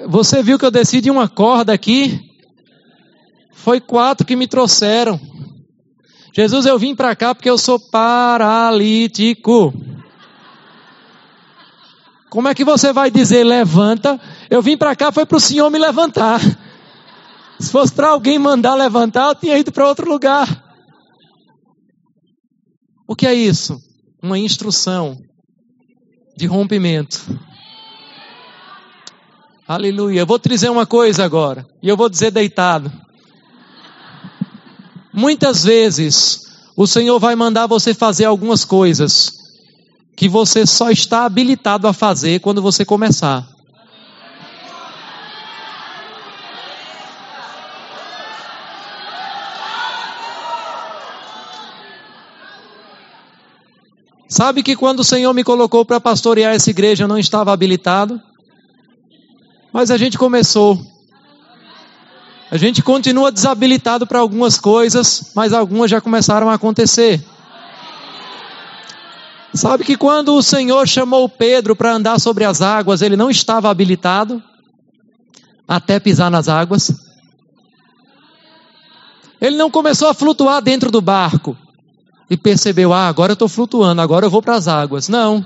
você 0.08 0.44
viu 0.44 0.60
que 0.60 0.66
eu 0.66 0.72
desci 0.72 1.02
de 1.02 1.10
uma 1.10 1.28
corda 1.28 1.74
aqui? 1.74 2.20
Foi 3.52 3.82
quatro 3.82 4.26
que 4.26 4.36
me 4.36 4.48
trouxeram. 4.48 5.20
Jesus, 6.36 6.68
eu 6.68 6.78
vim 6.78 6.96
para 6.96 7.16
cá 7.16 7.34
porque 7.34 7.50
eu 7.50 7.58
sou 7.58 7.80
paralítico. 7.80 9.74
Como 12.30 12.48
é 12.48 12.54
que 12.54 12.64
você 12.64 12.94
vai 12.94 13.10
dizer 13.10 13.44
levanta? 13.44 14.22
Eu 14.52 14.62
vim 14.62 14.78
para 14.78 14.96
cá 14.96 15.12
foi 15.12 15.26
para 15.26 15.38
o 15.38 15.42
Senhor 15.42 15.70
me 15.72 15.80
levantar. 15.80 16.40
Se 17.60 17.72
fosse 17.72 17.92
para 17.92 18.10
alguém 18.10 18.38
mandar 18.38 18.76
levantar, 18.76 19.30
eu 19.30 19.36
tinha 19.36 19.58
ido 19.58 19.72
para 19.72 19.88
outro 19.88 20.08
lugar. 20.08 20.69
O 23.10 23.16
que 23.16 23.26
é 23.26 23.34
isso? 23.34 23.82
Uma 24.22 24.38
instrução 24.38 25.20
de 26.38 26.46
rompimento. 26.46 27.20
Aleluia. 29.68 30.20
Eu 30.20 30.28
vou 30.28 30.38
te 30.38 30.48
dizer 30.48 30.70
uma 30.70 30.86
coisa 30.86 31.26
agora, 31.26 31.66
e 31.82 31.90
eu 31.90 31.98
vou 31.98 32.08
dizer 32.08 32.30
deitado. 32.30 32.92
Muitas 35.12 35.64
vezes, 35.64 36.44
o 36.78 36.86
Senhor 36.86 37.20
vai 37.20 37.36
mandar 37.36 37.66
você 37.66 37.96
fazer 37.96 38.26
algumas 38.26 38.64
coisas 38.64 39.32
que 40.16 40.30
você 40.30 40.64
só 40.68 40.92
está 40.92 41.26
habilitado 41.26 41.88
a 41.88 41.94
fazer 41.94 42.40
quando 42.42 42.62
você 42.62 42.86
começar. 42.86 43.50
Sabe 54.40 54.64
que 54.64 54.74
quando 54.74 55.02
o 55.02 55.04
Senhor 55.04 55.34
me 55.34 55.44
colocou 55.44 55.84
para 55.84 56.00
pastorear 56.00 56.56
essa 56.56 56.70
igreja, 56.70 57.04
eu 57.04 57.10
não 57.10 57.18
estava 57.18 57.52
habilitado? 57.52 58.22
Mas 59.74 59.92
a 59.92 59.98
gente 59.98 60.18
começou. 60.18 60.80
A 62.50 62.56
gente 62.56 62.82
continua 62.82 63.34
desabilitado 63.34 64.08
para 64.08 64.20
algumas 64.20 64.58
coisas, 64.58 65.34
mas 65.36 65.52
algumas 65.52 65.92
já 65.92 66.00
começaram 66.00 66.50
a 66.50 66.54
acontecer. 66.54 67.22
Sabe 69.54 69.84
que 69.84 69.98
quando 69.98 70.34
o 70.34 70.42
Senhor 70.42 70.88
chamou 70.88 71.28
Pedro 71.28 71.76
para 71.76 71.92
andar 71.92 72.18
sobre 72.18 72.46
as 72.46 72.62
águas, 72.62 73.02
ele 73.02 73.18
não 73.18 73.30
estava 73.30 73.70
habilitado 73.70 74.42
até 75.68 76.00
pisar 76.00 76.32
nas 76.32 76.48
águas. 76.48 76.94
Ele 79.42 79.58
não 79.58 79.70
começou 79.70 80.08
a 80.08 80.14
flutuar 80.14 80.62
dentro 80.62 80.90
do 80.90 81.02
barco 81.02 81.58
e 82.30 82.38
percebeu: 82.38 82.94
ah, 82.94 83.08
agora 83.08 83.32
eu 83.32 83.34
estou 83.34 83.50
flutuando, 83.50 84.02
agora 84.02 84.26
eu 84.26 84.30
vou 84.30 84.42
para 84.42 84.56
as 84.56 84.68
águas. 84.68 85.10
Não, 85.10 85.46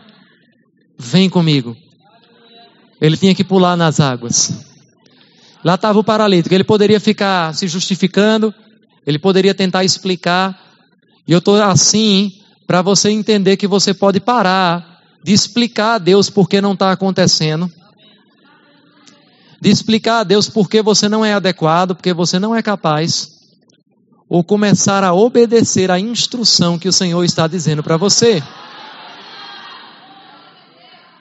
vem 0.97 1.29
comigo. 1.29 1.75
Ele 2.99 3.17
tinha 3.17 3.35
que 3.35 3.43
pular 3.43 3.75
nas 3.75 3.99
águas. 3.99 4.53
Lá 5.63 5.75
estava 5.75 5.99
o 5.99 6.03
paralítico. 6.03 6.53
Ele 6.53 6.63
poderia 6.63 6.99
ficar 6.99 7.53
se 7.55 7.67
justificando, 7.67 8.53
ele 9.05 9.17
poderia 9.17 9.53
tentar 9.53 9.83
explicar. 9.83 10.59
E 11.27 11.31
eu 11.31 11.39
estou 11.39 11.61
assim 11.61 12.33
para 12.67 12.81
você 12.81 13.09
entender 13.09 13.57
que 13.57 13.67
você 13.67 13.93
pode 13.93 14.19
parar 14.19 15.01
de 15.23 15.31
explicar 15.31 15.95
a 15.95 15.97
Deus 15.97 16.29
por 16.29 16.49
que 16.49 16.59
não 16.59 16.73
está 16.73 16.91
acontecendo, 16.91 17.71
de 19.61 19.69
explicar 19.69 20.19
a 20.19 20.23
Deus 20.23 20.49
por 20.49 20.69
que 20.69 20.81
você 20.81 21.07
não 21.07 21.23
é 21.23 21.33
adequado, 21.33 21.95
porque 21.95 22.13
você 22.13 22.37
não 22.39 22.53
é 22.53 22.61
capaz, 22.61 23.42
ou 24.33 24.43
começar 24.43 25.03
a 25.03 25.13
obedecer 25.13 25.91
a 25.91 25.99
instrução 25.99 26.79
que 26.79 26.87
o 26.87 26.91
Senhor 26.91 27.23
está 27.23 27.45
dizendo 27.45 27.83
para 27.83 27.97
você. 27.97 28.41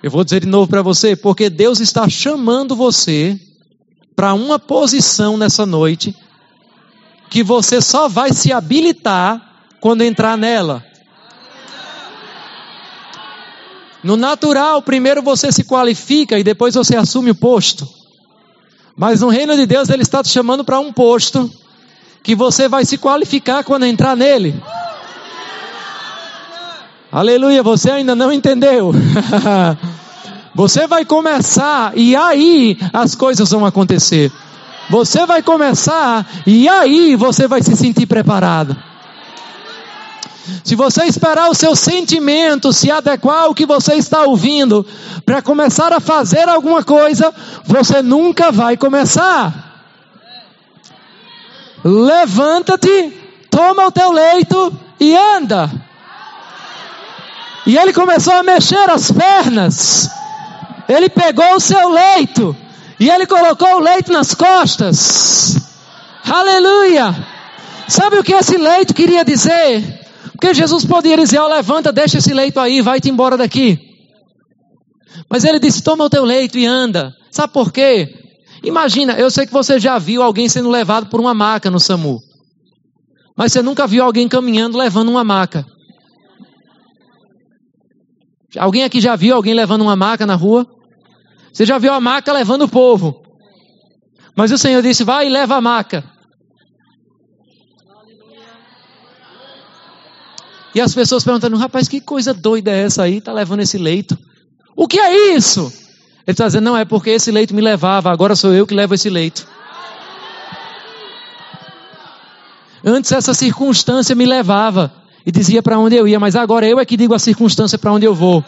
Eu 0.03 0.11
vou 0.11 0.25
dizer 0.25 0.41
de 0.41 0.47
novo 0.47 0.67
para 0.67 0.81
você, 0.81 1.15
porque 1.15 1.51
Deus 1.51 1.79
está 1.79 2.09
chamando 2.09 2.75
você 2.75 3.39
para 4.17 4.33
uma 4.33 4.59
posição 4.59 5.37
nessa 5.37 5.67
noite 5.67 6.17
que 7.29 7.43
você 7.43 7.83
só 7.83 8.09
vai 8.09 8.33
se 8.33 8.51
habilitar 8.51 9.67
quando 9.79 10.01
entrar 10.01 10.39
nela. 10.39 10.83
No 14.03 14.17
natural, 14.17 14.81
primeiro 14.81 15.21
você 15.21 15.53
se 15.53 15.65
qualifica 15.65 16.39
e 16.39 16.43
depois 16.43 16.75
você 16.75 16.97
assume 16.97 17.33
o 17.33 17.35
posto. 17.35 17.87
Mas 18.97 19.21
no 19.21 19.29
reino 19.29 19.55
de 19.55 19.67
Deus, 19.67 19.91
Ele 19.91 20.03
está 20.03 20.23
te 20.23 20.31
chamando 20.31 20.65
para 20.65 20.81
um 20.81 20.91
posto 20.91 21.53
que 22.23 22.35
você 22.35 22.69
vai 22.69 22.85
se 22.85 22.97
qualificar 22.97 23.65
quando 23.65 23.85
entrar 23.85 24.17
nele. 24.17 24.55
Aleluia, 27.11 27.63
você 27.63 27.91
ainda 27.91 28.15
não 28.15 28.33
entendeu. 28.33 28.93
você 30.55 30.87
vai 30.87 31.05
começar 31.05 31.93
e 31.95 32.17
aí 32.17 32.79
as 32.93 33.15
coisas 33.15 33.51
vão 33.51 33.67
acontecer. 33.67 34.33
Você 34.89 35.27
vai 35.27 35.43
começar 35.43 36.27
e 36.47 36.69
aí 36.69 37.17
você 37.17 37.47
vai 37.47 37.63
se 37.63 37.77
sentir 37.77 38.07
preparado. 38.07 38.77
Se 40.65 40.75
você 40.75 41.05
esperar 41.05 41.49
o 41.51 41.55
seu 41.55 41.77
sentimento 41.77 42.73
se 42.73 42.91
adequar 42.91 43.45
ao 43.45 43.55
que 43.55 43.65
você 43.65 43.95
está 43.95 44.23
ouvindo 44.25 44.85
para 45.25 45.41
começar 45.41 45.93
a 45.93 46.01
fazer 46.01 46.49
alguma 46.49 46.83
coisa, 46.83 47.33
você 47.65 48.03
nunca 48.03 48.51
vai 48.51 48.77
começar. 48.77 49.72
Levanta-te, 51.85 53.13
toma 53.51 53.87
o 53.87 53.93
teu 53.93 54.13
leito 54.13 54.73
e 55.01 55.17
anda. 55.17 55.71
E 57.67 57.77
ele 57.77 57.93
começou 57.93 58.35
a 58.35 58.43
mexer 58.43 58.91
as 58.91 59.11
pernas. 59.11 60.11
Ele 60.89 61.09
pegou 61.09 61.55
o 61.55 61.61
seu 61.61 61.89
leito 61.89 62.57
e 62.99 63.09
ele 63.11 63.27
colocou 63.27 63.77
o 63.77 63.81
leito 63.81 64.13
nas 64.13 64.35
costas. 64.35 65.57
Aleluia! 66.25 67.15
Sabe 67.89 68.19
o 68.19 68.25
que 68.25 68.33
esse 68.33 68.57
leito 68.57 68.95
queria 68.95 69.25
dizer? 69.25 70.01
Porque 70.33 70.55
Jesus 70.55 70.85
poderia 70.85 71.25
dizer: 71.25 71.41
oh, 71.41 71.49
levanta, 71.49 71.93
deixa 71.93 72.19
esse 72.19 72.33
leito 72.33 72.59
aí, 72.59 72.81
vai-te 72.81 73.11
embora 73.11 73.37
daqui. 73.37 73.79
Mas 75.29 75.45
ele 75.45 75.59
disse: 75.59 75.83
toma 75.83 76.05
o 76.05 76.11
teu 76.11 76.25
leito 76.25 76.59
e 76.59 76.67
anda. 76.67 77.15
Sabe 77.31 77.53
por 77.53 77.73
quê? 77.73 78.22
Imagina, 78.63 79.15
eu 79.15 79.31
sei 79.31 79.47
que 79.47 79.53
você 79.53 79.79
já 79.81 79.99
viu 79.99 80.23
alguém 80.23 80.49
sendo 80.49 80.71
levado 80.71 81.07
por 81.09 81.21
uma 81.21 81.35
maca 81.35 81.71
no 81.71 81.81
SAMU. 81.81 82.21
Mas 83.37 83.53
você 83.53 83.63
nunca 83.63 83.87
viu 83.87 84.05
alguém 84.05 84.29
caminhando 84.29 84.79
levando 84.79 85.09
uma 85.09 85.25
maca. 85.25 85.67
Alguém 88.57 88.85
aqui 88.85 89.01
já 89.01 89.17
viu 89.17 89.35
alguém 89.35 89.55
levando 89.55 89.83
uma 89.83 89.97
maca 89.97 90.27
na 90.27 90.35
rua? 90.35 90.67
Você 91.53 91.65
já 91.65 91.79
viu 91.79 91.93
a 91.93 92.01
maca 92.01 92.33
levando 92.33 92.63
o 92.63 92.69
povo. 92.69 93.23
Mas 94.37 94.53
o 94.53 94.59
Senhor 94.59 94.83
disse: 94.83 95.03
vai 95.03 95.27
e 95.27 95.31
leva 95.31 95.57
a 95.57 95.61
maca. 95.61 96.05
E 100.75 100.81
as 100.81 100.95
pessoas 100.95 101.23
perguntando, 101.23 101.57
rapaz, 101.57 101.87
que 101.87 102.01
coisa 102.01 102.33
doida 102.33 102.71
é 102.71 102.85
essa 102.85 103.03
aí? 103.03 103.21
Tá 103.21 103.33
levando 103.33 103.61
esse 103.61 103.77
leito. 103.77 104.17
O 104.75 104.89
que 104.89 104.99
é 104.99 105.35
isso? 105.35 105.71
Ele 106.27 106.35
está 106.35 106.47
dizendo, 106.47 106.65
não, 106.65 106.77
é 106.77 106.85
porque 106.85 107.11
esse 107.11 107.31
leito 107.31 107.55
me 107.55 107.61
levava, 107.61 108.11
agora 108.11 108.37
sou 108.37 108.53
eu 108.55 108.67
que 108.67 108.75
levo 108.75 108.95
esse 108.95 109.11
leito. 109.11 109.47
Antes 112.85 113.13
essa 113.13 113.35
circunstância 113.35 114.15
me 114.15 114.27
levava 114.27 114.93
e 115.25 115.31
dizia 115.31 115.63
para 115.63 115.79
onde 115.79 115.97
eu 115.97 116.07
ia, 116.07 116.19
mas 116.19 116.35
agora 116.35 116.67
eu 116.67 116.81
é 116.81 116.85
que 116.85 116.97
digo 116.97 117.15
a 117.15 117.19
circunstância 117.19 117.79
para 117.79 117.93
onde 117.93 118.07
eu 118.07 118.15
vou. 118.15 118.45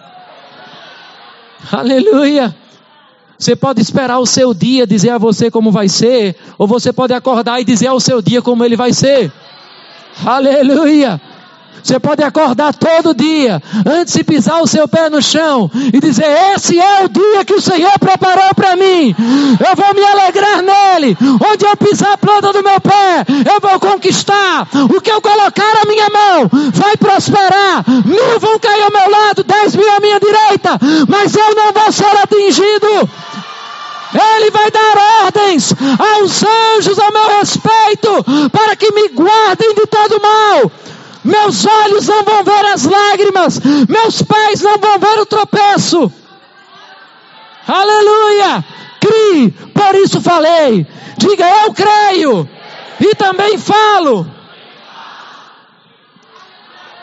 Aleluia! 1.70 2.54
Você 3.38 3.56
pode 3.56 3.80
esperar 3.80 4.18
o 4.18 4.26
seu 4.26 4.54
dia 4.54 4.86
dizer 4.86 5.10
a 5.10 5.18
você 5.18 5.50
como 5.50 5.70
vai 5.70 5.88
ser, 5.88 6.36
ou 6.56 6.66
você 6.66 6.92
pode 6.92 7.12
acordar 7.12 7.60
e 7.60 7.64
dizer 7.64 7.88
ao 7.88 7.98
seu 7.98 8.22
dia 8.22 8.40
como 8.40 8.64
ele 8.64 8.76
vai 8.76 8.92
ser. 8.92 9.32
Aleluia! 10.24 11.20
Você 11.82 12.00
pode 12.00 12.22
acordar 12.22 12.72
todo 12.74 13.14
dia, 13.14 13.62
antes 13.86 14.14
de 14.14 14.24
pisar 14.24 14.62
o 14.62 14.66
seu 14.66 14.88
pé 14.88 15.10
no 15.10 15.20
chão, 15.20 15.70
e 15.92 16.00
dizer: 16.00 16.26
Esse 16.54 16.80
é 16.80 17.04
o 17.04 17.08
dia 17.08 17.44
que 17.44 17.54
o 17.54 17.60
Senhor 17.60 17.92
preparou 17.98 18.54
para 18.54 18.76
mim. 18.76 19.14
Eu 19.60 19.76
vou 19.76 19.94
me 19.94 20.04
alegrar 20.04 20.62
nele. 20.62 21.16
Onde 21.20 21.66
eu 21.66 21.76
pisar 21.76 22.12
a 22.12 22.18
planta 22.18 22.52
do 22.52 22.62
meu 22.62 22.80
pé, 22.80 23.24
eu 23.28 23.60
vou 23.60 23.78
conquistar. 23.78 24.66
O 24.94 25.00
que 25.00 25.10
eu 25.10 25.20
colocar 25.20 25.82
a 25.82 25.86
minha 25.86 26.08
mão 26.08 26.50
vai 26.72 26.96
prosperar. 26.96 27.84
Mil 28.04 28.40
vão 28.40 28.58
cair 28.58 28.82
ao 28.82 28.92
meu 28.92 29.10
lado, 29.10 29.44
dez 29.44 29.76
mil 29.76 29.90
à 29.90 30.00
minha 30.00 30.18
direita, 30.18 30.78
mas 31.08 31.34
eu 31.34 31.54
não 31.54 31.72
vou 31.72 31.92
ser 31.92 32.16
atingido. 32.22 33.10
Ele 34.14 34.50
vai 34.50 34.70
dar 34.70 35.24
ordens 35.24 35.74
aos 35.98 36.44
anjos 36.44 36.98
a 37.00 37.10
meu 37.10 37.38
respeito 37.38 38.50
para 38.50 38.76
que 38.76 38.92
me 38.92 39.08
guardem 39.08 39.74
de 39.74 39.86
todo 39.86 40.20
mal. 40.20 40.70
Meus 41.24 41.64
olhos 41.64 42.06
não 42.06 42.22
vão 42.22 42.44
ver 42.44 42.64
as 42.66 42.84
lágrimas, 42.84 43.60
meus 43.88 44.22
pés 44.22 44.60
não 44.60 44.78
vão 44.78 44.98
ver 44.98 45.20
o 45.20 45.26
tropeço. 45.26 46.12
Aleluia! 47.66 48.64
Crie, 49.00 49.50
por 49.50 49.94
isso 49.96 50.20
falei. 50.20 50.86
Diga 51.16 51.48
eu 51.64 51.72
creio 51.72 52.48
e 53.00 53.14
também 53.14 53.58
falo. 53.58 54.26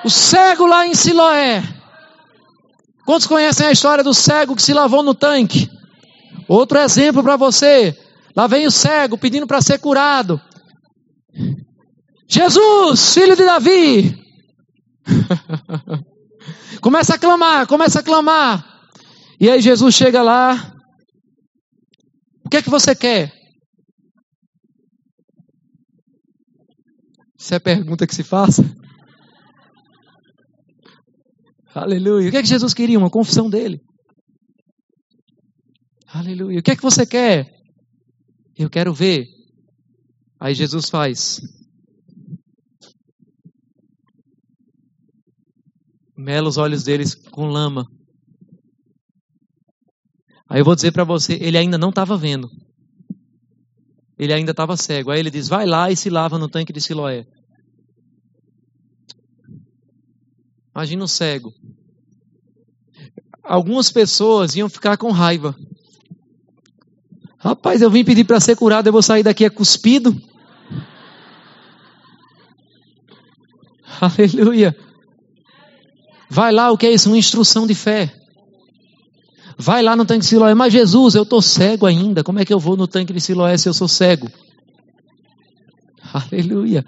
O 0.04 0.10
cego 0.10 0.66
lá 0.66 0.86
em 0.86 0.96
Siloé. 0.96 1.64
Quantos 3.06 3.28
conhecem 3.28 3.68
a 3.68 3.72
história 3.72 4.04
do 4.04 4.14
cego 4.14 4.56
que 4.56 4.62
se 4.62 4.74
lavou 4.74 5.04
no 5.04 5.14
tanque? 5.14 5.70
Outro 6.48 6.80
exemplo 6.80 7.24
para 7.24 7.38
você. 7.38 7.98
Lá 8.36 8.48
vem 8.48 8.66
o 8.66 8.72
cego 8.72 9.18
pedindo 9.18 9.46
para 9.46 9.62
ser 9.62 9.80
curado. 9.80 10.42
Jesus, 12.32 13.14
filho 13.14 13.36
de 13.36 13.44
Davi. 13.44 14.16
começa 16.82 17.16
a 17.16 17.20
clamar, 17.20 17.68
começa 17.68 18.00
a 18.00 18.04
clamar. 18.04 18.90
E 19.38 19.50
aí 19.50 19.62
Jesus 19.62 19.94
chega 19.94 20.22
lá. 20.22 20.74
O 22.46 22.50
que 22.50 22.58
é 22.58 22.62
que 22.62 22.70
você 22.70 22.96
quer? 22.96 23.34
Isso 27.38 27.54
é 27.54 27.58
a 27.58 27.60
pergunta 27.60 28.08
que 28.08 28.16
se 28.16 28.24
faça. 28.24 28.64
Aleluia. 31.76 32.30
O 32.30 32.32
que 32.32 32.38
é 32.38 32.42
que 32.42 32.48
Jesus 32.48 32.74
queria? 32.74 32.98
Uma 32.98 33.10
confissão 33.10 33.50
dele. 33.50 33.82
Aleluia. 36.08 36.60
O 36.60 36.64
que 36.64 36.72
é 36.72 36.76
que 36.78 36.82
você 36.82 37.06
quer? 37.06 37.46
Eu 38.58 38.70
quero 38.70 38.94
ver. 38.94 39.28
Aí 40.40 40.54
Jesus 40.54 40.90
faz. 40.90 41.42
Mela 46.22 46.48
os 46.48 46.58
olhos 46.58 46.84
deles 46.84 47.16
com 47.16 47.48
lama. 47.48 47.92
Aí 50.48 50.62
eu 50.62 50.66
vou 50.66 50.76
dizer 50.76 50.92
para 50.92 51.04
você, 51.04 51.34
ele 51.42 51.58
ainda 51.58 51.80
não 51.80 51.90
estava 51.90 52.16
vendo. 52.16 52.48
Ele 54.20 54.32
ainda 54.32 54.52
estava 54.52 54.78
cego. 54.78 55.10
Aí 55.10 55.20
ele 55.20 55.32
diz: 55.32 55.48
vai 55.48 55.66
lá 55.66 55.90
e 55.90 55.98
se 55.98 56.12
lava 56.12 56.38
no 56.38 56.48
tanque 56.48 56.72
de 56.72 56.80
Siloé. 56.80 57.26
Imagina 60.76 61.04
um 61.04 61.08
cego. 61.08 61.52
Algumas 63.44 63.92
pessoas 63.92 64.56
iam 64.56 64.70
ficar 64.70 64.98
com 64.98 65.10
raiva. 65.10 65.56
Rapaz, 67.40 67.82
eu 67.82 67.90
vim 67.90 68.06
pedir 68.06 68.26
para 68.26 68.40
ser 68.40 68.56
curado, 68.56 68.86
eu 68.86 68.94
vou 68.94 69.02
sair 69.02 69.24
daqui 69.24 69.44
é 69.44 69.50
cuspido. 69.50 70.16
Aleluia. 74.00 74.78
Vai 76.34 76.54
lá, 76.54 76.72
o 76.72 76.78
que 76.78 76.88
é 76.88 76.94
isso? 76.94 77.10
Uma 77.10 77.18
instrução 77.18 77.68
de 77.68 77.76
fé. 77.76 78.10
Vai 79.58 79.84
lá 79.84 79.98
no 79.98 80.06
tanque 80.06 80.22
de 80.22 80.28
Siloé. 80.28 80.54
Mas 80.54 80.72
Jesus, 80.72 81.14
eu 81.14 81.24
estou 81.24 81.42
cego 81.42 81.86
ainda. 81.86 82.24
Como 82.24 82.40
é 82.40 82.46
que 82.46 82.54
eu 82.54 82.58
vou 82.58 82.78
no 82.78 82.88
tanque 82.88 83.12
de 83.12 83.20
Siloé 83.20 83.58
se 83.58 83.68
eu 83.68 83.74
sou 83.74 83.86
cego? 83.86 84.30
Aleluia. 86.14 86.86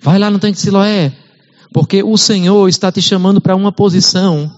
Vai 0.00 0.20
lá 0.20 0.30
no 0.30 0.38
tanque 0.38 0.54
de 0.54 0.60
Siloé. 0.60 1.12
Porque 1.72 2.00
o 2.04 2.16
Senhor 2.16 2.68
está 2.68 2.92
te 2.92 3.02
chamando 3.02 3.40
para 3.40 3.56
uma 3.56 3.72
posição 3.72 4.56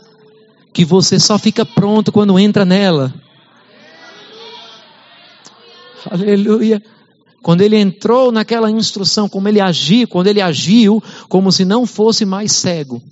que 0.74 0.84
você 0.84 1.18
só 1.18 1.38
fica 1.38 1.64
pronto 1.64 2.12
quando 2.12 2.38
entra 2.38 2.66
nela. 2.66 3.14
Aleluia. 6.10 6.82
Quando 7.42 7.62
ele 7.62 7.78
entrou 7.78 8.30
naquela 8.30 8.70
instrução, 8.70 9.26
como 9.26 9.48
ele 9.48 9.58
agiu, 9.58 10.06
quando 10.06 10.26
ele 10.26 10.42
agiu 10.42 11.02
como 11.30 11.50
se 11.50 11.64
não 11.64 11.86
fosse 11.86 12.26
mais 12.26 12.52
cego, 12.52 13.02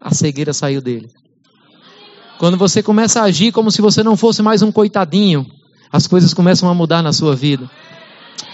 a 0.00 0.14
cegueira 0.14 0.52
saiu 0.52 0.80
dele. 0.80 1.08
Quando 2.38 2.56
você 2.56 2.82
começa 2.82 3.20
a 3.20 3.24
agir 3.24 3.52
como 3.52 3.70
se 3.70 3.80
você 3.80 4.02
não 4.02 4.16
fosse 4.16 4.42
mais 4.42 4.62
um 4.62 4.70
coitadinho, 4.70 5.44
as 5.92 6.06
coisas 6.06 6.32
começam 6.32 6.68
a 6.68 6.74
mudar 6.74 7.02
na 7.02 7.12
sua 7.12 7.34
vida. 7.34 7.68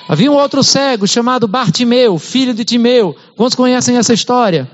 Havia 0.09 0.31
um 0.31 0.37
outro 0.37 0.63
cego 0.63 1.07
chamado 1.07 1.49
Bartimeu, 1.49 2.19
filho 2.19 2.55
de 2.55 2.65
Timeu. 2.65 3.17
Quantos 3.37 3.55
conhecem 3.55 3.97
essa 3.97 4.13
história? 4.13 4.71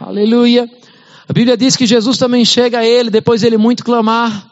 Aleluia. 0.00 0.68
A 1.28 1.32
Bíblia 1.32 1.56
diz 1.56 1.76
que 1.76 1.86
Jesus 1.86 2.18
também 2.18 2.44
chega 2.44 2.78
a 2.78 2.84
ele, 2.84 3.10
depois 3.10 3.42
ele 3.42 3.56
muito 3.56 3.84
clamar. 3.84 4.48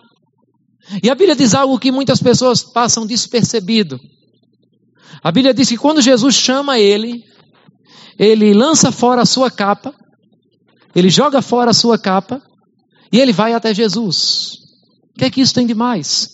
E 1.03 1.11
a 1.11 1.15
Bíblia 1.15 1.35
diz 1.35 1.55
algo 1.55 1.79
que 1.79 1.91
muitas 1.91 2.21
pessoas 2.21 2.63
passam 2.63 3.07
despercebido. 3.07 3.99
A 5.23 5.33
Bíblia 5.33 5.55
diz 5.55 5.69
que 5.69 5.77
quando 5.77 6.03
Jesus 6.03 6.35
chama 6.35 6.79
ele, 6.79 7.25
ele 8.19 8.53
lança 8.53 8.93
fora 8.93 9.23
a 9.23 9.27
sua 9.27 9.51
capa, 9.51 9.95
ele 10.97 11.11
joga 11.11 11.41
fora 11.41 11.71
a 11.71 11.75
sua 11.75 11.97
capa 11.99 12.43
e 13.13 13.21
ele 13.21 13.33
vai 13.33 13.53
até 13.53 13.73
Jesus. 13.73 14.55
O 15.15 15.19
que 15.19 15.25
é 15.27 15.31
que 15.31 15.41
isso 15.41 15.55
tem 15.55 15.67
de 15.67 15.75
mais? 15.75 16.29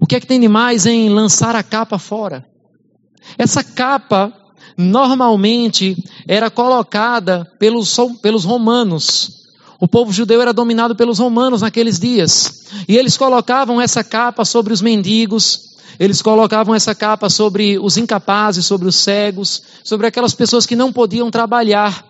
O 0.00 0.06
que 0.06 0.16
é 0.16 0.20
que 0.20 0.26
tem 0.26 0.38
de 0.38 0.48
mais 0.48 0.84
em 0.84 1.08
lançar 1.08 1.56
a 1.56 1.62
capa 1.62 1.98
fora? 1.98 2.44
Essa 3.38 3.64
capa 3.64 4.32
normalmente 4.76 5.96
era 6.26 6.50
colocada 6.50 7.46
pelos, 7.58 7.96
pelos 8.20 8.44
romanos 8.44 9.38
o 9.80 9.86
povo 9.86 10.12
judeu 10.12 10.42
era 10.42 10.52
dominado 10.52 10.96
pelos 10.96 11.18
romanos 11.20 11.62
naqueles 11.62 12.00
dias. 12.00 12.66
E 12.88 12.96
eles 12.96 13.16
colocavam 13.16 13.80
essa 13.80 14.02
capa 14.02 14.44
sobre 14.44 14.72
os 14.72 14.82
mendigos, 14.82 15.60
eles 16.00 16.20
colocavam 16.20 16.74
essa 16.74 16.94
capa 16.94 17.30
sobre 17.30 17.78
os 17.78 17.96
incapazes, 17.96 18.66
sobre 18.66 18.88
os 18.88 18.96
cegos, 18.96 19.62
sobre 19.84 20.06
aquelas 20.06 20.34
pessoas 20.34 20.66
que 20.66 20.74
não 20.74 20.92
podiam 20.92 21.30
trabalhar. 21.30 22.04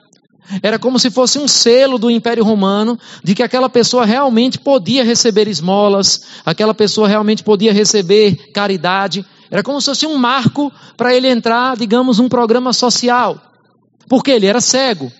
Era 0.62 0.78
como 0.78 0.98
se 0.98 1.10
fosse 1.10 1.38
um 1.38 1.46
selo 1.46 1.98
do 1.98 2.10
Império 2.10 2.42
Romano 2.42 2.98
de 3.22 3.34
que 3.34 3.42
aquela 3.42 3.68
pessoa 3.68 4.04
realmente 4.04 4.58
podia 4.58 5.04
receber 5.04 5.46
esmolas, 5.46 6.22
aquela 6.44 6.72
pessoa 6.72 7.06
realmente 7.06 7.42
podia 7.42 7.72
receber 7.72 8.50
caridade. 8.52 9.24
Era 9.50 9.62
como 9.62 9.80
se 9.80 9.86
fosse 9.86 10.06
um 10.06 10.16
marco 10.16 10.72
para 10.96 11.14
ele 11.14 11.28
entrar, 11.28 11.76
digamos, 11.76 12.18
um 12.18 12.28
programa 12.28 12.72
social. 12.72 13.40
Porque 14.08 14.30
ele 14.30 14.46
era 14.46 14.60
cego. 14.60 15.12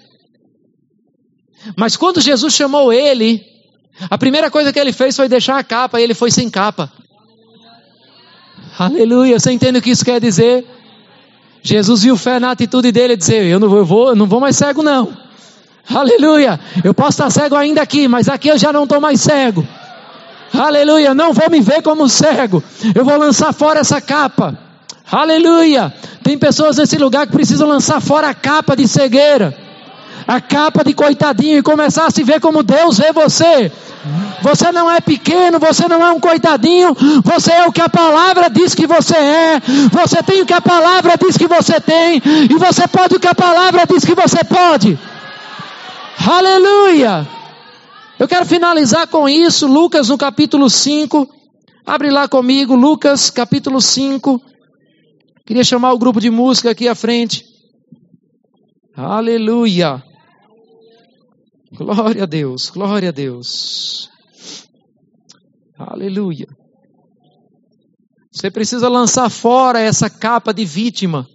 Mas 1.77 1.97
quando 1.97 2.21
Jesus 2.21 2.55
chamou 2.55 2.93
ele, 2.93 3.43
a 4.09 4.17
primeira 4.17 4.51
coisa 4.51 4.73
que 4.73 4.79
ele 4.79 4.93
fez 4.93 5.17
foi 5.17 5.29
deixar 5.29 5.59
a 5.59 5.65
capa 5.65 6.01
e 6.01 6.05
ele 6.05 6.15
foi 6.15 6.31
sem 6.31 6.49
capa. 6.49 6.91
Aleluia, 8.79 9.39
você 9.39 9.51
entende 9.51 9.79
o 9.79 9.83
que 9.83 9.91
isso 9.91 10.05
quer 10.05 10.21
dizer? 10.21 10.65
Jesus 11.63 12.03
viu 12.03 12.17
fé 12.17 12.39
na 12.39 12.51
atitude 12.51 12.93
dele 12.93 13.15
e 13.15 13.17
dizer: 13.17 13.45
Eu 13.47 13.59
não 13.59 13.85
vou, 13.85 14.09
eu 14.09 14.17
não 14.17 14.27
vou 14.27 14.41
mais 14.41 14.57
cego, 14.57 14.83
não. 14.83 15.17
Aleluia, 15.89 16.61
eu 16.85 16.93
posso 16.93 17.11
estar 17.11 17.31
cego 17.31 17.57
ainda 17.57 17.81
aqui, 17.81 18.07
mas 18.09 18.29
aqui 18.29 18.49
eu 18.49 18.59
já 18.59 18.73
não 18.73 18.85
estou 18.85 19.01
mais 19.01 19.21
cego. 19.21 19.67
Aleluia, 20.53 21.15
não 21.15 21.33
vou 21.33 21.51
me 21.51 21.61
ver 21.61 21.83
como 21.83 22.09
cego, 22.09 22.63
eu 22.95 23.05
vou 23.05 23.17
lançar 23.17 23.53
fora 23.53 23.81
essa 23.81 24.01
capa. 24.01 24.59
Aleluia, 25.11 25.93
tem 26.23 26.37
pessoas 26.37 26.77
nesse 26.77 26.97
lugar 26.99 27.27
que 27.27 27.33
precisam 27.33 27.67
lançar 27.67 28.01
fora 28.01 28.29
a 28.29 28.35
capa 28.35 28.77
de 28.77 28.87
cegueira 28.87 29.69
a 30.29 30.43
capa 30.43 30.85
de 30.85 30.93
coitadinho 30.93 31.57
e 31.57 31.63
começar 31.63 32.05
a 32.05 32.11
se 32.11 32.23
ver 32.23 32.39
como 32.39 32.63
Deus 32.63 32.99
vê 32.99 33.13
você. 33.13 33.73
Você 34.43 34.71
não 34.71 34.91
é 34.91 35.01
pequeno, 35.01 35.59
você 35.59 35.89
não 35.89 36.05
é 36.05 36.11
um 36.11 36.21
coitadinho, 36.21 36.95
você 37.25 37.53
é 37.53 37.67
o 37.67 37.73
que 37.73 37.81
a 37.81 37.89
palavra 37.89 38.49
diz 38.49 38.75
que 38.75 38.87
você 38.87 39.17
é, 39.17 39.61
você 39.91 40.23
tem 40.23 40.43
o 40.43 40.47
que 40.47 40.53
a 40.53 40.61
palavra 40.61 41.17
diz 41.17 41.37
que 41.37 41.47
você 41.47 41.81
tem, 41.81 42.23
e 42.51 42.55
você 42.55 42.87
pode 42.87 43.17
o 43.17 43.21
que 43.21 43.27
a 43.27 43.35
palavra 43.35 43.85
diz 43.87 44.05
que 44.05 44.15
você 44.15 44.45
pode. 44.45 44.99
Aleluia! 46.27 47.27
Eu 48.19 48.27
quero 48.27 48.45
finalizar 48.45 49.07
com 49.07 49.29
isso, 49.29 49.67
Lucas 49.67 50.09
no 50.09 50.19
capítulo 50.19 50.69
5. 50.69 51.29
Abre 51.87 52.11
lá 52.11 52.29
comigo, 52.29 52.75
Lucas 52.75 53.31
capítulo 53.31 53.81
5. 53.81 54.41
Queria 55.47 55.65
chamar 55.65 55.93
o 55.93 55.99
grupo 55.99 56.21
de 56.21 56.29
música 56.29 56.71
aqui 56.71 56.89
à 56.89 56.95
frente. 56.95 57.45
Aleluia! 58.97 60.03
Glória 61.73 62.23
a 62.23 62.27
Deus, 62.27 62.71
glória 62.71 63.11
a 63.11 63.13
Deus. 63.13 64.09
Aleluia. 65.79 66.47
Você 68.33 68.51
precisa 68.51 68.89
lançar 68.89 69.29
fora 69.31 69.81
essa 69.81 70.09
capa 70.09 70.53
de 70.53 70.65
vítima. 70.65 71.27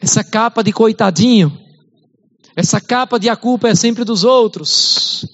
essa 0.00 0.22
capa 0.22 0.62
de 0.62 0.72
coitadinho, 0.72 1.52
essa 2.56 2.80
capa 2.80 3.18
de 3.18 3.28
a 3.28 3.36
culpa 3.36 3.68
é 3.68 3.74
sempre 3.74 4.04
dos 4.04 4.24
outros. 4.24 5.26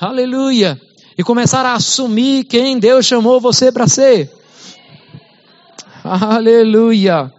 Aleluia. 0.00 0.80
E 1.16 1.22
começar 1.22 1.64
a 1.64 1.74
assumir 1.74 2.44
quem 2.44 2.78
Deus 2.78 3.06
chamou 3.06 3.40
você 3.40 3.70
para 3.70 3.86
ser. 3.86 4.30
Aleluia. 6.02 7.32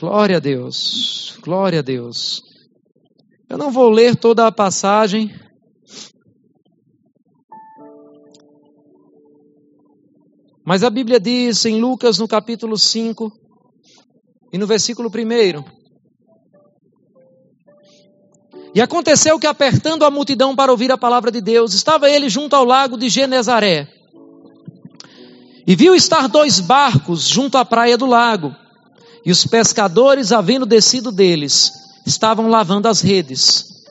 Glória 0.00 0.38
a 0.38 0.40
Deus. 0.40 1.36
Glória 1.42 1.80
a 1.80 1.82
Deus. 1.82 2.40
Eu 3.50 3.58
não 3.58 3.70
vou 3.70 3.90
ler 3.90 4.16
toda 4.16 4.46
a 4.46 4.52
passagem. 4.52 5.30
Mas 10.64 10.82
a 10.82 10.88
Bíblia 10.88 11.20
diz 11.20 11.66
em 11.66 11.78
Lucas, 11.78 12.18
no 12.18 12.26
capítulo 12.26 12.78
5, 12.78 13.30
e 14.50 14.56
no 14.56 14.66
versículo 14.66 15.10
1. 15.10 15.64
E 18.74 18.80
aconteceu 18.80 19.38
que, 19.38 19.46
apertando 19.46 20.06
a 20.06 20.10
multidão 20.10 20.56
para 20.56 20.72
ouvir 20.72 20.90
a 20.90 20.96
palavra 20.96 21.30
de 21.30 21.42
Deus, 21.42 21.74
estava 21.74 22.08
ele 22.08 22.30
junto 22.30 22.56
ao 22.56 22.64
lago 22.64 22.96
de 22.96 23.10
Genezaré. 23.10 23.86
E 25.66 25.76
viu 25.76 25.94
estar 25.94 26.26
dois 26.26 26.58
barcos 26.58 27.28
junto 27.28 27.58
à 27.58 27.66
praia 27.66 27.98
do 27.98 28.06
lago. 28.06 28.56
E 29.24 29.30
os 29.30 29.46
pescadores, 29.46 30.32
havendo 30.32 30.64
descido 30.64 31.12
deles, 31.12 31.72
estavam 32.06 32.48
lavando 32.48 32.88
as 32.88 33.00
redes. 33.00 33.84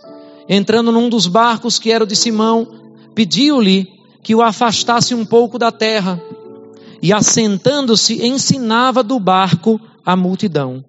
Entrando 0.47 0.91
num 0.91 1.09
dos 1.09 1.27
barcos, 1.27 1.77
que 1.77 1.91
era 1.91 2.03
o 2.03 2.07
de 2.07 2.15
Simão, 2.15 2.67
pediu-lhe 3.13 3.87
que 4.23 4.33
o 4.33 4.41
afastasse 4.41 5.13
um 5.13 5.25
pouco 5.25 5.59
da 5.59 5.71
terra. 5.71 6.21
E 7.01 7.13
assentando-se, 7.13 8.25
ensinava 8.25 9.03
do 9.03 9.19
barco 9.19 9.79
a 10.05 10.15
multidão. 10.15 10.83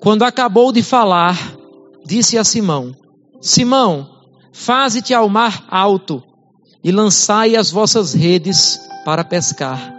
Quando 0.00 0.22
acabou 0.22 0.72
de 0.72 0.82
falar, 0.82 1.36
disse 2.04 2.38
a 2.38 2.44
Simão: 2.44 2.94
Simão, 3.40 4.08
faze-te 4.52 5.12
ao 5.12 5.28
mar 5.28 5.66
alto 5.70 6.22
e 6.82 6.90
lançai 6.90 7.54
as 7.56 7.70
vossas 7.70 8.14
redes 8.14 8.80
para 9.04 9.22
pescar. 9.24 9.97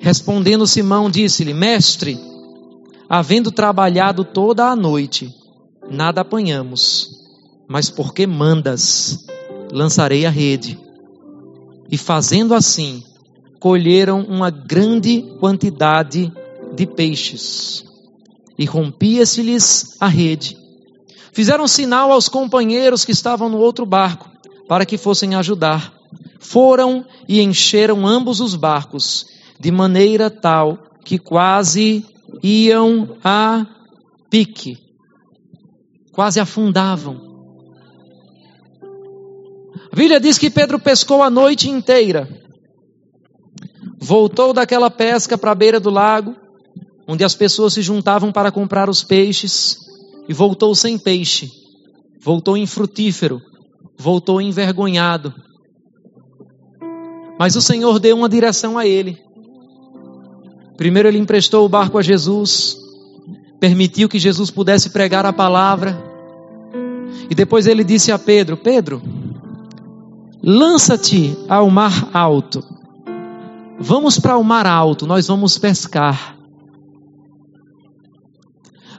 Respondendo 0.00 0.66
Simão, 0.66 1.10
disse-lhe: 1.10 1.52
Mestre, 1.52 2.18
havendo 3.06 3.52
trabalhado 3.52 4.24
toda 4.24 4.64
a 4.64 4.74
noite, 4.74 5.32
nada 5.90 6.22
apanhamos, 6.22 7.10
mas 7.68 7.90
porque 7.90 8.26
mandas, 8.26 9.26
lançarei 9.70 10.24
a 10.24 10.30
rede. 10.30 10.78
E 11.90 11.98
fazendo 11.98 12.54
assim, 12.54 13.04
colheram 13.60 14.22
uma 14.22 14.48
grande 14.48 15.22
quantidade 15.38 16.32
de 16.74 16.86
peixes. 16.86 17.84
E 18.58 18.64
rompia-se-lhes 18.64 19.96
a 20.00 20.06
rede. 20.06 20.56
Fizeram 21.32 21.68
sinal 21.68 22.10
aos 22.10 22.28
companheiros 22.28 23.04
que 23.04 23.12
estavam 23.12 23.50
no 23.50 23.58
outro 23.58 23.84
barco, 23.84 24.30
para 24.66 24.86
que 24.86 24.96
fossem 24.96 25.34
ajudar. 25.34 25.92
Foram 26.38 27.04
e 27.28 27.40
encheram 27.42 28.06
ambos 28.06 28.40
os 28.40 28.54
barcos, 28.54 29.26
de 29.60 29.70
maneira 29.70 30.30
tal 30.30 30.78
que 31.04 31.18
quase 31.18 32.04
iam 32.42 33.16
a 33.22 33.66
pique, 34.30 34.78
quase 36.12 36.40
afundavam. 36.40 37.28
A 39.92 39.96
Bíblia 39.96 40.20
diz 40.20 40.38
que 40.38 40.50
Pedro 40.50 40.78
pescou 40.78 41.22
a 41.22 41.30
noite 41.30 41.68
inteira 41.68 42.40
voltou 44.00 44.52
daquela 44.52 44.90
pesca 44.90 45.36
para 45.36 45.50
a 45.50 45.54
beira 45.54 45.78
do 45.78 45.90
lago, 45.90 46.34
onde 47.06 47.22
as 47.22 47.34
pessoas 47.34 47.74
se 47.74 47.82
juntavam 47.82 48.32
para 48.32 48.50
comprar 48.50 48.88
os 48.88 49.04
peixes, 49.04 49.76
e 50.28 50.32
voltou 50.32 50.74
sem 50.74 50.98
peixe, 50.98 51.50
voltou 52.22 52.56
infrutífero, 52.56 53.40
voltou 53.98 54.40
envergonhado. 54.40 55.34
Mas 57.38 57.56
o 57.56 57.60
Senhor 57.60 57.98
deu 57.98 58.16
uma 58.16 58.28
direção 58.28 58.78
a 58.78 58.86
ele. 58.86 59.18
Primeiro, 60.80 61.08
ele 61.08 61.18
emprestou 61.18 61.66
o 61.66 61.68
barco 61.68 61.98
a 61.98 62.02
Jesus, 62.02 62.78
permitiu 63.60 64.08
que 64.08 64.18
Jesus 64.18 64.50
pudesse 64.50 64.88
pregar 64.88 65.26
a 65.26 65.32
palavra, 65.32 66.02
e 67.28 67.34
depois 67.34 67.66
ele 67.66 67.84
disse 67.84 68.10
a 68.10 68.18
Pedro: 68.18 68.56
Pedro, 68.56 69.02
lança-te 70.42 71.36
ao 71.46 71.68
mar 71.68 72.08
alto 72.14 72.80
Vamos 73.82 74.18
para 74.18 74.36
o 74.36 74.44
mar 74.44 74.66
alto, 74.66 75.06
nós 75.06 75.26
vamos 75.26 75.56
pescar. 75.56 76.36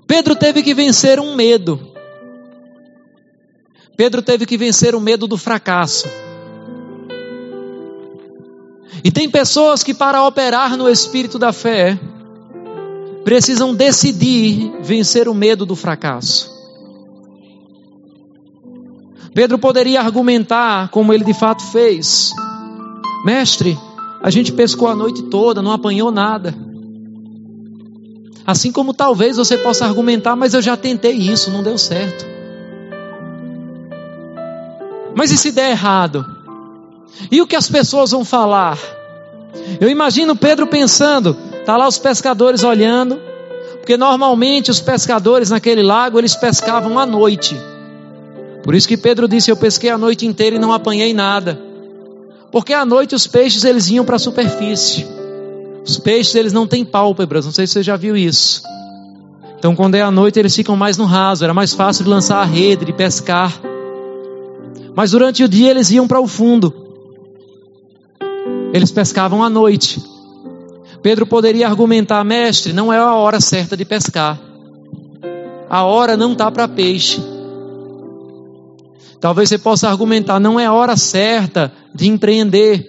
Pedro 0.07 0.35
teve 0.35 0.63
que 0.63 0.73
vencer 0.73 1.19
um 1.19 1.35
medo. 1.35 1.79
Pedro 3.95 4.23
teve 4.23 4.47
que 4.47 4.57
vencer 4.57 4.95
o 4.95 4.99
medo 4.99 5.27
do 5.27 5.37
fracasso. 5.37 6.07
E 9.03 9.11
tem 9.11 9.29
pessoas 9.29 9.83
que, 9.83 9.93
para 9.93 10.23
operar 10.25 10.77
no 10.77 10.89
espírito 10.89 11.39
da 11.39 11.51
fé, 11.51 11.99
precisam 13.23 13.73
decidir 13.73 14.71
vencer 14.81 15.27
o 15.27 15.33
medo 15.33 15.65
do 15.65 15.75
fracasso. 15.75 16.51
Pedro 19.33 19.57
poderia 19.57 20.01
argumentar, 20.01 20.89
como 20.89 21.13
ele 21.13 21.23
de 21.23 21.33
fato 21.33 21.63
fez: 21.63 22.31
Mestre, 23.25 23.77
a 24.21 24.29
gente 24.29 24.51
pescou 24.51 24.87
a 24.87 24.95
noite 24.95 25.23
toda, 25.23 25.61
não 25.61 25.71
apanhou 25.71 26.11
nada. 26.11 26.53
Assim 28.45 28.71
como 28.71 28.93
talvez 28.93 29.37
você 29.37 29.57
possa 29.57 29.85
argumentar, 29.85 30.35
mas 30.35 30.53
eu 30.53 30.61
já 30.61 30.75
tentei 30.75 31.13
isso, 31.13 31.49
não 31.49 31.63
deu 31.63 31.77
certo. 31.77 32.25
Mas 35.15 35.31
e 35.31 35.37
se 35.37 35.51
der 35.51 35.71
errado? 35.71 36.40
E 37.31 37.41
o 37.41 37.47
que 37.47 37.55
as 37.55 37.69
pessoas 37.69 38.11
vão 38.11 38.23
falar? 38.23 38.77
Eu 39.79 39.89
imagino 39.89 40.35
Pedro 40.35 40.67
pensando, 40.67 41.35
tá 41.65 41.75
lá 41.77 41.87
os 41.87 41.97
pescadores 41.97 42.63
olhando, 42.63 43.19
porque 43.77 43.97
normalmente 43.97 44.71
os 44.71 44.79
pescadores 44.79 45.49
naquele 45.49 45.81
lago 45.81 46.19
eles 46.19 46.35
pescavam 46.35 46.97
à 46.97 47.05
noite. 47.05 47.59
Por 48.63 48.75
isso 48.75 48.87
que 48.87 48.97
Pedro 48.97 49.27
disse: 49.27 49.51
Eu 49.51 49.57
pesquei 49.57 49.89
a 49.89 49.97
noite 49.97 50.25
inteira 50.25 50.55
e 50.55 50.59
não 50.59 50.71
apanhei 50.71 51.13
nada. 51.13 51.59
Porque 52.51 52.73
à 52.73 52.85
noite 52.85 53.15
os 53.15 53.25
peixes 53.27 53.63
eles 53.63 53.89
iam 53.89 54.05
para 54.05 54.17
a 54.17 54.19
superfície. 54.19 55.05
Os 55.83 55.97
peixes 55.97 56.35
eles 56.35 56.53
não 56.53 56.67
têm 56.67 56.85
pálpebras, 56.85 57.45
não 57.45 57.51
sei 57.51 57.65
se 57.65 57.73
você 57.73 57.83
já 57.83 57.95
viu 57.95 58.15
isso. 58.15 58.61
Então 59.57 59.75
quando 59.75 59.95
é 59.95 60.01
à 60.01 60.11
noite 60.11 60.37
eles 60.37 60.55
ficam 60.55 60.75
mais 60.75 60.97
no 60.97 61.05
raso, 61.05 61.43
era 61.43 61.53
mais 61.53 61.73
fácil 61.73 62.03
de 62.03 62.09
lançar 62.09 62.39
a 62.39 62.45
rede, 62.45 62.85
de 62.85 62.93
pescar. 62.93 63.59
Mas 64.93 65.11
durante 65.11 65.43
o 65.43 65.47
dia 65.47 65.71
eles 65.71 65.89
iam 65.89 66.07
para 66.07 66.19
o 66.19 66.27
fundo. 66.27 66.80
Eles 68.73 68.91
pescavam 68.91 69.43
à 69.43 69.49
noite. 69.49 70.01
Pedro 71.01 71.25
poderia 71.25 71.67
argumentar, 71.67 72.23
mestre, 72.23 72.73
não 72.73 72.93
é 72.93 72.97
a 72.97 73.13
hora 73.15 73.41
certa 73.41 73.75
de 73.75 73.83
pescar. 73.83 74.39
A 75.69 75.83
hora 75.83 76.15
não 76.15 76.33
está 76.33 76.51
para 76.51 76.67
peixe. 76.67 77.21
Talvez 79.19 79.49
você 79.49 79.57
possa 79.57 79.87
argumentar, 79.87 80.39
não 80.39 80.59
é 80.59 80.65
a 80.65 80.73
hora 80.73 80.95
certa 80.95 81.71
de 81.93 82.07
empreender. 82.07 82.87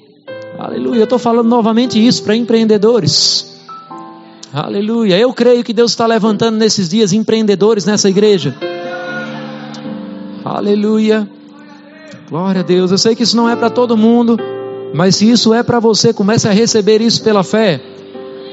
Aleluia, 0.58 1.00
eu 1.00 1.04
estou 1.04 1.18
falando 1.18 1.48
novamente 1.48 2.04
isso 2.04 2.22
para 2.22 2.36
empreendedores. 2.36 3.60
Aleluia, 4.52 5.18
eu 5.18 5.32
creio 5.32 5.64
que 5.64 5.72
Deus 5.72 5.92
está 5.92 6.06
levantando 6.06 6.58
nesses 6.58 6.88
dias 6.88 7.12
empreendedores 7.12 7.86
nessa 7.86 8.08
igreja. 8.08 8.54
Aleluia, 10.44 11.28
glória 12.28 12.60
a 12.60 12.64
Deus. 12.64 12.90
Eu 12.90 12.98
sei 12.98 13.14
que 13.14 13.22
isso 13.22 13.36
não 13.36 13.48
é 13.48 13.56
para 13.56 13.70
todo 13.70 13.96
mundo, 13.96 14.38
mas 14.94 15.16
se 15.16 15.30
isso 15.30 15.54
é 15.54 15.62
para 15.62 15.80
você, 15.80 16.12
comece 16.12 16.48
a 16.48 16.52
receber 16.52 17.00
isso 17.00 17.22
pela 17.22 17.42
fé. 17.42 17.80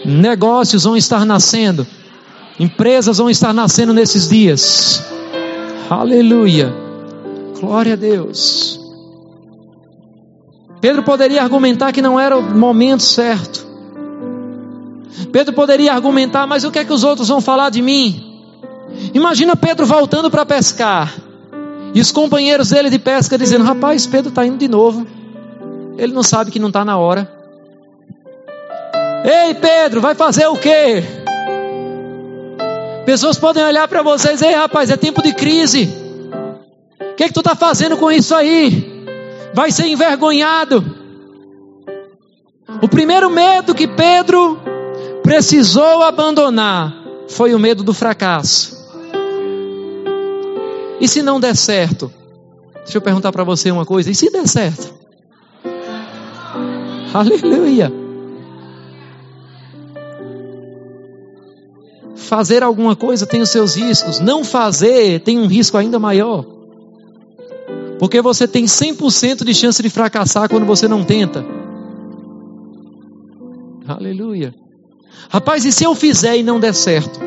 Negócios 0.05 0.83
vão 0.83 0.95
estar 0.95 1.25
nascendo, 1.25 1.85
empresas 2.59 3.17
vão 3.17 3.29
estar 3.29 3.53
nascendo 3.53 3.93
nesses 3.93 4.29
dias. 4.29 5.03
Aleluia. 5.89 6.73
Glória 7.59 7.93
a 7.93 7.95
Deus. 7.97 8.79
Pedro 10.79 11.03
poderia 11.03 11.43
argumentar 11.43 11.91
que 11.91 12.01
não 12.01 12.19
era 12.19 12.37
o 12.37 12.41
momento 12.41 13.03
certo. 13.03 13.67
Pedro 15.31 15.53
poderia 15.53 15.93
argumentar, 15.93 16.47
mas 16.47 16.63
o 16.63 16.71
que 16.71 16.79
é 16.79 16.85
que 16.85 16.93
os 16.93 17.03
outros 17.03 17.27
vão 17.27 17.41
falar 17.41 17.69
de 17.69 17.81
mim? 17.81 18.25
Imagina 19.13 19.55
Pedro 19.55 19.85
voltando 19.85 20.31
para 20.31 20.45
pescar. 20.45 21.13
E 21.93 21.99
os 21.99 22.11
companheiros 22.11 22.69
dele 22.69 22.89
de 22.89 22.99
pesca 22.99 23.37
dizendo: 23.37 23.65
Rapaz, 23.65 24.07
Pedro 24.07 24.29
está 24.29 24.45
indo 24.45 24.57
de 24.57 24.67
novo. 24.67 25.05
Ele 25.99 26.13
não 26.13 26.23
sabe 26.23 26.49
que 26.49 26.59
não 26.59 26.69
está 26.69 26.83
na 26.83 26.97
hora. 26.97 27.31
Ei, 29.23 29.53
Pedro, 29.53 30.01
vai 30.01 30.15
fazer 30.15 30.47
o 30.47 30.55
quê? 30.55 31.03
Pessoas 33.05 33.37
podem 33.37 33.63
olhar 33.63 33.87
para 33.87 34.01
vocês: 34.01 34.41
Ei, 34.41 34.53
rapaz, 34.53 34.89
é 34.89 34.97
tempo 34.97 35.21
de 35.21 35.33
crise 35.33 36.09
que, 37.19 37.27
que 37.27 37.33
tu 37.33 37.41
está 37.41 37.53
fazendo 37.53 37.97
com 37.97 38.09
isso 38.09 38.33
aí? 38.33 39.05
Vai 39.53 39.71
ser 39.71 39.87
envergonhado. 39.87 40.95
O 42.81 42.87
primeiro 42.87 43.29
medo 43.29 43.75
que 43.75 43.85
Pedro 43.85 44.57
precisou 45.21 46.01
abandonar 46.01 46.95
foi 47.27 47.53
o 47.53 47.59
medo 47.59 47.83
do 47.83 47.93
fracasso. 47.93 48.87
E 51.01 51.09
se 51.09 51.21
não 51.21 51.41
der 51.41 51.57
certo? 51.57 52.09
Deixa 52.85 52.97
eu 52.97 53.01
perguntar 53.01 53.33
para 53.33 53.43
você 53.43 53.69
uma 53.69 53.85
coisa: 53.85 54.09
e 54.09 54.15
se 54.15 54.31
der 54.31 54.47
certo? 54.47 54.98
Aleluia. 57.13 57.91
Fazer 62.15 62.61
alguma 62.61 62.95
coisa 62.95 63.25
tem 63.25 63.41
os 63.41 63.49
seus 63.49 63.75
riscos, 63.75 64.19
não 64.19 64.43
fazer 64.43 65.21
tem 65.21 65.39
um 65.39 65.47
risco 65.47 65.77
ainda 65.77 65.97
maior. 65.97 66.45
Porque 67.97 68.21
você 68.21 68.47
tem 68.47 68.65
100% 68.65 69.43
de 69.43 69.53
chance 69.53 69.81
de 69.81 69.89
fracassar 69.89 70.47
quando 70.47 70.65
você 70.65 70.87
não 70.87 71.03
tenta. 71.03 71.45
Aleluia. 73.87 74.53
Rapaz, 75.29 75.65
e 75.65 75.71
se 75.71 75.83
eu 75.83 75.95
fizer 75.95 76.37
e 76.37 76.43
não 76.43 76.59
der 76.59 76.73
certo? 76.73 77.19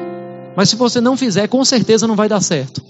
Mas 0.56 0.68
se 0.70 0.76
você 0.76 1.00
não 1.00 1.16
fizer, 1.16 1.48
com 1.48 1.64
certeza 1.64 2.06
não 2.06 2.14
vai 2.14 2.28
dar 2.28 2.40
certo. 2.40 2.82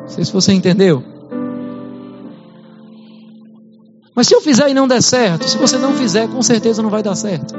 Não 0.00 0.08
sei 0.08 0.24
se 0.24 0.32
você 0.32 0.52
entendeu. 0.52 1.11
Mas 4.14 4.26
se 4.28 4.34
eu 4.34 4.40
fizer 4.40 4.68
e 4.68 4.74
não 4.74 4.86
der 4.86 5.02
certo, 5.02 5.48
se 5.48 5.56
você 5.56 5.78
não 5.78 5.94
fizer, 5.94 6.28
com 6.28 6.42
certeza 6.42 6.82
não 6.82 6.90
vai 6.90 7.02
dar 7.02 7.14
certo. 7.14 7.54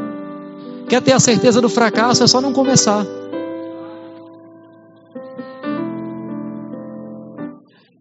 Quer 0.88 1.02
ter 1.02 1.14
a 1.14 1.20
certeza 1.20 1.60
do 1.60 1.70
fracasso, 1.70 2.24
é 2.24 2.28
só 2.28 2.40
não 2.40 2.54
começar. 2.54 3.06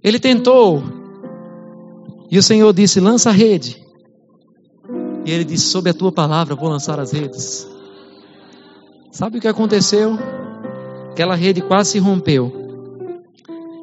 Ele 0.02 0.18
tentou, 0.18 0.82
e 2.30 2.36
o 2.36 2.42
Senhor 2.42 2.72
disse: 2.72 3.00
lança 3.00 3.30
a 3.30 3.32
rede. 3.32 3.82
E 5.24 5.30
ele 5.30 5.44
disse: 5.44 5.66
sob 5.66 5.88
a 5.88 5.94
tua 5.94 6.12
palavra 6.12 6.54
vou 6.54 6.68
lançar 6.68 6.98
as 7.00 7.12
redes. 7.12 7.66
Sabe 9.10 9.38
o 9.38 9.40
que 9.40 9.48
aconteceu? 9.48 10.18
Aquela 11.10 11.34
rede 11.34 11.62
quase 11.62 11.92
se 11.92 11.98
rompeu. 11.98 12.52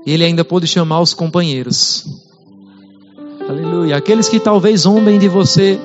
E 0.06 0.12
ele 0.12 0.26
ainda 0.26 0.44
pôde 0.44 0.68
chamar 0.68 1.02
os 1.02 1.14
companheiros. 1.14 2.29
Aleluia. 3.50 3.98
Aqueles 3.98 4.30
que 4.30 4.40
talvez 4.40 4.82
zombem 4.82 5.18
de 5.18 5.28
você, 5.28 5.80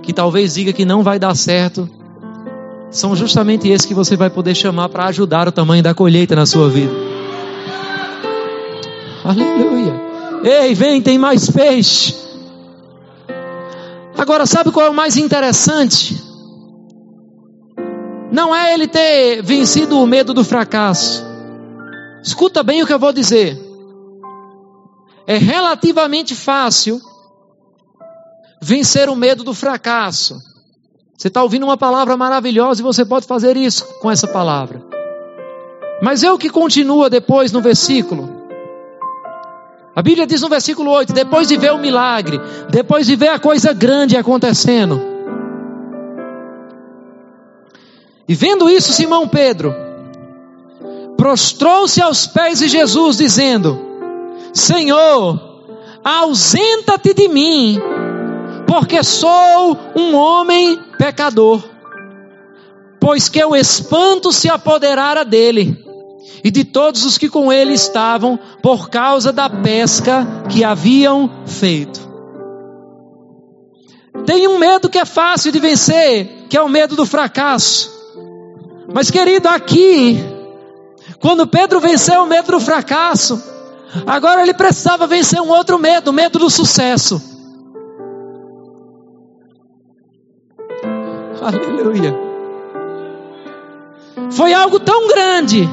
que 0.00 0.12
talvez 0.12 0.54
diga 0.54 0.72
que 0.72 0.84
não 0.84 1.02
vai 1.02 1.18
dar 1.18 1.34
certo, 1.34 1.90
são 2.88 3.16
justamente 3.16 3.68
esses 3.68 3.84
que 3.84 3.94
você 3.94 4.16
vai 4.16 4.30
poder 4.30 4.54
chamar 4.54 4.88
para 4.88 5.06
ajudar 5.06 5.48
o 5.48 5.52
tamanho 5.52 5.82
da 5.82 5.92
colheita 5.92 6.36
na 6.36 6.46
sua 6.46 6.70
vida. 6.70 6.92
Aleluia. 9.24 10.00
Ei, 10.44 10.72
vem, 10.72 11.02
tem 11.02 11.18
mais 11.18 11.50
peixe. 11.50 12.14
Agora, 14.16 14.46
sabe 14.46 14.70
qual 14.70 14.86
é 14.86 14.90
o 14.90 14.94
mais 14.94 15.16
interessante? 15.16 16.22
Não 18.30 18.54
é 18.54 18.72
ele 18.72 18.86
ter 18.86 19.42
vencido 19.42 19.98
o 19.98 20.06
medo 20.06 20.32
do 20.32 20.44
fracasso. 20.44 21.26
Escuta 22.22 22.62
bem 22.62 22.84
o 22.84 22.86
que 22.86 22.92
eu 22.92 23.00
vou 23.00 23.12
dizer 23.12 23.67
é 25.28 25.36
relativamente 25.36 26.34
fácil 26.34 27.02
vencer 28.62 29.10
o 29.10 29.14
medo 29.14 29.44
do 29.44 29.52
fracasso. 29.52 30.40
Você 31.18 31.28
está 31.28 31.42
ouvindo 31.42 31.64
uma 31.64 31.76
palavra 31.76 32.16
maravilhosa 32.16 32.80
e 32.80 32.82
você 32.82 33.04
pode 33.04 33.26
fazer 33.26 33.54
isso 33.54 33.84
com 34.00 34.10
essa 34.10 34.26
palavra. 34.26 34.82
Mas 36.00 36.22
é 36.22 36.32
o 36.32 36.38
que 36.38 36.48
continua 36.48 37.10
depois 37.10 37.52
no 37.52 37.60
versículo. 37.60 38.38
A 39.94 40.00
Bíblia 40.00 40.26
diz 40.26 40.40
no 40.40 40.48
versículo 40.48 40.90
8: 40.92 41.12
depois 41.12 41.46
de 41.46 41.58
ver 41.58 41.72
o 41.72 41.78
milagre, 41.78 42.40
depois 42.70 43.06
de 43.06 43.14
ver 43.14 43.28
a 43.28 43.38
coisa 43.38 43.74
grande 43.74 44.16
acontecendo. 44.16 44.98
E 48.26 48.34
vendo 48.34 48.70
isso, 48.70 48.94
Simão 48.94 49.28
Pedro 49.28 49.74
prostrou-se 51.18 52.00
aos 52.00 52.26
pés 52.26 52.60
de 52.60 52.68
Jesus, 52.68 53.18
dizendo: 53.18 53.87
Senhor, 54.52 55.40
ausenta-te 56.04 57.14
de 57.14 57.28
mim, 57.28 57.78
porque 58.66 59.02
sou 59.02 59.76
um 59.94 60.14
homem 60.14 60.78
pecador. 60.98 61.62
Pois 63.00 63.28
que 63.28 63.44
o 63.44 63.54
espanto 63.54 64.32
se 64.32 64.48
apoderara 64.48 65.24
dele 65.24 65.84
e 66.42 66.50
de 66.50 66.64
todos 66.64 67.04
os 67.04 67.18
que 67.18 67.28
com 67.28 67.52
ele 67.52 67.74
estavam, 67.74 68.38
por 68.62 68.90
causa 68.90 69.32
da 69.32 69.48
pesca 69.48 70.26
que 70.48 70.64
haviam 70.64 71.30
feito. 71.46 72.08
Tem 74.26 74.46
um 74.46 74.58
medo 74.58 74.88
que 74.88 74.98
é 74.98 75.04
fácil 75.04 75.50
de 75.50 75.58
vencer, 75.58 76.46
que 76.48 76.56
é 76.56 76.62
o 76.62 76.68
medo 76.68 76.94
do 76.96 77.06
fracasso. 77.06 77.90
Mas, 78.92 79.10
querido, 79.10 79.48
aqui, 79.48 80.18
quando 81.20 81.46
Pedro 81.46 81.80
venceu 81.80 82.22
o 82.22 82.26
medo 82.26 82.52
do 82.52 82.60
fracasso, 82.60 83.42
Agora 84.06 84.42
ele 84.42 84.52
precisava 84.52 85.06
vencer 85.06 85.40
um 85.40 85.48
outro 85.48 85.78
medo, 85.78 86.10
o 86.10 86.12
medo 86.12 86.38
do 86.38 86.50
sucesso. 86.50 87.20
Aleluia. 91.40 92.14
Foi 94.30 94.52
algo 94.52 94.78
tão 94.78 95.08
grande, 95.08 95.68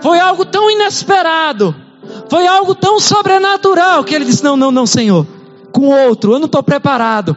foi 0.00 0.20
algo 0.20 0.44
tão 0.44 0.70
inesperado, 0.70 1.74
foi 2.28 2.46
algo 2.46 2.74
tão 2.74 3.00
sobrenatural 3.00 4.04
que 4.04 4.14
ele 4.14 4.24
disse: 4.24 4.44
Não, 4.44 4.56
não, 4.56 4.70
não, 4.70 4.86
Senhor, 4.86 5.26
com 5.72 5.88
outro, 5.88 6.34
eu 6.34 6.38
não 6.38 6.46
estou 6.46 6.62
preparado. 6.62 7.36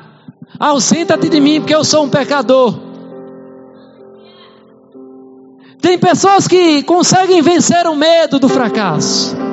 Ausenta-te 0.60 1.28
de 1.28 1.40
mim, 1.40 1.60
porque 1.60 1.74
eu 1.74 1.84
sou 1.84 2.04
um 2.04 2.10
pecador. 2.10 2.80
Tem 5.82 5.98
pessoas 5.98 6.48
que 6.48 6.84
conseguem 6.84 7.42
vencer 7.42 7.86
o 7.88 7.96
medo 7.96 8.40
do 8.40 8.48
fracasso 8.48 9.45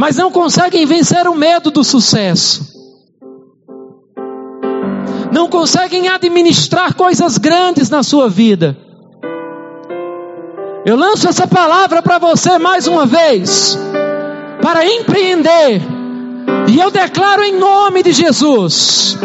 mas 0.00 0.16
não 0.16 0.30
conseguem 0.30 0.86
vencer 0.86 1.28
o 1.28 1.34
medo 1.34 1.70
do 1.70 1.84
sucesso. 1.84 2.74
Não 5.30 5.46
conseguem 5.46 6.08
administrar 6.08 6.94
coisas 6.94 7.36
grandes 7.36 7.90
na 7.90 8.02
sua 8.02 8.26
vida. 8.26 8.74
Eu 10.86 10.96
lanço 10.96 11.28
essa 11.28 11.46
palavra 11.46 12.00
para 12.00 12.18
você 12.18 12.56
mais 12.56 12.86
uma 12.86 13.04
vez, 13.04 13.78
para 14.62 14.86
empreender, 14.86 15.82
e 16.66 16.80
eu 16.80 16.90
declaro 16.90 17.42
em 17.42 17.58
nome 17.58 18.02
de 18.02 18.12
Jesus: 18.12 19.18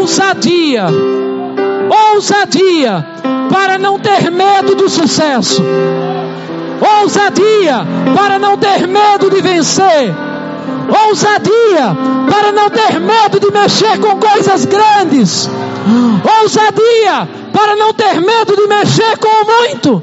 ousadia, 0.00 0.86
ousadia, 2.12 3.06
para 3.48 3.78
não 3.78 4.00
ter 4.00 4.32
medo 4.32 4.74
do 4.74 4.88
sucesso 4.88 5.62
ousadia 6.80 7.86
para 8.14 8.38
não 8.38 8.56
ter 8.56 8.86
medo 8.86 9.30
de 9.30 9.40
vencer, 9.40 10.14
ousadia 11.06 11.96
para 12.30 12.52
não 12.52 12.70
ter 12.70 13.00
medo 13.00 13.40
de 13.40 13.50
mexer 13.50 13.98
com 13.98 14.18
coisas 14.18 14.64
grandes, 14.64 15.48
ousadia 16.40 17.28
para 17.52 17.76
não 17.76 17.92
ter 17.94 18.20
medo 18.20 18.56
de 18.56 18.66
mexer 18.66 19.16
com 19.18 19.44
muito. 19.46 20.02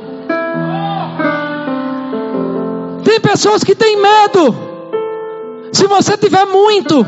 Tem 3.03 3.19
pessoas 3.19 3.63
que 3.63 3.75
têm 3.75 3.97
medo. 3.97 4.55
Se 5.71 5.87
você 5.87 6.17
tiver 6.17 6.45
muito, 6.45 7.05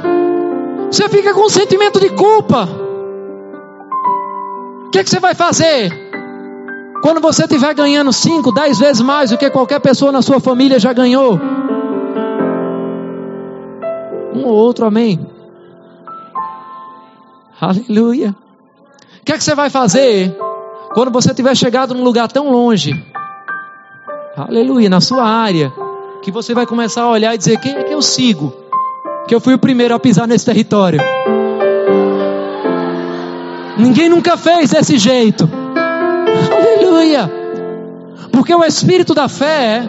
você 0.91 1.09
fica 1.09 1.33
com 1.33 1.45
um 1.45 1.49
sentimento 1.49 1.99
de 1.99 2.09
culpa. 2.09 2.67
O 4.85 4.89
que, 4.91 4.99
é 4.99 5.03
que 5.03 5.09
você 5.09 5.19
vai 5.19 5.33
fazer? 5.33 6.04
Quando 7.05 7.21
você 7.21 7.43
estiver 7.43 7.71
ganhando 7.75 8.11
5, 8.11 8.51
10 8.51 8.79
vezes 8.79 8.99
mais 8.99 9.29
do 9.29 9.37
que 9.37 9.47
qualquer 9.51 9.79
pessoa 9.79 10.11
na 10.11 10.23
sua 10.23 10.39
família 10.39 10.79
já 10.79 10.91
ganhou. 10.91 11.39
Um 14.33 14.43
ou 14.43 14.55
outro, 14.55 14.87
amém. 14.87 15.23
Aleluia. 17.61 18.35
O 19.21 19.23
que 19.23 19.31
é 19.31 19.37
que 19.37 19.43
você 19.43 19.53
vai 19.53 19.69
fazer 19.69 20.35
quando 20.95 21.11
você 21.11 21.31
tiver 21.31 21.55
chegado 21.55 21.93
num 21.93 22.03
lugar 22.03 22.27
tão 22.27 22.49
longe? 22.49 22.91
Aleluia, 24.35 24.89
na 24.89 24.99
sua 24.99 25.25
área, 25.25 25.71
que 26.23 26.31
você 26.31 26.55
vai 26.55 26.65
começar 26.65 27.03
a 27.03 27.11
olhar 27.11 27.35
e 27.35 27.37
dizer: 27.37 27.59
quem 27.59 27.75
é 27.75 27.83
que 27.83 27.93
eu 27.93 28.01
sigo? 28.01 28.51
Que 29.27 29.35
eu 29.35 29.39
fui 29.39 29.53
o 29.53 29.59
primeiro 29.59 29.93
a 29.93 29.99
pisar 29.99 30.27
nesse 30.27 30.45
território. 30.45 30.99
Ninguém 33.77 34.09
nunca 34.09 34.35
fez 34.35 34.71
desse 34.71 34.97
jeito. 34.97 35.64
Aleluia! 36.95 37.29
Porque 38.31 38.55
o 38.55 38.63
espírito 38.63 39.13
da 39.13 39.27
fé, 39.27 39.83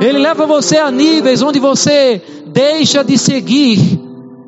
ele 0.00 0.18
leva 0.18 0.44
você 0.44 0.76
a 0.76 0.90
níveis 0.90 1.40
onde 1.40 1.60
você 1.60 2.20
deixa 2.48 3.04
de 3.04 3.16
seguir 3.16 3.78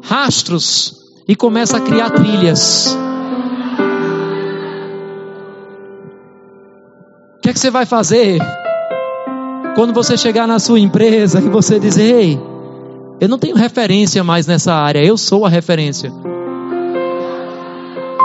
rastros 0.02 1.12
e 1.28 1.36
começa 1.36 1.76
a 1.76 1.80
criar 1.80 2.10
trilhas. 2.10 2.98
O 7.36 7.40
que 7.42 7.50
é 7.50 7.52
que 7.52 7.60
você 7.60 7.70
vai 7.70 7.86
fazer 7.86 8.40
quando 9.76 9.92
você 9.94 10.16
chegar 10.16 10.48
na 10.48 10.58
sua 10.58 10.80
empresa 10.80 11.38
e 11.38 11.48
você 11.48 11.78
dizer: 11.78 12.12
Ei, 12.12 12.40
eu 13.20 13.28
não 13.28 13.38
tenho 13.38 13.54
referência 13.54 14.24
mais 14.24 14.48
nessa 14.48 14.74
área, 14.74 15.04
eu 15.04 15.16
sou 15.16 15.46
a 15.46 15.48
referência. 15.48 16.12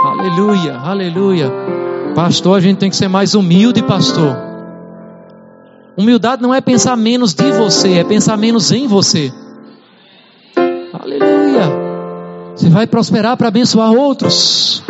Aleluia, 0.04 0.76
aleluia. 0.76 1.89
Pastor, 2.16 2.58
a 2.58 2.60
gente 2.60 2.78
tem 2.78 2.90
que 2.90 2.96
ser 2.96 3.08
mais 3.08 3.36
humilde, 3.36 3.82
pastor. 3.84 4.36
Humildade 5.98 6.42
não 6.42 6.54
é 6.54 6.62
pensar 6.62 6.96
menos 6.96 7.34
de 7.34 7.52
você, 7.52 7.94
é 7.94 8.04
pensar 8.04 8.38
menos 8.38 8.72
em 8.72 8.88
você. 8.88 9.32
Aleluia. 10.94 11.90
Você 12.56 12.70
vai 12.70 12.88
prosperar 12.88 13.38
para 13.38 13.48
abençoar 13.48 13.92
outros. 13.92 14.84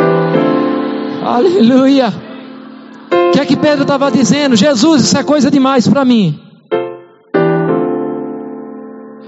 Aleluia. 1.24 2.14
O 3.12 3.32
que 3.32 3.40
é 3.40 3.46
que 3.46 3.56
Pedro 3.56 3.84
estava 3.84 4.12
dizendo? 4.12 4.56
Jesus, 4.56 5.04
isso 5.04 5.18
é 5.18 5.24
coisa 5.24 5.52
demais 5.52 5.88
para 5.88 6.04
mim. 6.06 6.40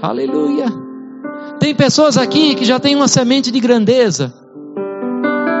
Aleluia. 0.00 0.66
Tem 1.60 1.74
pessoas 1.74 2.18
aqui 2.18 2.56
que 2.56 2.64
já 2.64 2.80
têm 2.80 2.96
uma 2.96 3.06
semente 3.06 3.50
de 3.50 3.60
grandeza. 3.60 4.34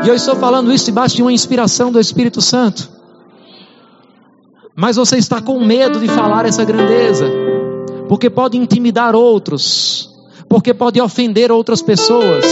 E 0.04 0.08
eu 0.08 0.14
estou 0.14 0.34
falando 0.36 0.72
isso 0.72 0.86
debaixo 0.86 1.16
de 1.16 1.22
uma 1.22 1.32
inspiração 1.32 1.92
do 1.92 2.00
Espírito 2.00 2.40
Santo. 2.40 2.90
Mas 4.74 4.96
você 4.96 5.16
está 5.16 5.40
com 5.40 5.64
medo 5.64 6.00
de 6.00 6.08
falar 6.08 6.46
essa 6.46 6.64
grandeza, 6.64 7.30
porque 8.08 8.30
pode 8.30 8.56
intimidar 8.56 9.14
outros, 9.14 10.10
porque 10.48 10.74
pode 10.74 11.00
ofender 11.00 11.52
outras 11.52 11.82
pessoas. 11.82 12.44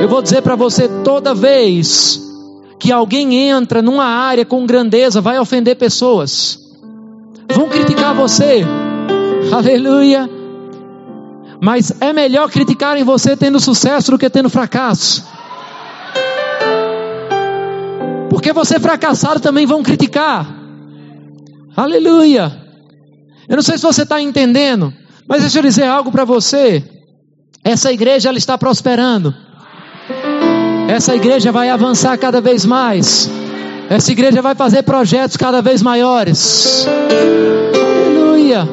Eu 0.00 0.08
vou 0.08 0.20
dizer 0.20 0.42
para 0.42 0.56
você 0.56 0.88
toda 1.02 1.34
vez 1.34 2.20
que 2.78 2.90
alguém 2.90 3.48
entra 3.48 3.80
numa 3.80 4.04
área 4.04 4.44
com 4.44 4.66
grandeza, 4.66 5.20
vai 5.20 5.38
ofender 5.38 5.76
pessoas. 5.76 6.58
Vão 7.54 7.68
criticar 7.68 8.14
você. 8.14 8.64
Aleluia. 9.52 10.28
Mas 11.60 11.92
é 12.00 12.12
melhor 12.12 12.50
criticarem 12.50 13.04
você 13.04 13.36
tendo 13.36 13.60
sucesso 13.60 14.10
do 14.10 14.18
que 14.18 14.28
tendo 14.28 14.50
fracasso. 14.50 15.24
Porque 18.32 18.50
você 18.50 18.80
fracassado 18.80 19.40
também 19.40 19.66
vão 19.66 19.82
criticar. 19.82 20.50
Aleluia. 21.76 22.50
Eu 23.46 23.56
não 23.56 23.62
sei 23.62 23.76
se 23.76 23.82
você 23.82 24.04
está 24.04 24.22
entendendo, 24.22 24.90
mas 25.28 25.42
deixa 25.42 25.58
eu 25.58 25.62
dizer 25.62 25.84
algo 25.84 26.10
para 26.10 26.24
você. 26.24 26.82
Essa 27.62 27.92
igreja 27.92 28.30
ela 28.30 28.38
está 28.38 28.56
prosperando. 28.56 29.34
Essa 30.88 31.14
igreja 31.14 31.52
vai 31.52 31.68
avançar 31.68 32.16
cada 32.16 32.40
vez 32.40 32.64
mais. 32.64 33.28
Essa 33.90 34.12
igreja 34.12 34.40
vai 34.40 34.54
fazer 34.54 34.82
projetos 34.82 35.36
cada 35.36 35.60
vez 35.60 35.82
maiores. 35.82 36.86
Aleluia. 37.84 38.66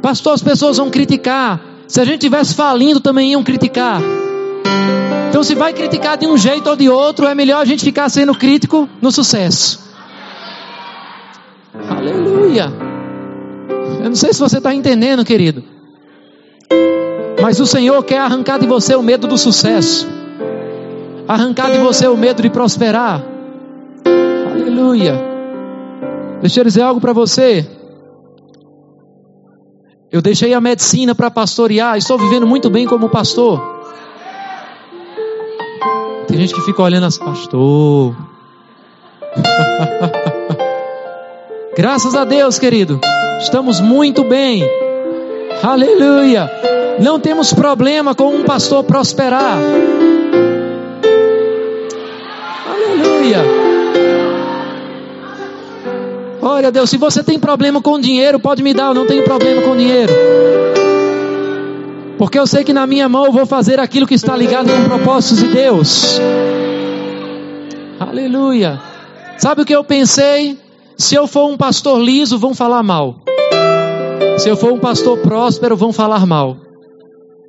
Pastor, 0.00 0.34
as 0.34 0.42
pessoas 0.42 0.76
vão 0.76 0.88
criticar. 0.88 1.60
Se 1.88 2.00
a 2.00 2.04
gente 2.04 2.20
tivesse 2.20 2.54
falindo, 2.54 3.00
também 3.00 3.32
iam 3.32 3.42
criticar. 3.42 4.00
Então, 5.34 5.42
se 5.42 5.56
vai 5.56 5.72
criticar 5.72 6.16
de 6.16 6.28
um 6.28 6.38
jeito 6.38 6.70
ou 6.70 6.76
de 6.76 6.88
outro, 6.88 7.26
é 7.26 7.34
melhor 7.34 7.60
a 7.60 7.64
gente 7.64 7.84
ficar 7.84 8.08
sendo 8.08 8.36
crítico 8.36 8.88
no 9.02 9.10
sucesso. 9.10 9.80
Aleluia. 11.88 12.72
Eu 13.98 14.10
não 14.10 14.14
sei 14.14 14.32
se 14.32 14.38
você 14.38 14.58
está 14.58 14.72
entendendo, 14.72 15.24
querido. 15.24 15.64
Mas 17.42 17.58
o 17.58 17.66
Senhor 17.66 18.00
quer 18.04 18.18
arrancar 18.18 18.60
de 18.60 18.66
você 18.68 18.94
o 18.94 19.02
medo 19.02 19.26
do 19.26 19.36
sucesso, 19.36 20.06
arrancar 21.26 21.72
de 21.72 21.78
você 21.78 22.06
o 22.06 22.16
medo 22.16 22.40
de 22.40 22.48
prosperar. 22.48 23.20
Aleluia. 24.52 25.20
Deixa 26.42 26.60
eu 26.60 26.64
dizer 26.64 26.82
algo 26.82 27.00
para 27.00 27.12
você. 27.12 27.68
Eu 30.12 30.22
deixei 30.22 30.54
a 30.54 30.60
medicina 30.60 31.12
para 31.12 31.28
pastorear, 31.28 31.98
estou 31.98 32.16
vivendo 32.16 32.46
muito 32.46 32.70
bem 32.70 32.86
como 32.86 33.08
pastor. 33.08 33.73
Tem 36.34 36.40
gente 36.40 36.52
que 36.52 36.62
fica 36.62 36.82
olhando 36.82 37.06
as 37.06 37.16
pastor. 37.16 38.12
Graças 41.78 42.16
a 42.16 42.24
Deus, 42.24 42.58
querido. 42.58 42.98
Estamos 43.38 43.80
muito 43.80 44.24
bem. 44.24 44.68
Aleluia. 45.62 46.50
Não 46.98 47.20
temos 47.20 47.52
problema 47.52 48.16
com 48.16 48.34
um 48.34 48.42
pastor 48.42 48.82
prosperar. 48.82 49.58
Aleluia. 52.68 53.38
Olha, 56.42 56.72
Deus, 56.72 56.90
se 56.90 56.96
você 56.96 57.22
tem 57.22 57.38
problema 57.38 57.80
com 57.80 58.00
dinheiro, 58.00 58.40
pode 58.40 58.60
me 58.60 58.74
dar, 58.74 58.88
eu 58.88 58.94
não 58.94 59.06
tenho 59.06 59.22
problema 59.22 59.62
com 59.62 59.76
dinheiro. 59.76 60.12
Porque 62.18 62.38
eu 62.38 62.46
sei 62.46 62.62
que 62.62 62.72
na 62.72 62.86
minha 62.86 63.08
mão 63.08 63.26
eu 63.26 63.32
vou 63.32 63.46
fazer 63.46 63.80
aquilo 63.80 64.06
que 64.06 64.14
está 64.14 64.36
ligado 64.36 64.70
com 64.70 64.84
propósitos 64.84 65.38
de 65.38 65.48
Deus. 65.48 66.20
Aleluia. 67.98 68.80
Sabe 69.38 69.62
o 69.62 69.64
que 69.64 69.74
eu 69.74 69.82
pensei? 69.82 70.58
Se 70.96 71.14
eu 71.14 71.26
for 71.26 71.50
um 71.50 71.56
pastor 71.56 72.00
liso, 72.00 72.38
vão 72.38 72.54
falar 72.54 72.82
mal. 72.82 73.16
Se 74.38 74.48
eu 74.48 74.56
for 74.56 74.72
um 74.72 74.78
pastor 74.78 75.18
próspero, 75.18 75.76
vão 75.76 75.92
falar 75.92 76.24
mal. 76.24 76.56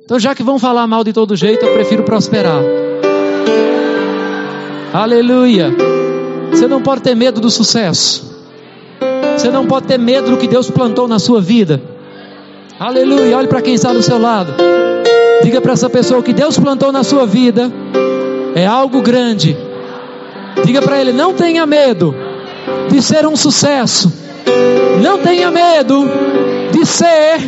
Então, 0.04 0.18
já 0.18 0.34
que 0.34 0.42
vão 0.42 0.58
falar 0.58 0.86
mal 0.86 1.02
de 1.02 1.12
todo 1.12 1.36
jeito, 1.36 1.64
eu 1.64 1.72
prefiro 1.72 2.02
prosperar. 2.02 2.62
Aleluia. 4.92 5.74
Você 6.50 6.66
não 6.66 6.80
pode 6.80 7.02
ter 7.02 7.14
medo 7.14 7.40
do 7.40 7.50
sucesso. 7.50 8.36
Você 9.36 9.50
não 9.50 9.66
pode 9.66 9.86
ter 9.86 9.98
medo 9.98 10.30
do 10.30 10.36
que 10.36 10.48
Deus 10.48 10.70
plantou 10.70 11.06
na 11.06 11.18
sua 11.18 11.40
vida. 11.40 11.82
Aleluia. 12.78 13.38
Olhe 13.38 13.48
para 13.48 13.62
quem 13.62 13.74
está 13.74 13.90
do 13.90 14.02
seu 14.02 14.18
lado. 14.18 14.54
Diga 15.42 15.62
para 15.62 15.72
essa 15.72 15.88
pessoa 15.88 16.22
que 16.22 16.34
Deus 16.34 16.58
plantou 16.58 16.92
na 16.92 17.02
sua 17.02 17.26
vida 17.26 17.72
é 18.54 18.66
algo 18.66 19.00
grande. 19.00 19.56
Diga 20.62 20.82
para 20.82 21.00
ele: 21.00 21.12
não 21.12 21.32
tenha 21.32 21.64
medo 21.64 22.14
de 22.90 23.00
ser 23.00 23.26
um 23.26 23.34
sucesso. 23.34 24.12
Não 25.02 25.18
tenha 25.18 25.50
medo 25.50 26.06
de 26.72 26.84
ser 26.84 27.40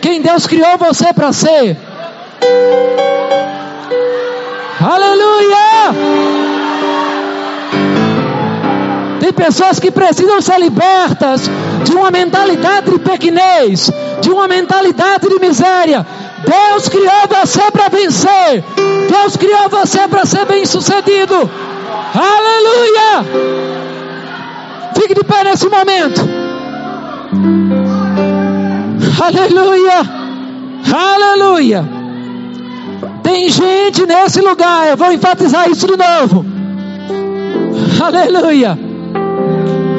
quem 0.00 0.20
Deus 0.20 0.48
criou 0.48 0.76
você 0.78 1.12
para 1.12 1.32
ser. 1.32 1.76
Aleluia! 4.80 5.94
Tem 9.20 9.32
pessoas 9.32 9.78
que 9.78 9.90
precisam 9.90 10.40
ser 10.40 10.58
libertas 10.58 11.50
de 11.86 11.94
uma 11.96 12.10
mentalidade 12.10 12.90
de 12.90 12.98
pequenez, 12.98 13.90
de 14.20 14.30
uma 14.30 14.48
mentalidade 14.48 15.28
de 15.28 15.38
miséria. 15.38 16.04
Deus 16.44 16.88
criou 16.88 17.28
você 17.28 17.70
para 17.70 17.88
vencer. 17.88 18.64
Deus 19.08 19.36
criou 19.36 19.68
você 19.68 20.06
para 20.08 20.26
ser 20.26 20.44
bem 20.46 20.66
sucedido. 20.66 21.34
Aleluia! 22.14 23.24
Fique 24.94 25.14
de 25.14 25.24
pé 25.24 25.44
nesse 25.44 25.68
momento. 25.68 26.20
Aleluia! 29.22 30.26
Aleluia! 30.92 31.84
Tem 33.22 33.48
gente 33.48 34.06
nesse 34.06 34.40
lugar, 34.40 34.88
eu 34.88 34.96
vou 34.96 35.12
enfatizar 35.12 35.70
isso 35.70 35.86
de 35.86 35.96
novo. 35.96 36.44
Aleluia! 38.02 38.85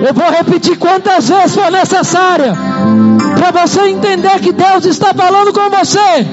Eu 0.07 0.13
vou 0.13 0.31
repetir 0.31 0.77
quantas 0.77 1.27
vezes 1.27 1.53
for 1.53 1.69
necessária 1.69 2.53
para 3.37 3.51
você 3.51 3.89
entender 3.89 4.39
que 4.39 4.53
Deus 4.53 4.85
está 4.85 5.13
falando 5.13 5.51
com 5.51 5.69
você. 5.69 6.25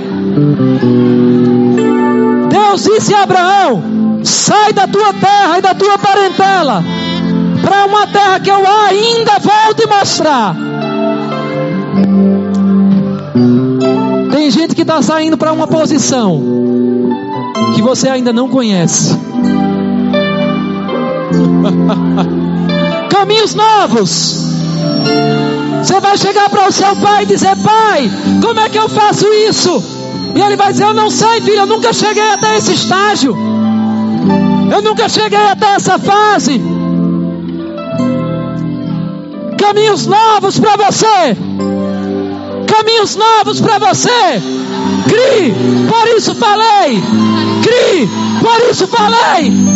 Deus 2.50 2.84
disse 2.84 3.12
a 3.12 3.24
Abraão: 3.24 4.20
sai 4.22 4.72
da 4.72 4.86
tua 4.86 5.12
terra 5.14 5.58
e 5.58 5.60
da 5.60 5.74
tua 5.74 5.98
parentela 5.98 6.84
para 7.62 7.86
uma 7.86 8.06
terra 8.06 8.38
que 8.38 8.50
eu 8.50 8.62
ainda 8.64 9.40
vou 9.40 9.74
te 9.74 9.88
mostrar. 9.88 10.54
Tem 14.30 14.50
gente 14.52 14.76
que 14.76 14.82
está 14.82 15.02
saindo 15.02 15.36
para 15.36 15.52
uma 15.52 15.66
posição 15.66 16.40
que 17.74 17.82
você 17.82 18.08
ainda 18.08 18.32
não 18.32 18.48
conhece. 18.48 19.18
Caminhos 23.24 23.54
novos. 23.54 24.36
Você 25.82 25.98
vai 25.98 26.14
chegar 26.18 26.50
para 26.50 26.68
o 26.68 26.70
seu 26.72 26.94
pai 26.96 27.22
e 27.22 27.26
dizer: 27.26 27.56
Pai, 27.56 28.10
como 28.42 28.60
é 28.60 28.68
que 28.68 28.78
eu 28.78 28.86
faço 28.86 29.26
isso? 29.48 29.82
E 30.36 30.42
ele 30.42 30.56
vai 30.56 30.72
dizer: 30.72 30.84
Eu 30.84 30.92
não 30.92 31.08
sei, 31.08 31.40
filho, 31.40 31.60
eu 31.60 31.66
nunca 31.66 31.90
cheguei 31.94 32.22
até 32.32 32.58
esse 32.58 32.74
estágio. 32.74 33.34
Eu 34.70 34.82
nunca 34.82 35.08
cheguei 35.08 35.38
até 35.38 35.68
essa 35.68 35.98
fase. 35.98 36.60
Caminhos 39.56 40.06
novos 40.06 40.58
para 40.58 40.76
você. 40.76 41.34
Caminhos 42.66 43.16
novos 43.16 43.58
para 43.58 43.78
você. 43.78 44.42
Crie, 45.08 45.54
por 45.88 46.08
isso 46.14 46.34
falei. 46.34 47.02
Crie, 47.62 48.06
por 48.42 48.70
isso 48.70 48.86
falei. 48.86 49.73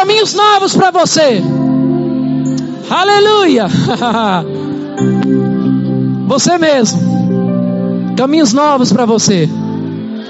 Caminhos 0.00 0.32
novos 0.32 0.74
para 0.74 0.90
você. 0.90 1.42
Aleluia! 2.88 3.66
Você 6.26 6.56
mesmo. 6.56 8.14
Caminhos 8.16 8.54
novos 8.54 8.90
para 8.90 9.04
você. 9.04 9.46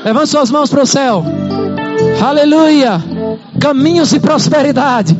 Levante 0.05 0.31
suas 0.31 0.51
mãos 0.51 0.71
para 0.71 0.83
o 0.83 0.87
céu. 0.87 1.25
Aleluia. 2.21 3.01
Caminhos 3.61 4.11
de 4.11 4.19
prosperidade. 4.19 5.17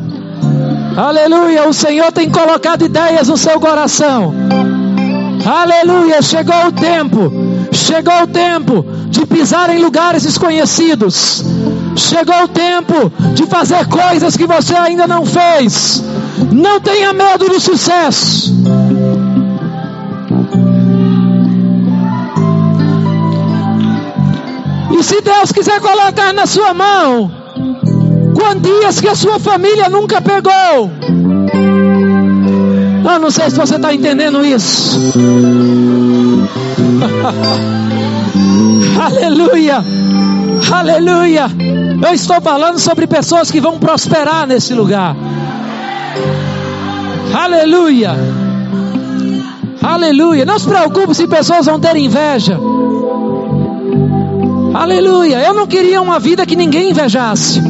Aleluia. 0.97 1.69
O 1.69 1.73
Senhor 1.73 2.11
tem 2.11 2.29
colocado 2.29 2.83
ideias 2.83 3.29
no 3.29 3.37
seu 3.37 3.57
coração. 3.57 4.33
Aleluia. 5.45 6.21
Chegou 6.21 6.67
o 6.67 6.73
tempo. 6.73 7.31
Chegou 7.71 8.23
o 8.23 8.27
tempo 8.27 8.85
de 9.07 9.25
pisar 9.25 9.69
em 9.69 9.81
lugares 9.81 10.23
desconhecidos. 10.23 11.41
Chegou 11.95 12.43
o 12.43 12.47
tempo 12.47 13.11
de 13.33 13.45
fazer 13.45 13.85
coisas 13.87 14.37
que 14.37 14.45
você 14.45 14.75
ainda 14.75 15.07
não 15.07 15.25
fez. 15.25 16.03
Não 16.51 16.79
tenha 16.79 17.13
medo 17.13 17.49
do 17.49 17.59
sucesso. 17.59 18.53
E 24.91 25.03
se 25.03 25.21
Deus 25.21 25.51
quiser 25.51 25.79
colocar 25.79 26.33
na 26.33 26.45
sua 26.45 26.73
mão 26.73 27.31
quantias 28.35 28.99
que 28.99 29.07
a 29.07 29.15
sua 29.15 29.39
família 29.39 29.89
nunca 29.89 30.21
pegou. 30.21 30.91
Eu 33.03 33.19
não 33.19 33.31
sei 33.31 33.49
se 33.49 33.57
você 33.57 33.75
está 33.75 33.93
entendendo 33.93 34.45
isso. 34.45 34.99
Aleluia, 39.01 39.83
aleluia. 40.71 41.47
Eu 42.03 42.13
estou 42.13 42.41
falando 42.41 42.79
sobre 42.79 43.05
pessoas 43.05 43.51
que 43.51 43.61
vão 43.61 43.77
prosperar 43.77 44.47
nesse 44.47 44.73
lugar. 44.73 45.15
Aleluia, 47.33 48.11
aleluia. 49.81 50.43
Não 50.45 50.59
se 50.59 50.67
preocupe 50.67 51.13
se 51.13 51.27
pessoas 51.27 51.67
vão 51.67 51.79
ter 51.79 51.95
inveja. 51.95 52.57
Aleluia. 54.73 55.39
Eu 55.41 55.53
não 55.53 55.67
queria 55.67 56.01
uma 56.01 56.19
vida 56.19 56.45
que 56.45 56.55
ninguém 56.55 56.89
invejasse. 56.89 57.61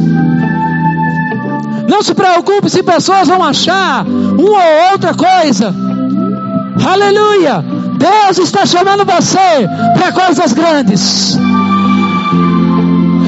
Não 1.88 2.02
se 2.02 2.14
preocupe 2.14 2.70
se 2.70 2.82
pessoas 2.82 3.28
vão 3.28 3.42
achar 3.42 4.06
uma 4.06 4.64
ou 4.64 4.92
outra 4.92 5.14
coisa. 5.14 5.74
Aleluia. 6.84 7.62
Deus 7.98 8.38
está 8.38 8.64
chamando 8.64 9.04
você 9.04 9.68
para 9.94 10.12
coisas 10.12 10.52
grandes. 10.52 11.36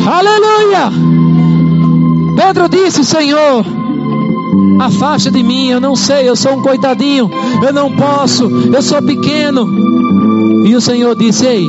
Aleluia. 0.06 0.90
Pedro 2.36 2.68
disse: 2.68 3.04
Senhor, 3.04 3.64
afasta 4.80 5.30
de 5.30 5.42
mim, 5.42 5.68
eu 5.68 5.80
não 5.80 5.96
sei, 5.96 6.28
eu 6.28 6.36
sou 6.36 6.54
um 6.54 6.62
coitadinho, 6.62 7.30
eu 7.62 7.72
não 7.72 7.90
posso, 7.90 8.44
eu 8.44 8.82
sou 8.82 9.02
pequeno. 9.02 9.66
E 10.66 10.74
o 10.74 10.80
Senhor 10.80 11.16
disse: 11.16 11.46
Ei, 11.46 11.68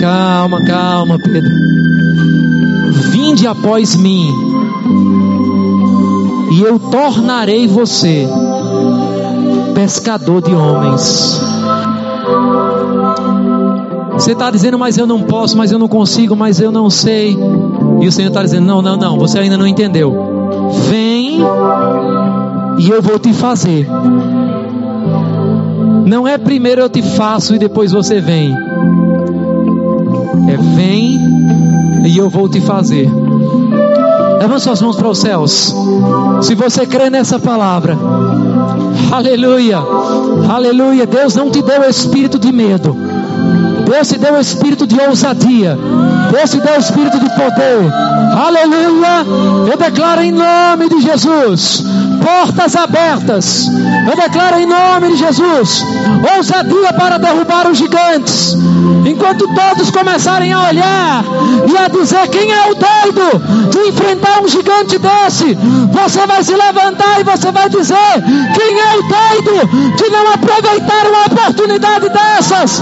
calma, 0.00 0.64
calma, 0.64 1.18
Pedro. 1.18 1.50
Vinde 3.10 3.46
após 3.46 3.96
mim, 3.96 4.30
e 6.52 6.60
eu 6.60 6.78
tornarei 6.78 7.66
você 7.66 8.28
pescador 9.74 10.42
de 10.42 10.54
homens. 10.54 11.40
Você 14.22 14.34
está 14.34 14.52
dizendo, 14.52 14.78
mas 14.78 14.96
eu 14.96 15.04
não 15.04 15.20
posso, 15.22 15.58
mas 15.58 15.72
eu 15.72 15.80
não 15.80 15.88
consigo, 15.88 16.36
mas 16.36 16.60
eu 16.60 16.70
não 16.70 16.88
sei. 16.88 17.36
E 18.00 18.06
o 18.06 18.12
Senhor 18.12 18.28
está 18.28 18.40
dizendo: 18.40 18.64
não, 18.64 18.80
não, 18.80 18.96
não, 18.96 19.18
você 19.18 19.40
ainda 19.40 19.58
não 19.58 19.66
entendeu. 19.66 20.70
Vem 20.88 21.40
e 22.78 22.88
eu 22.88 23.02
vou 23.02 23.18
te 23.18 23.32
fazer. 23.32 23.88
Não 26.06 26.28
é 26.28 26.38
primeiro 26.38 26.82
eu 26.82 26.88
te 26.88 27.02
faço 27.02 27.56
e 27.56 27.58
depois 27.58 27.90
você 27.90 28.20
vem. 28.20 28.54
É 30.48 30.56
vem 30.76 31.18
e 32.06 32.16
eu 32.16 32.30
vou 32.30 32.48
te 32.48 32.60
fazer. 32.60 33.10
Levante 34.40 34.62
suas 34.62 34.80
mãos 34.80 34.94
para 34.94 35.08
os 35.08 35.18
céus. 35.18 35.74
Se 36.42 36.54
você 36.54 36.86
crê 36.86 37.10
nessa 37.10 37.40
palavra, 37.40 37.98
aleluia, 39.10 39.78
aleluia. 40.48 41.08
Deus 41.08 41.34
não 41.34 41.50
te 41.50 41.60
deu 41.60 41.82
espírito 41.82 42.38
de 42.38 42.52
medo, 42.52 42.96
Deus 43.92 44.08
te 44.08 44.16
deu 44.16 44.40
espírito 44.40 44.86
de 44.86 44.98
ousadia, 44.98 45.78
Deus 46.32 46.50
te 46.50 46.58
deu 46.60 46.78
espírito 46.78 47.20
de 47.20 47.28
poder, 47.28 47.92
aleluia. 48.34 49.70
Eu 49.70 49.76
declaro 49.76 50.22
em 50.22 50.32
nome 50.32 50.88
de 50.88 51.02
Jesus 51.02 51.84
portas 52.24 52.74
abertas. 52.74 53.68
Eu 54.08 54.16
declaro 54.16 54.58
em 54.58 54.66
nome 54.66 55.08
de 55.08 55.16
Jesus 55.16 55.84
ousadia 56.34 56.92
para 56.94 57.18
derrubar 57.18 57.68
os 57.68 57.76
gigantes. 57.76 58.56
Enquanto 59.04 59.46
todos 59.54 59.90
começarem 59.90 60.52
a 60.52 60.68
olhar 60.68 61.24
e 61.66 61.76
a 61.76 61.88
dizer 61.88 62.28
quem 62.28 62.50
é 62.50 62.70
o 62.70 62.74
doido 62.74 63.70
de 63.70 63.88
enfrentar 63.88 64.40
um 64.40 64.48
gigante 64.48 64.98
desse, 64.98 65.54
você 65.90 66.26
vai 66.26 66.42
se 66.42 66.54
levantar 66.54 67.20
e 67.20 67.24
você 67.24 67.50
vai 67.50 67.68
dizer 67.68 68.22
quem 68.56 68.78
é 68.78 68.96
o 68.96 69.02
doido 69.02 69.96
de 69.96 70.08
não 70.10 70.32
aproveitar 70.32 71.06
uma 71.08 71.26
oportunidade 71.26 72.08
dessas. 72.08 72.80